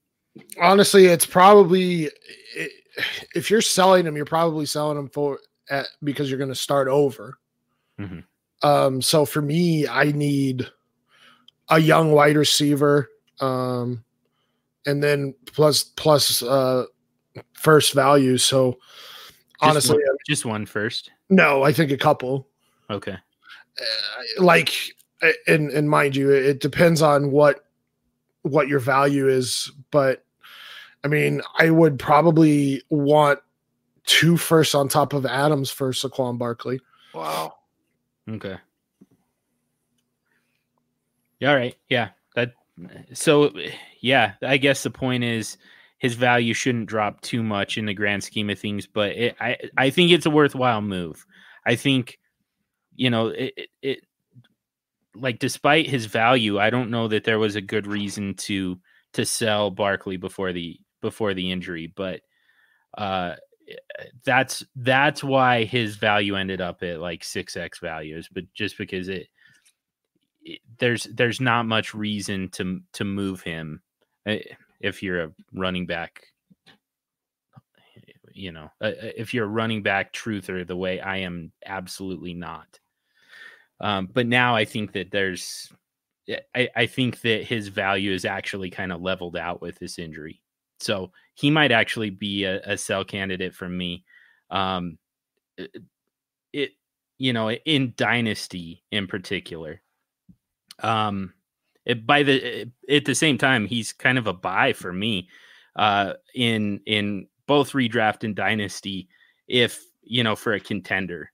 [0.60, 2.10] Honestly, it's probably
[3.34, 5.38] if you're selling them, you're probably selling them for
[5.70, 7.38] at because you're going to start over.
[7.98, 8.24] Mhm.
[8.62, 10.66] Um, so for me, I need
[11.68, 13.08] a young wide receiver,
[13.40, 14.04] um,
[14.86, 16.84] and then plus plus uh,
[17.54, 18.36] first value.
[18.38, 18.80] So Just
[19.60, 21.10] honestly, one- just one first.
[21.30, 22.48] no, I think a couple.
[22.90, 23.16] Okay.
[23.80, 24.72] uh, like
[25.48, 27.64] and and mind you it depends on what
[28.42, 30.24] what your value is, but
[31.02, 33.40] I mean, I would probably want
[34.06, 36.80] two firsts on top of Adams for Saquon Barkley.
[37.14, 37.54] Wow.
[38.28, 38.56] Okay.
[41.40, 41.76] Yeah, all right.
[41.88, 42.10] Yeah.
[42.34, 42.52] That
[43.12, 43.52] so
[44.00, 45.56] yeah, I guess the point is
[45.98, 49.56] his value shouldn't drop too much in the grand scheme of things, but it, I
[49.76, 51.24] I think it's a worthwhile move.
[51.66, 52.18] I think
[52.94, 54.00] you know it, it, it
[55.14, 58.78] like despite his value, I don't know that there was a good reason to
[59.14, 62.20] to sell Barkley before the before the injury, but
[62.98, 63.36] uh
[64.24, 69.28] that's that's why his value ended up at like 6x values, but just because it,
[70.42, 73.82] it there's there's not much reason to to move him
[74.26, 74.40] eh,
[74.80, 76.24] if you're a running back
[78.34, 82.80] you know, uh, if you're a running back truther the way I am absolutely not.
[83.80, 85.72] Um, but now I think that there's,
[86.54, 90.40] I, I think that his value is actually kind of leveled out with this injury.
[90.84, 94.04] So he might actually be a, a sell candidate for me.
[94.50, 94.98] Um,
[95.56, 95.70] it,
[96.52, 96.70] it,
[97.18, 99.80] you know, in dynasty in particular.
[100.80, 101.32] Um,
[101.84, 105.28] it, by the at the same time, he's kind of a buy for me.
[105.76, 109.08] Uh, in in both redraft and dynasty,
[109.48, 111.30] if you know for a contender,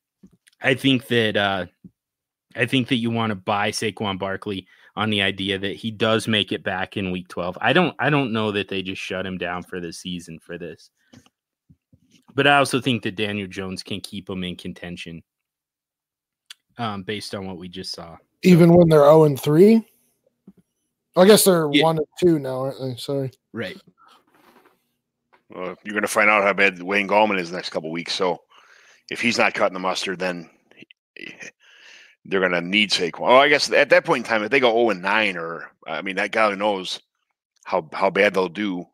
[0.61, 1.67] I think that uh,
[2.57, 4.67] I think that you want to buy Saquon Barkley
[4.97, 7.59] on the idea that he does make it back in week 12.
[7.61, 10.59] I don't I don't know that they just shut him down for the season for
[10.59, 10.91] this.
[12.35, 15.23] But I also think that Daniel Jones can keep him in contention.
[16.79, 18.17] Um, based on what we just saw.
[18.43, 19.85] Even when they're 0 and 3?
[21.17, 21.83] I guess they're Yeah.
[21.85, 22.97] 1 and 2 now, aren't they?
[22.97, 23.31] Sorry.
[23.53, 23.79] Right.
[25.51, 28.15] Well, you're going to find out how bad Wayne Gallman is the next couple weeks.
[28.15, 28.43] So
[29.11, 30.49] if he's not cutting the mustard, then
[31.17, 31.35] he-
[32.25, 33.29] they're going to need Saquon.
[33.29, 35.71] Oh, I guess at that point in time, if they go 0 and 9, or
[35.87, 37.01] I mean, that guy knows
[37.65, 38.87] how how bad they'll do.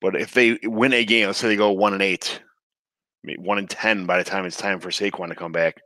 [0.00, 2.42] But if they win a game, let's say they go 1 and 8,
[3.22, 5.80] maybe 1 and 10 by the time it's time for Saquon to come back.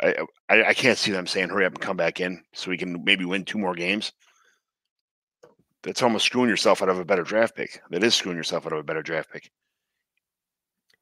[0.00, 0.14] I,
[0.48, 3.02] I I can't see them saying hurry up and come back in so we can
[3.04, 4.12] maybe win two more games.
[5.82, 7.80] That's almost screwing yourself out of a better draft pick.
[7.90, 9.50] That is screwing yourself out of a better draft pick.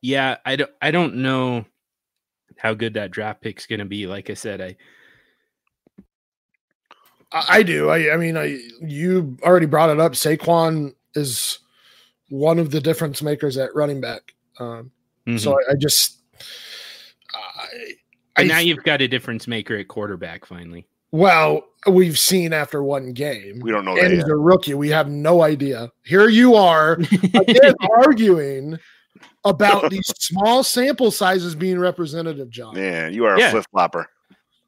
[0.00, 1.64] Yeah, I don't I don't know
[2.56, 4.06] how good that draft pick's going to be.
[4.06, 4.76] Like I said, I
[7.32, 7.90] I, I do.
[7.90, 10.12] I, I mean, I you already brought it up.
[10.12, 11.58] Saquon is
[12.28, 14.34] one of the difference makers at running back.
[14.58, 14.90] Um,
[15.36, 16.20] So I, I just,
[17.34, 17.66] I,
[18.36, 20.86] and I now you've got a difference maker at quarterback finally.
[21.12, 23.60] well, we've seen after one game.
[23.60, 24.30] We don't know and that he's yet.
[24.30, 24.74] a rookie.
[24.74, 25.90] We have no idea.
[26.04, 26.92] Here you are
[27.34, 28.78] again arguing
[29.44, 32.76] about these small sample sizes being representative, John.
[32.76, 33.48] Yeah, you are Yeah.
[33.48, 34.06] a flip flopper.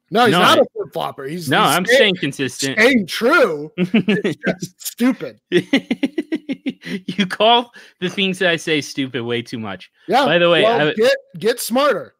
[0.09, 1.25] No, he's No, not I- a flip flopper.
[1.25, 2.79] He's no, he's I'm staying, staying consistent.
[2.79, 3.71] staying true.
[3.77, 5.39] It's just stupid.
[5.51, 9.91] you call the things that I say stupid way too much.
[10.07, 10.25] Yeah.
[10.25, 12.13] By the way, well, I- get get smarter.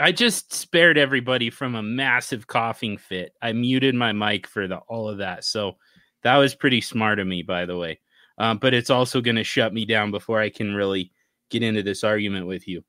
[0.00, 3.34] I just spared everybody from a massive coughing fit.
[3.42, 5.44] I muted my mic for the all of that.
[5.44, 5.76] So
[6.22, 8.00] that was pretty smart of me, by the way.
[8.38, 11.12] Um, but it's also going to shut me down before I can really
[11.50, 12.82] get into this argument with you.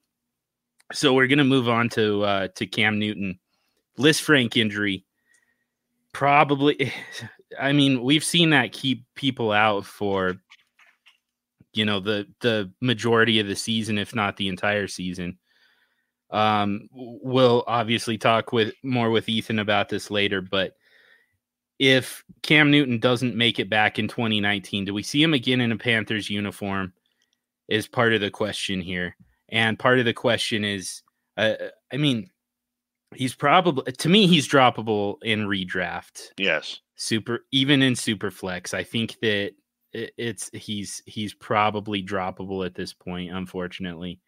[0.94, 3.40] So we're going to move on to uh, to Cam Newton,
[3.98, 5.06] Lisfranc injury.
[6.14, 6.94] Probably,
[7.60, 10.38] I mean, we've seen that keep people out for
[11.74, 15.38] you know the the majority of the season, if not the entire season.
[16.30, 20.76] Um, we'll obviously talk with more with Ethan about this later, but
[21.78, 25.72] if Cam Newton doesn't make it back in 2019, do we see him again in
[25.72, 26.94] a Panthers uniform?
[27.68, 29.16] Is part of the question here,
[29.50, 31.04] and part of the question is,
[31.38, 31.54] uh,
[31.92, 32.30] I mean,
[33.16, 36.30] he's probably to me he's droppable in redraft.
[36.38, 36.80] Yes.
[36.96, 39.52] super even in super flex i think that
[39.94, 44.20] it's he's he's probably droppable at this point unfortunately.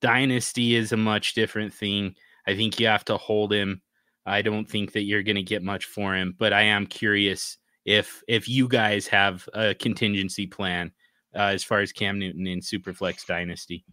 [0.00, 2.14] Dynasty is a much different thing.
[2.46, 3.82] I think you have to hold him.
[4.24, 7.58] I don't think that you're going to get much for him but i am curious
[7.84, 10.92] if if you guys have a contingency plan
[11.34, 13.84] uh, as far as cam newton in Superflex dynasty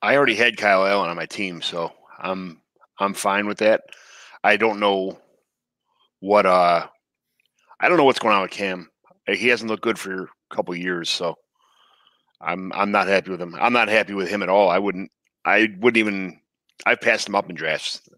[0.00, 2.62] I already had Kyle Allen on my team, so I'm
[2.98, 3.82] I'm fine with that.
[4.44, 5.18] I don't know
[6.20, 6.86] what uh
[7.80, 8.90] I don't know what's going on with Cam.
[9.28, 11.34] Uh, He hasn't looked good for a couple years, so
[12.40, 13.56] I'm I'm not happy with him.
[13.58, 14.70] I'm not happy with him at all.
[14.70, 15.10] I wouldn't
[15.44, 16.40] I wouldn't even
[16.86, 18.08] I've passed him up in drafts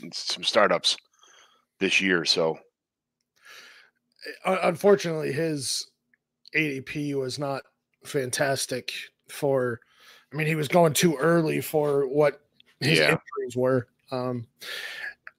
[0.00, 0.96] in some startups
[1.80, 2.58] this year, so
[4.44, 5.87] Unfortunately, his
[6.54, 7.62] ADP was not
[8.04, 8.92] fantastic
[9.28, 9.80] for.
[10.32, 12.40] I mean, he was going too early for what
[12.80, 13.04] his Yeah.
[13.36, 13.88] injuries were.
[14.12, 14.46] Um,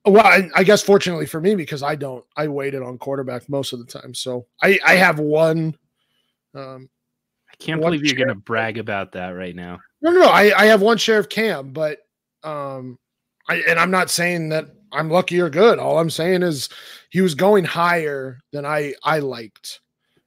[0.06, 3.74] Well, I, I guess fortunately for me, because I don't, I waited on quarterback most
[3.74, 4.14] of the time.
[4.14, 5.76] So I, I have one.
[6.56, 6.90] Um,
[7.52, 9.80] I can't believe you're going to brag about that right now.
[10.02, 10.30] no, no, no.
[10.30, 12.00] I, I have one share of Cam, but
[12.44, 12.98] um,
[13.48, 15.78] I and I'm not saying that I'm lucky or good.
[15.78, 16.70] All I'm saying is
[17.10, 19.82] he was going higher than I I liked,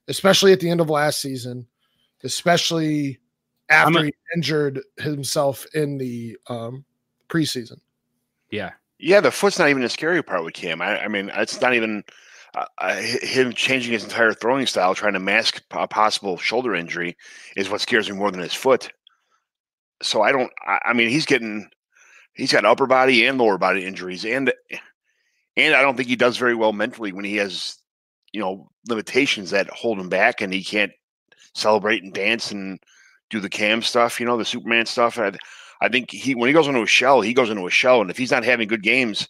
[0.09, 1.67] especially at the end of last season,
[2.25, 3.19] especially
[3.69, 6.85] after a- he injured himself in the um
[7.29, 7.81] preseason.
[8.51, 8.73] Yeah.
[8.99, 10.81] Yeah, the foot's not even the scary part with Cam.
[10.81, 12.05] I, I mean, it's not even
[12.55, 17.17] uh, uh, him changing his entire throwing style, trying to mask a possible shoulder injury,
[17.57, 18.93] is what scares me more than his foot.
[20.03, 20.53] So I don't.
[20.65, 21.69] I, I mean, he's getting,
[22.35, 24.53] he's got upper body and lower body injuries, and
[25.57, 27.79] and I don't think he does very well mentally when he has,
[28.33, 30.93] you know, limitations that hold him back, and he can't
[31.55, 32.79] celebrate and dance and
[33.31, 35.19] do the Cam stuff, you know, the Superman stuff.
[35.19, 35.33] I,
[35.81, 38.11] I think he when he goes into a shell, he goes into a shell, and
[38.11, 39.29] if he's not having good games,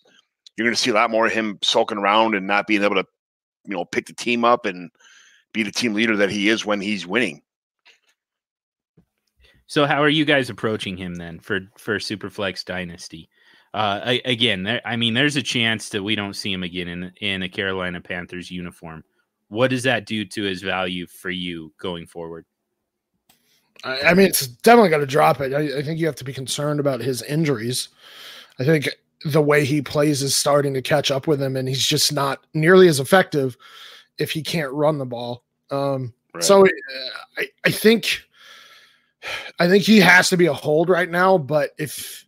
[0.56, 2.96] you're going to see a lot more of him sulking around and not being able
[2.96, 3.04] to,
[3.64, 4.90] you know, pick the team up and
[5.52, 7.40] be the team leader that he is when he's winning.
[9.66, 13.30] So how are you guys approaching him then for for Superflex Dynasty?
[13.74, 16.88] Uh, I, again, there, I mean, there's a chance that we don't see him again
[16.88, 19.02] in in a Carolina Panthers uniform.
[19.48, 22.44] What does that do to his value for you going forward?
[23.84, 25.52] I, I mean, it's definitely going to drop it.
[25.52, 27.88] I, I think you have to be concerned about his injuries.
[28.58, 28.88] I think
[29.24, 32.46] the way he plays is starting to catch up with him, and he's just not
[32.54, 33.56] nearly as effective
[34.18, 35.44] if he can't run the ball.
[35.70, 36.44] Um, Right.
[36.44, 36.68] So uh,
[37.38, 38.22] I, I think,
[39.58, 41.38] I think he has to be a hold right now.
[41.38, 42.21] But if,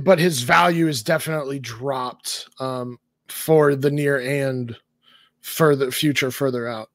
[0.00, 2.98] but his value is definitely dropped um,
[3.28, 4.76] for the near and
[5.42, 6.90] further future further out.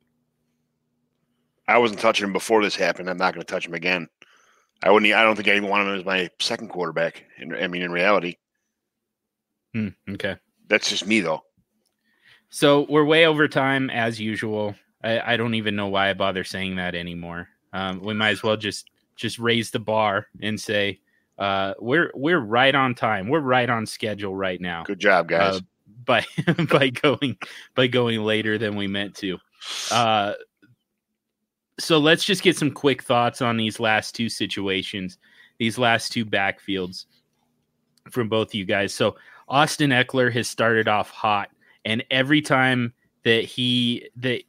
[1.67, 3.09] I wasn't touching him before this happened.
[3.09, 4.07] I'm not going to touch him again.
[4.83, 5.13] I wouldn't.
[5.13, 7.23] I don't think I even want him as my second quarterback.
[7.37, 8.35] In, I mean, in reality,
[9.73, 10.35] Hmm, okay.
[10.67, 11.41] that's just me though.
[12.49, 14.75] So we're way over time as usual.
[15.03, 17.47] I, I don't even know why I bother saying that anymore.
[17.73, 20.99] Um, we might as well just just raise the bar and say
[21.41, 23.27] uh, we're we're right on time.
[23.27, 24.83] We're right on schedule right now.
[24.83, 25.55] Good job, guys.
[25.55, 25.59] uh,
[26.05, 26.23] by
[26.69, 27.35] by going
[27.73, 29.39] by going later than we meant to.
[29.89, 30.33] Uh,
[31.79, 35.17] so let's just get some quick thoughts on these last two situations,
[35.57, 37.05] these last two backfields
[38.11, 38.93] from both of you guys.
[38.93, 39.15] So
[39.47, 41.49] Austin Ekeler has started off hot,
[41.85, 42.93] and every time
[43.23, 44.43] that he that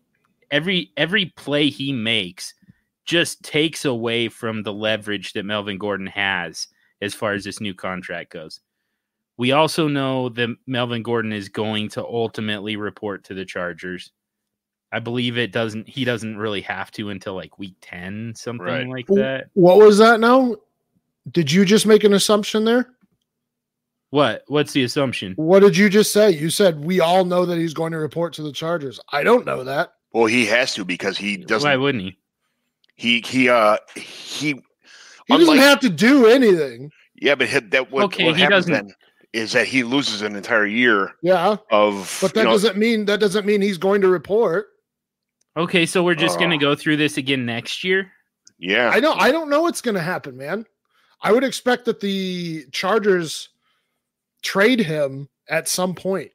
[0.50, 2.52] every every play he makes
[3.06, 6.68] just takes away from the leverage that Melvin Gordon has
[7.02, 8.60] as far as this new contract goes.
[9.36, 14.12] We also know that Melvin Gordon is going to ultimately report to the Chargers.
[14.92, 18.86] I believe it doesn't he doesn't really have to until like week 10, something Right.
[18.88, 19.48] like that.
[19.54, 20.56] What was that now?
[21.30, 22.88] Did you just make an assumption there?
[24.10, 24.44] What?
[24.48, 25.32] What's the assumption?
[25.36, 26.30] What did you just say?
[26.30, 29.00] You said we all know that he's going to report to the Chargers.
[29.10, 29.94] I don't know that.
[30.12, 31.66] well, he has to because he doesn't.
[31.68, 32.18] Why wouldn't he?
[32.96, 34.60] He he uh he.
[35.32, 36.90] He Unlike- doesn't have to do anything.
[37.14, 38.94] Yeah, but that what, Okay, what he happens doesn't- then
[39.32, 42.18] is that he loses an entire year Yeah, of.
[42.20, 44.68] but that you know, doesn't mean that doesn't mean he's going to report.
[45.56, 46.70] Okay, so we're just going to Oh.
[46.70, 46.72] Uh.
[46.72, 48.10] go through this again next year.
[48.58, 49.12] Yeah, I know.
[49.14, 50.66] I don't know what's going to happen, man.
[51.22, 53.48] I would expect that the Chargers
[54.42, 56.32] trade him at some point.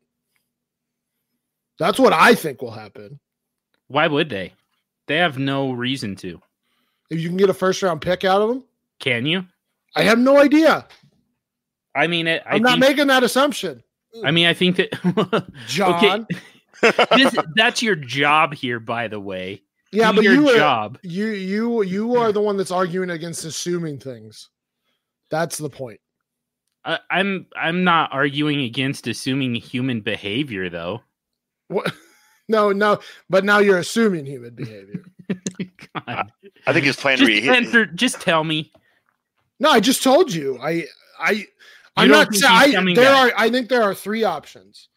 [1.80, 3.20] That's what I think will happen.
[3.88, 4.54] Why would they?
[5.08, 6.42] They have no reason to.
[7.10, 8.64] If you can get a first round pick out of him,
[9.00, 9.46] Can you?
[9.96, 10.86] I have no idea.
[11.96, 13.84] I mean, it, I I'm not think, making that assumption.
[14.24, 16.28] I mean, I think that John.
[17.16, 19.64] this, that's your job here, by the way.
[19.92, 21.00] yeah, Do but your you were, job.
[21.04, 24.50] you you you are the one that's arguing against assuming things.
[25.32, 26.00] That's the point.
[26.86, 31.02] I, I'm I'm not arguing against assuming human behavior, though.
[31.68, 31.92] What?
[32.50, 33.00] No, no,
[33.30, 35.04] but now you're assuming human behavior.
[36.08, 36.32] God.
[36.66, 37.18] I think his plan.
[37.18, 38.72] Just, Re- hit, answer, just tell me.
[39.60, 40.58] No, I just told you.
[40.62, 40.86] I
[41.20, 41.46] I
[41.96, 43.34] I'm don't saying there back?
[43.34, 44.90] are I think there are three options.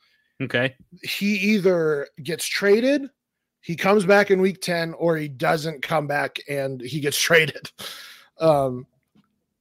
[0.42, 0.74] Okay.
[1.02, 3.08] He either gets traded,
[3.60, 7.70] he comes back in week 10 or he doesn't come back and he gets traded.
[8.38, 8.86] Um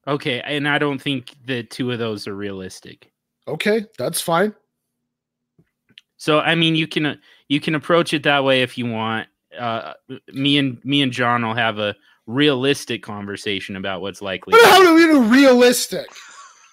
[0.07, 0.41] Okay.
[0.41, 3.11] And I don't think the two of those are realistic.
[3.47, 4.53] okay, that's fine.
[6.17, 7.15] So I mean, you can uh,
[7.47, 9.27] you can approach it that way if you want.
[9.57, 9.93] Uh,
[10.33, 11.95] me and me and John will have a
[12.29, 14.51] realistic conversation about what's likely.
[14.51, 16.07] What the hell do we do realistic?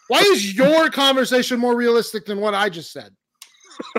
[0.08, 3.10] Why is your conversation more realistic than what I just said?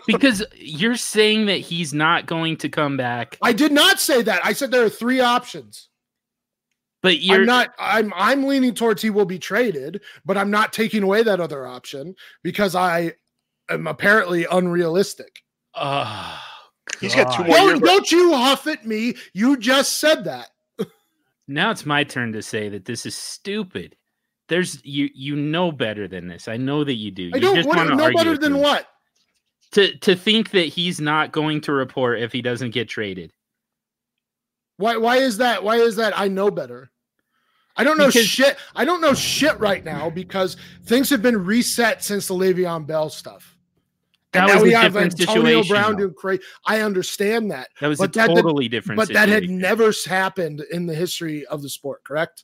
[0.07, 3.37] because you're saying that he's not going to come back.
[3.43, 4.43] I did not say that.
[4.43, 5.89] I said there are three options.
[7.03, 7.73] But you're I'm not.
[7.77, 11.67] I'm I'm leaning towards he will be traded, but I'm not taking away that other
[11.67, 13.13] option because I
[13.69, 15.43] am apparently unrealistic.
[15.75, 16.39] Oh,
[16.99, 17.47] He's got two God.
[17.47, 19.13] more- Don't, year- don't you huff at me?
[19.33, 20.49] You just said that.
[21.47, 23.95] Now it's my turn to say that this is stupid.
[24.49, 26.47] There's you you know better than this.
[26.47, 27.31] I know that you do.
[27.33, 28.87] I You don't wanna no argue better than what.
[29.71, 33.33] To to think that he's not going to report if he doesn't get traded.
[34.77, 35.63] Why why is that?
[35.63, 36.17] Why is that?
[36.17, 36.89] I know better.
[37.75, 38.57] I don't know Because- shit.
[38.75, 40.55] I don't know shit right now because
[40.85, 43.56] things have been reset since the Le'Veon Bell stuff.
[44.37, 45.97] That now was we a have different Antonio situation, Brown though.
[45.99, 46.43] doing crazy.
[46.65, 49.91] I understand that, That was But a that did- totally different but that had never
[50.05, 52.03] happened in the history of the sport.
[52.03, 52.43] Correct?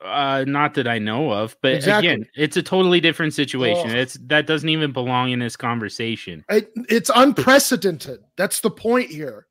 [0.00, 2.08] uh not that I know of, but Exactly.
[2.08, 3.90] again, it's a totally different situation.
[3.90, 3.96] Ugh.
[3.96, 6.44] It's that doesn't even belong in this conversation.
[6.48, 8.20] It, it's unprecedented.
[8.36, 9.48] That's the point here.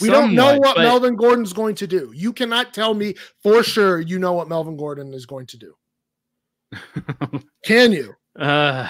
[0.00, 2.12] We don't know what but- Melvin Gordon's going to do.
[2.14, 5.74] You cannot tell me for sure you know what Melvin Gordon is going to do.
[7.64, 8.14] Can you?
[8.38, 8.88] Uh,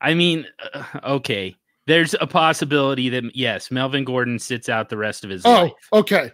[0.00, 1.54] I mean, uh, okay.
[1.86, 5.56] There's a possibility that yes, Melvin Gordon sits out the rest of his life.
[5.58, 5.72] Oh, life.
[6.04, 6.30] okay.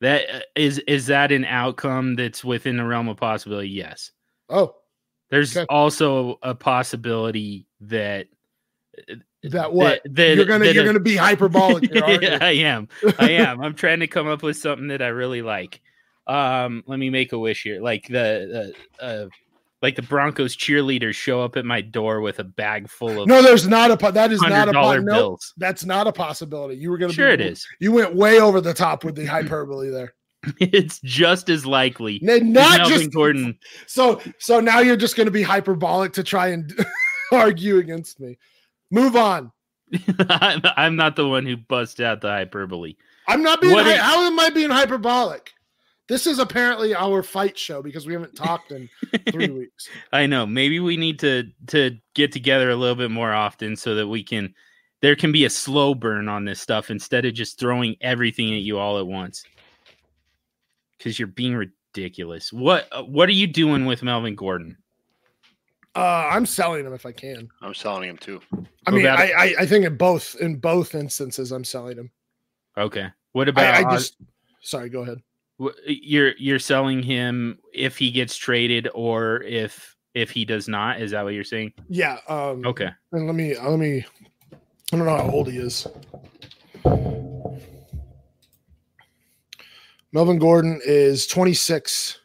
[0.00, 3.70] That uh, is is that an outcome that's within the realm of possibility?
[3.70, 4.12] Yes.
[4.48, 4.76] Oh,
[5.30, 5.66] There's Okay.
[5.70, 8.28] also a possibility that
[9.42, 10.02] that what?
[10.04, 11.90] that- that- you're gonna that you're gonna be hyperbolic.
[11.92, 12.38] Here?
[12.40, 12.88] I am.
[13.18, 13.60] I am.
[13.62, 15.80] I'm trying to come up with something that I really like.
[16.28, 17.80] Um, let me make a wish here.
[17.80, 19.28] Like the, the uh,
[19.86, 23.40] like the Broncos cheerleaders show up at my door with a bag full of No,
[23.40, 25.54] there's not a po- that is not a dollar po- no, bills.
[25.58, 26.74] that's not a possibility.
[26.74, 27.64] You were gonna Sure, be, it is.
[27.78, 30.14] You went way over the top with the hyperbole there.
[30.58, 32.18] it's just as likely.
[32.20, 33.56] Not just Gordon.
[33.86, 36.72] so so now you're just gonna be hyperbolic to try and
[37.32, 38.38] argue against me.
[38.90, 39.52] Move on.
[40.76, 42.96] I'm, not the one who busted out the hyperbole.
[43.28, 43.72] I'm not being.
[43.76, 45.52] Hy- are- how am I being hyperbolic?
[46.08, 48.88] This is apparently our fight show because we haven't talked in
[49.30, 49.88] three weeks.
[50.12, 50.46] I know.
[50.46, 54.22] Maybe we need to to get together a little bit more often so that we
[54.22, 54.54] can
[55.02, 58.60] there can be a slow burn on this stuff instead of just throwing everything at
[58.60, 59.44] you all at once.
[61.00, 62.52] Cuz you're being ridiculous.
[62.52, 64.76] What uh, what are you doing with Melvin Gordon?
[65.96, 67.48] Uh, I'm selling him if I can.
[67.62, 68.40] I'm selling him too.
[68.86, 72.12] I mean, I, I I think in both in both instances, I'm selling him.
[72.76, 73.08] Okay.
[73.32, 74.16] What about I, I just
[74.60, 74.88] sorry.
[74.88, 75.22] Go ahead.
[75.62, 81.00] Wh- you're you're selling him if he gets traded or if if he does not?
[81.00, 81.72] Is that what you're saying?
[81.88, 82.18] Yeah.
[82.28, 82.88] Um, Okay.
[83.12, 84.04] And let me let me.
[84.92, 85.86] I don't know how old he is.
[90.12, 92.20] Melvin Gordon is 26.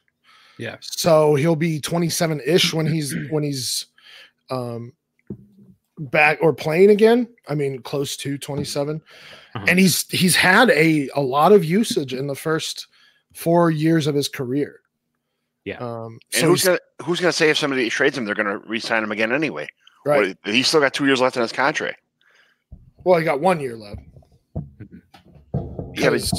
[0.57, 0.77] Yeah.
[0.79, 3.87] So he'll be 27 ish when he's when he's
[4.49, 4.93] um
[5.97, 7.27] back or playing again.
[7.47, 9.01] I mean, close to 27.
[9.55, 9.65] Uh-huh.
[9.67, 12.87] And he's he's had a a lot of usage in the first
[13.33, 14.79] four years of his career.
[15.65, 15.77] Yeah.
[15.77, 19.03] Um And so who's gonna who's gonna say if somebody trades him, they're gonna re-sign
[19.03, 19.67] him again anyway?
[20.05, 20.35] right.
[20.43, 21.99] What, he's still got two years left in his contract.
[23.03, 24.01] Well, he got one year left.
[25.93, 26.31] Yeah, but, 'Cause-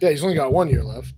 [0.00, 1.14] yeah, he's only got one year left.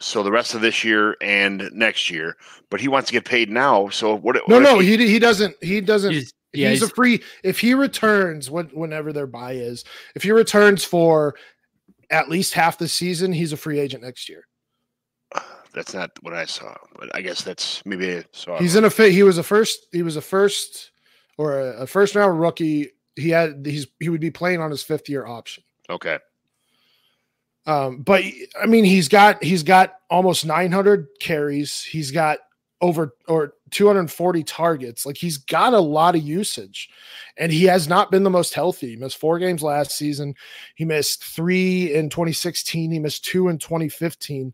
[0.00, 2.36] so the rest of this year and next year,
[2.70, 3.88] but he wants to get paid now.
[3.90, 4.36] So what?
[4.36, 5.56] No, what if no, he he doesn't.
[5.62, 6.12] He doesn't.
[6.12, 7.22] He's, yeah, he's, he's, a free.
[7.44, 9.84] If he returns, when, whenever their buy is,
[10.14, 11.36] if he returns for
[12.10, 14.46] at least half the season, he's a free agent next year.
[15.72, 18.58] That's not what I saw, but I guess that's maybe I saw.
[18.58, 19.12] He's in a fit.
[19.12, 19.86] He was a first.
[19.92, 20.90] He was a first
[21.38, 22.90] or a, a first round rookie.
[23.14, 23.64] He had.
[23.64, 25.62] He's he would be playing on his fifth year option.
[25.88, 26.18] okay.
[27.66, 28.24] Um, but
[28.60, 31.82] I mean, he's got he's got almost 900 carries.
[31.84, 32.38] He's got
[32.80, 35.06] over or 240 targets.
[35.06, 36.90] Like he's got a lot of usage,
[37.36, 38.90] and he has not been the most healthy.
[38.90, 40.34] He missed four games last season.
[40.74, 42.90] He missed three in 2016.
[42.90, 44.52] He missed two in 2015.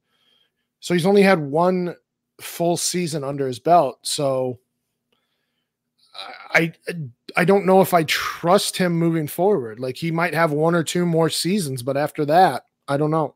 [0.80, 1.96] So he's only had one
[2.40, 3.98] full season under his belt.
[4.02, 4.58] So
[6.50, 6.72] I
[7.36, 9.80] I don't know if I trust him moving forward.
[9.80, 13.34] Like he might have one or two more seasons, but after that, I don't know.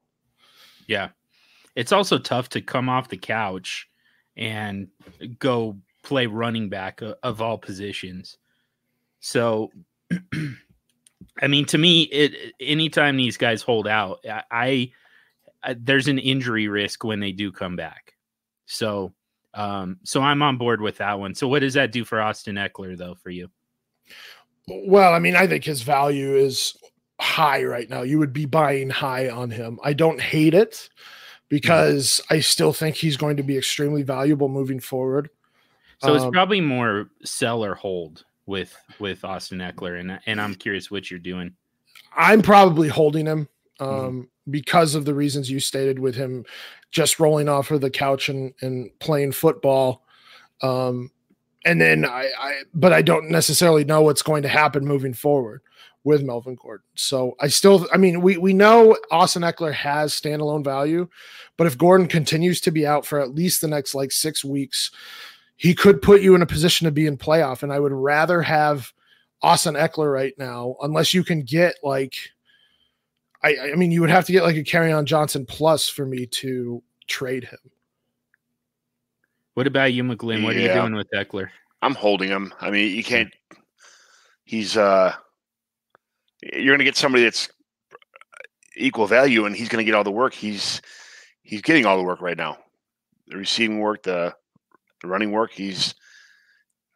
[0.87, 1.09] yeah.
[1.77, 3.90] It's also tough to come off the couch
[4.41, 4.89] and
[5.39, 8.39] go play running back o- of all positions.
[9.21, 9.71] So,
[11.41, 14.93] I mean, to me, it anytime these guys hold out, I,
[15.63, 18.15] I there's an injury risk when they do come back.
[18.67, 19.13] So,
[19.53, 21.35] um, so I'm on board with that one.
[21.35, 23.49] So, what does that do for Austin Ekeler, though, for you?
[24.69, 26.77] Well, I mean, I think his value is
[27.21, 28.03] high right now.
[28.03, 29.79] You would be buying high on him.
[29.85, 30.89] I don't hate it
[31.51, 35.29] because I still think he's going to be extremely valuable moving forward.
[35.99, 40.55] So it's Um, probably more sell or hold with with Austin Ekeler, and and I'm
[40.55, 41.53] curious what you're doing.
[42.17, 43.49] I'm probably holding him.
[43.79, 44.21] um, Mm-hmm.
[44.51, 46.45] because of the reasons you stated with him
[46.91, 50.03] just rolling off of the couch and, and playing football.
[50.61, 51.11] Um,
[51.65, 55.63] and then I, I, but I don't necessarily know what's going to happen moving forward
[56.05, 56.87] with Melvin Gordon.
[56.95, 61.09] So I still, I mean, we we know Austin Ekeler has standalone value,
[61.57, 64.91] but if Gordon continues to be out for at least the next like six weeks,
[65.57, 67.63] he could put you in a position to be in playoff.
[67.63, 68.93] And I would rather have
[69.43, 72.15] Austin Ekeler right now, unless you can get like,
[73.43, 76.27] I, I mean, you would have to get like a Kerryon Johnson plus for me
[76.27, 77.59] to trade him.
[79.55, 80.45] What about you, McGlynn?
[80.45, 81.51] What are you doing with Ekeler?
[81.83, 82.55] I'm holding him.
[82.61, 83.31] I mean, you can't.
[84.45, 85.15] He's uh,
[86.43, 87.49] you're gonna get somebody that's
[88.77, 90.35] equal value, and he's gonna get all the work.
[90.35, 90.81] He's
[91.43, 92.59] he's getting all the work right now.
[93.29, 94.35] The receiving work, the
[95.03, 95.53] the running work.
[95.53, 95.95] He's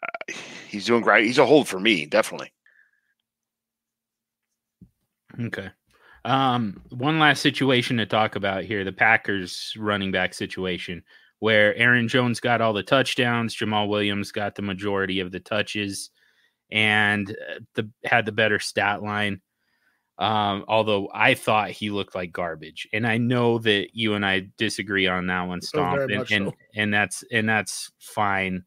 [0.03, 0.33] uh,
[0.69, 1.27] he's doing great.
[1.27, 2.53] He's a hold for me, definitely.
[5.41, 5.71] Okay.
[6.25, 11.03] Um, one last situation to talk about here: the Packers running back situation,
[11.41, 16.11] where Aaron Jones got all the touchdowns, Jamaal Williams got the majority of the touches,
[16.70, 19.41] and uh, the had the better stat line.
[20.16, 24.49] Um, although I thought he looked like garbage, and I know that you and I
[24.57, 26.55] disagree on that one, Stomp, very and, and so.
[26.77, 28.65] and that's and that's fine.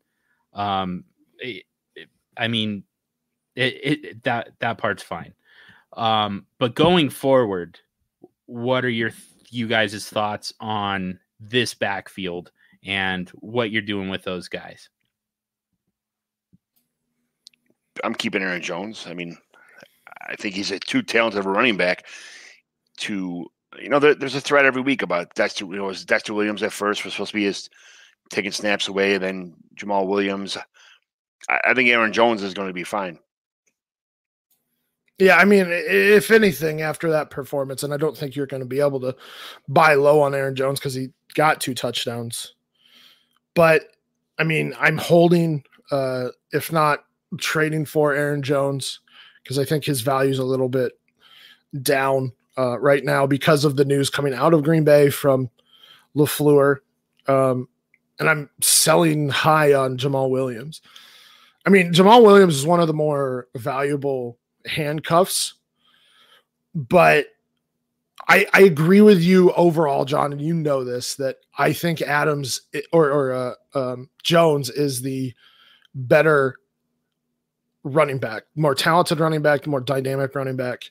[0.54, 1.06] Um,
[1.40, 1.64] it-
[1.96, 2.84] it- I mean,
[3.56, 5.34] it, it that that part's fine.
[5.94, 7.80] Um, but going forward,
[8.46, 9.12] what are your
[9.50, 12.52] you guys' thoughts on this backfield
[12.86, 14.90] and what you're doing with those guys?
[18.04, 19.06] I'm keeping Aaron Jones.
[19.08, 19.38] I mean,
[20.28, 22.08] I think he's a too talented of a running back
[22.98, 23.46] to
[23.80, 24.00] you know.
[24.00, 25.66] There, there's a threat every week about Dexter.
[25.66, 27.70] You know, Dexter Williams at first was supposed to be his
[28.30, 30.58] taking snaps away, and then Jamaal Williams.
[31.50, 33.20] I, I think Aaron Jones is going to be fine.
[35.20, 38.68] Yeah, I mean, if anything, after that performance, and I don't think you're going to
[38.68, 39.16] be able to
[39.68, 42.54] buy low on Aaron Jones because he got two touchdowns.
[43.56, 43.86] But
[44.38, 47.07] I mean, I'm holding, uh, if not
[47.38, 49.00] trading for Aaron Jones,
[49.44, 50.94] because I think his value is a little bit
[51.82, 55.50] down uh, right now because of the news coming out of Green Bay from
[56.16, 56.78] LaFleur,
[57.28, 57.68] um,
[58.20, 60.82] and I'm selling high on Jamaal Williams.
[61.66, 65.54] I mean, Jamaal Williams is one of the more valuable handcuffs.
[66.74, 67.28] But
[68.28, 72.62] I, I agree with you overall, John, and you know this that I think Adams
[72.92, 75.34] or or uh, um, Jones is the
[75.96, 76.56] better
[77.88, 80.84] running back, more talented running back, more dynamic running back.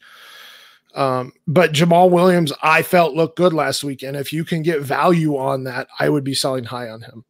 [0.95, 4.81] Um, but Jamaal Williams, I felt looked good last week, and if you can get
[4.81, 7.25] value on that, I would be selling high on him.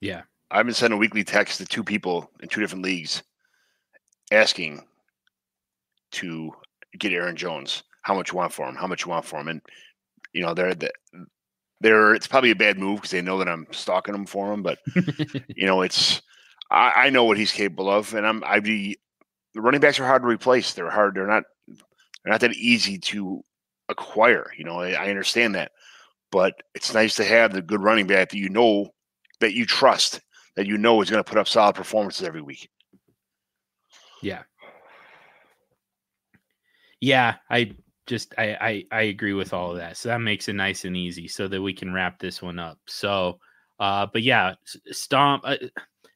[0.00, 0.22] Yeah.
[0.50, 3.22] I've been sending a weekly text to two people in two different leagues
[4.30, 4.84] asking
[6.12, 6.52] to
[6.98, 7.82] get Aaron Jones.
[8.02, 8.76] How much you want for him?
[8.76, 9.48] How much you want for him?
[9.48, 9.60] And
[10.32, 10.90] you know, they're the,
[11.80, 14.62] they're it's probably a bad move because they know that I'm stalking them for him.
[14.62, 14.78] But
[15.48, 16.22] you know, it's
[16.70, 18.98] I, I know what he's capable of, and I'm I'd be
[19.54, 20.74] the running backs are hard to replace.
[20.74, 21.14] They're hard.
[21.14, 23.44] They're not they're not that easy to
[23.88, 24.50] acquire.
[24.56, 25.72] You know, I, I understand that,
[26.30, 28.90] but it's nice to have the good running back that you know
[29.40, 30.20] that you trust
[30.56, 32.68] that you know is going to put up solid performances every week.
[34.22, 34.42] Yeah.
[37.00, 37.76] Yeah, I
[38.06, 39.96] just I, I I agree with all of that.
[39.96, 42.78] So that makes it nice and easy so that we can wrap this one up.
[42.86, 43.38] So
[43.78, 44.54] uh but yeah,
[44.90, 45.56] Stomp uh,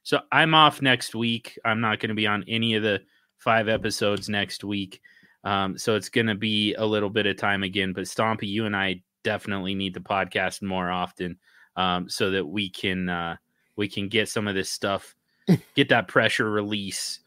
[0.03, 1.59] so I'm off next week.
[1.65, 3.03] I'm not going to be on any of the
[3.39, 5.01] five episodes next week.
[5.45, 8.67] Um so it's going to be a little bit of time again, but Stompy you
[8.67, 11.39] and I definitely need the podcast more often
[11.77, 13.37] um so that we can uh
[13.77, 15.15] we can get some of this stuff
[15.75, 17.21] get that pressure release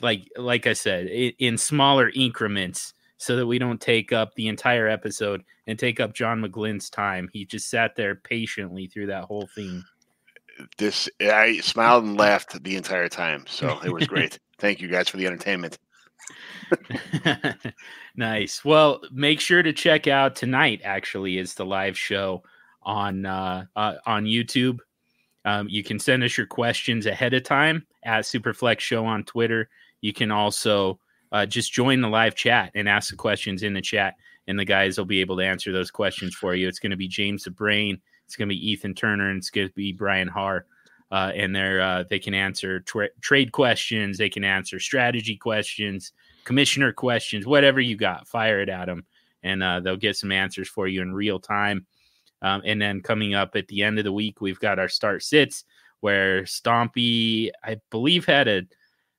[0.00, 4.46] like like I said, i in smaller increments so that we don't take up the
[4.46, 7.28] entire episode and take up John McGlynn's time.
[7.32, 9.82] He just sat there patiently through that whole thing.
[10.76, 14.38] This I smiled and laughed the entire time, so it was great.
[14.58, 15.78] Thank you guys for the entertainment.
[18.16, 18.64] nice.
[18.64, 20.80] Well, make sure to check out tonight.
[20.84, 22.42] Actually, is the live show
[22.82, 24.78] on uh, uh, on YouTube.
[25.44, 29.68] Um, you can send us your questions ahead of time at Superflex Show on Twitter.
[30.00, 30.98] You can also
[31.32, 34.14] uh, just join the live chat and ask the questions in the chat,
[34.46, 36.68] and the guys will be able to answer those questions for you.
[36.68, 39.48] It's going to be James the Brain, it's going to be Ethan Turner, and it's
[39.48, 40.66] going to be Brian Harr.
[41.10, 46.12] Uh, and they're uh, they can answer tra- trade questions, they can answer strategy questions,
[46.44, 49.06] commissioner questions, whatever you got, fire it at them,
[49.42, 51.86] and uh, they'll get some answers for you in real time.
[52.42, 55.22] Um, and then coming up at the end of the week, we've got our start
[55.22, 55.64] sits
[56.00, 58.62] where Stompy, I believe, had a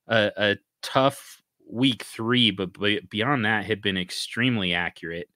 [0.07, 5.27] a, a tough week three, but be- beyond that, had been extremely accurate.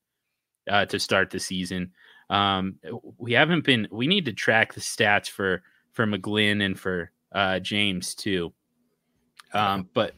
[0.70, 1.92] uh, to start the season.
[2.30, 2.76] Um,
[3.18, 3.88] we haven't been.
[3.92, 8.54] We need to track the stats for for McGlynn and for uh, James too.
[9.54, 10.16] Um, but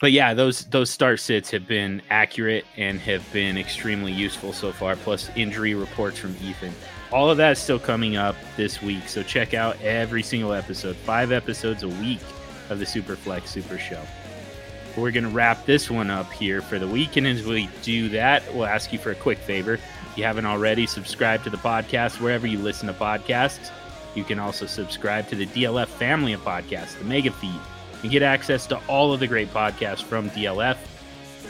[0.00, 4.72] but yeah, those those start sits have been accurate and have been extremely useful so
[4.72, 4.96] far.
[4.96, 6.72] Plus injury reports from Ethan.
[7.12, 10.96] All of that is still coming up this week, so check out every single episode.
[10.96, 12.20] Five episodes a week
[12.70, 14.02] of the Superflex Super Show.
[14.96, 17.16] We're going to wrap this one up here for the week.
[17.16, 19.78] And as we do that, we'll ask you for a quick favor.
[20.14, 23.72] If you haven't already, subscribe to the podcast wherever you listen to podcasts.
[24.14, 27.58] You can also subscribe to the DLF family of podcasts, the Mega Feed,
[28.00, 30.76] and get access to all of the great podcasts from DLF.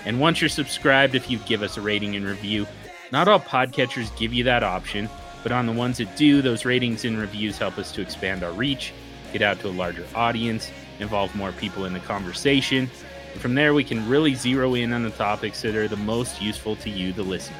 [0.06, 2.66] And once you're subscribed, if you give us a rating and review,
[3.12, 5.10] not all podcatchers give you that option,
[5.42, 8.52] but on the ones that do, those ratings and reviews help us to expand our
[8.52, 8.94] reach,
[9.34, 10.70] get out to a larger audience,
[11.00, 12.88] involve more people in the conversation,
[13.34, 16.40] and from there, we can really zero in on the topics that are the most
[16.40, 17.58] useful to you, the listener.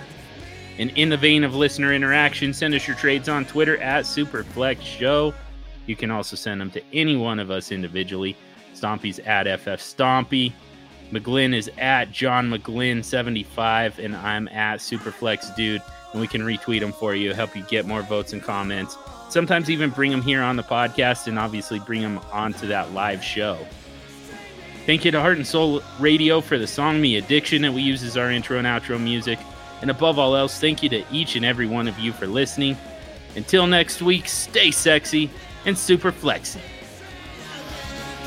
[0.78, 4.82] And in the vein of listener interaction, send us your trades on Twitter at Superflex
[4.82, 5.32] Show.
[5.86, 8.36] You can also send them to any one of us individually.
[8.74, 10.52] Stompy's at FF Stompy.
[11.12, 15.82] McGlynn is at John McGlynn75, and I'm at Superflex Dude.
[16.12, 18.96] And we can retweet them for you, help you get more votes and comments.
[19.28, 23.22] Sometimes even bring them here on the podcast and obviously bring them onto that live
[23.22, 23.59] show.
[24.86, 28.02] Thank you to Heart and Soul Radio for the song The Addiction that we use
[28.02, 29.38] as our intro and outro music.
[29.85, 32.78] And above all else, thank you to each and every one of you for listening.
[33.36, 35.28] Until next week, stay sexy
[35.66, 36.62] and super flexy.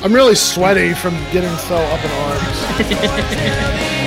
[0.00, 3.94] I'm really sweaty from getting so up in arms.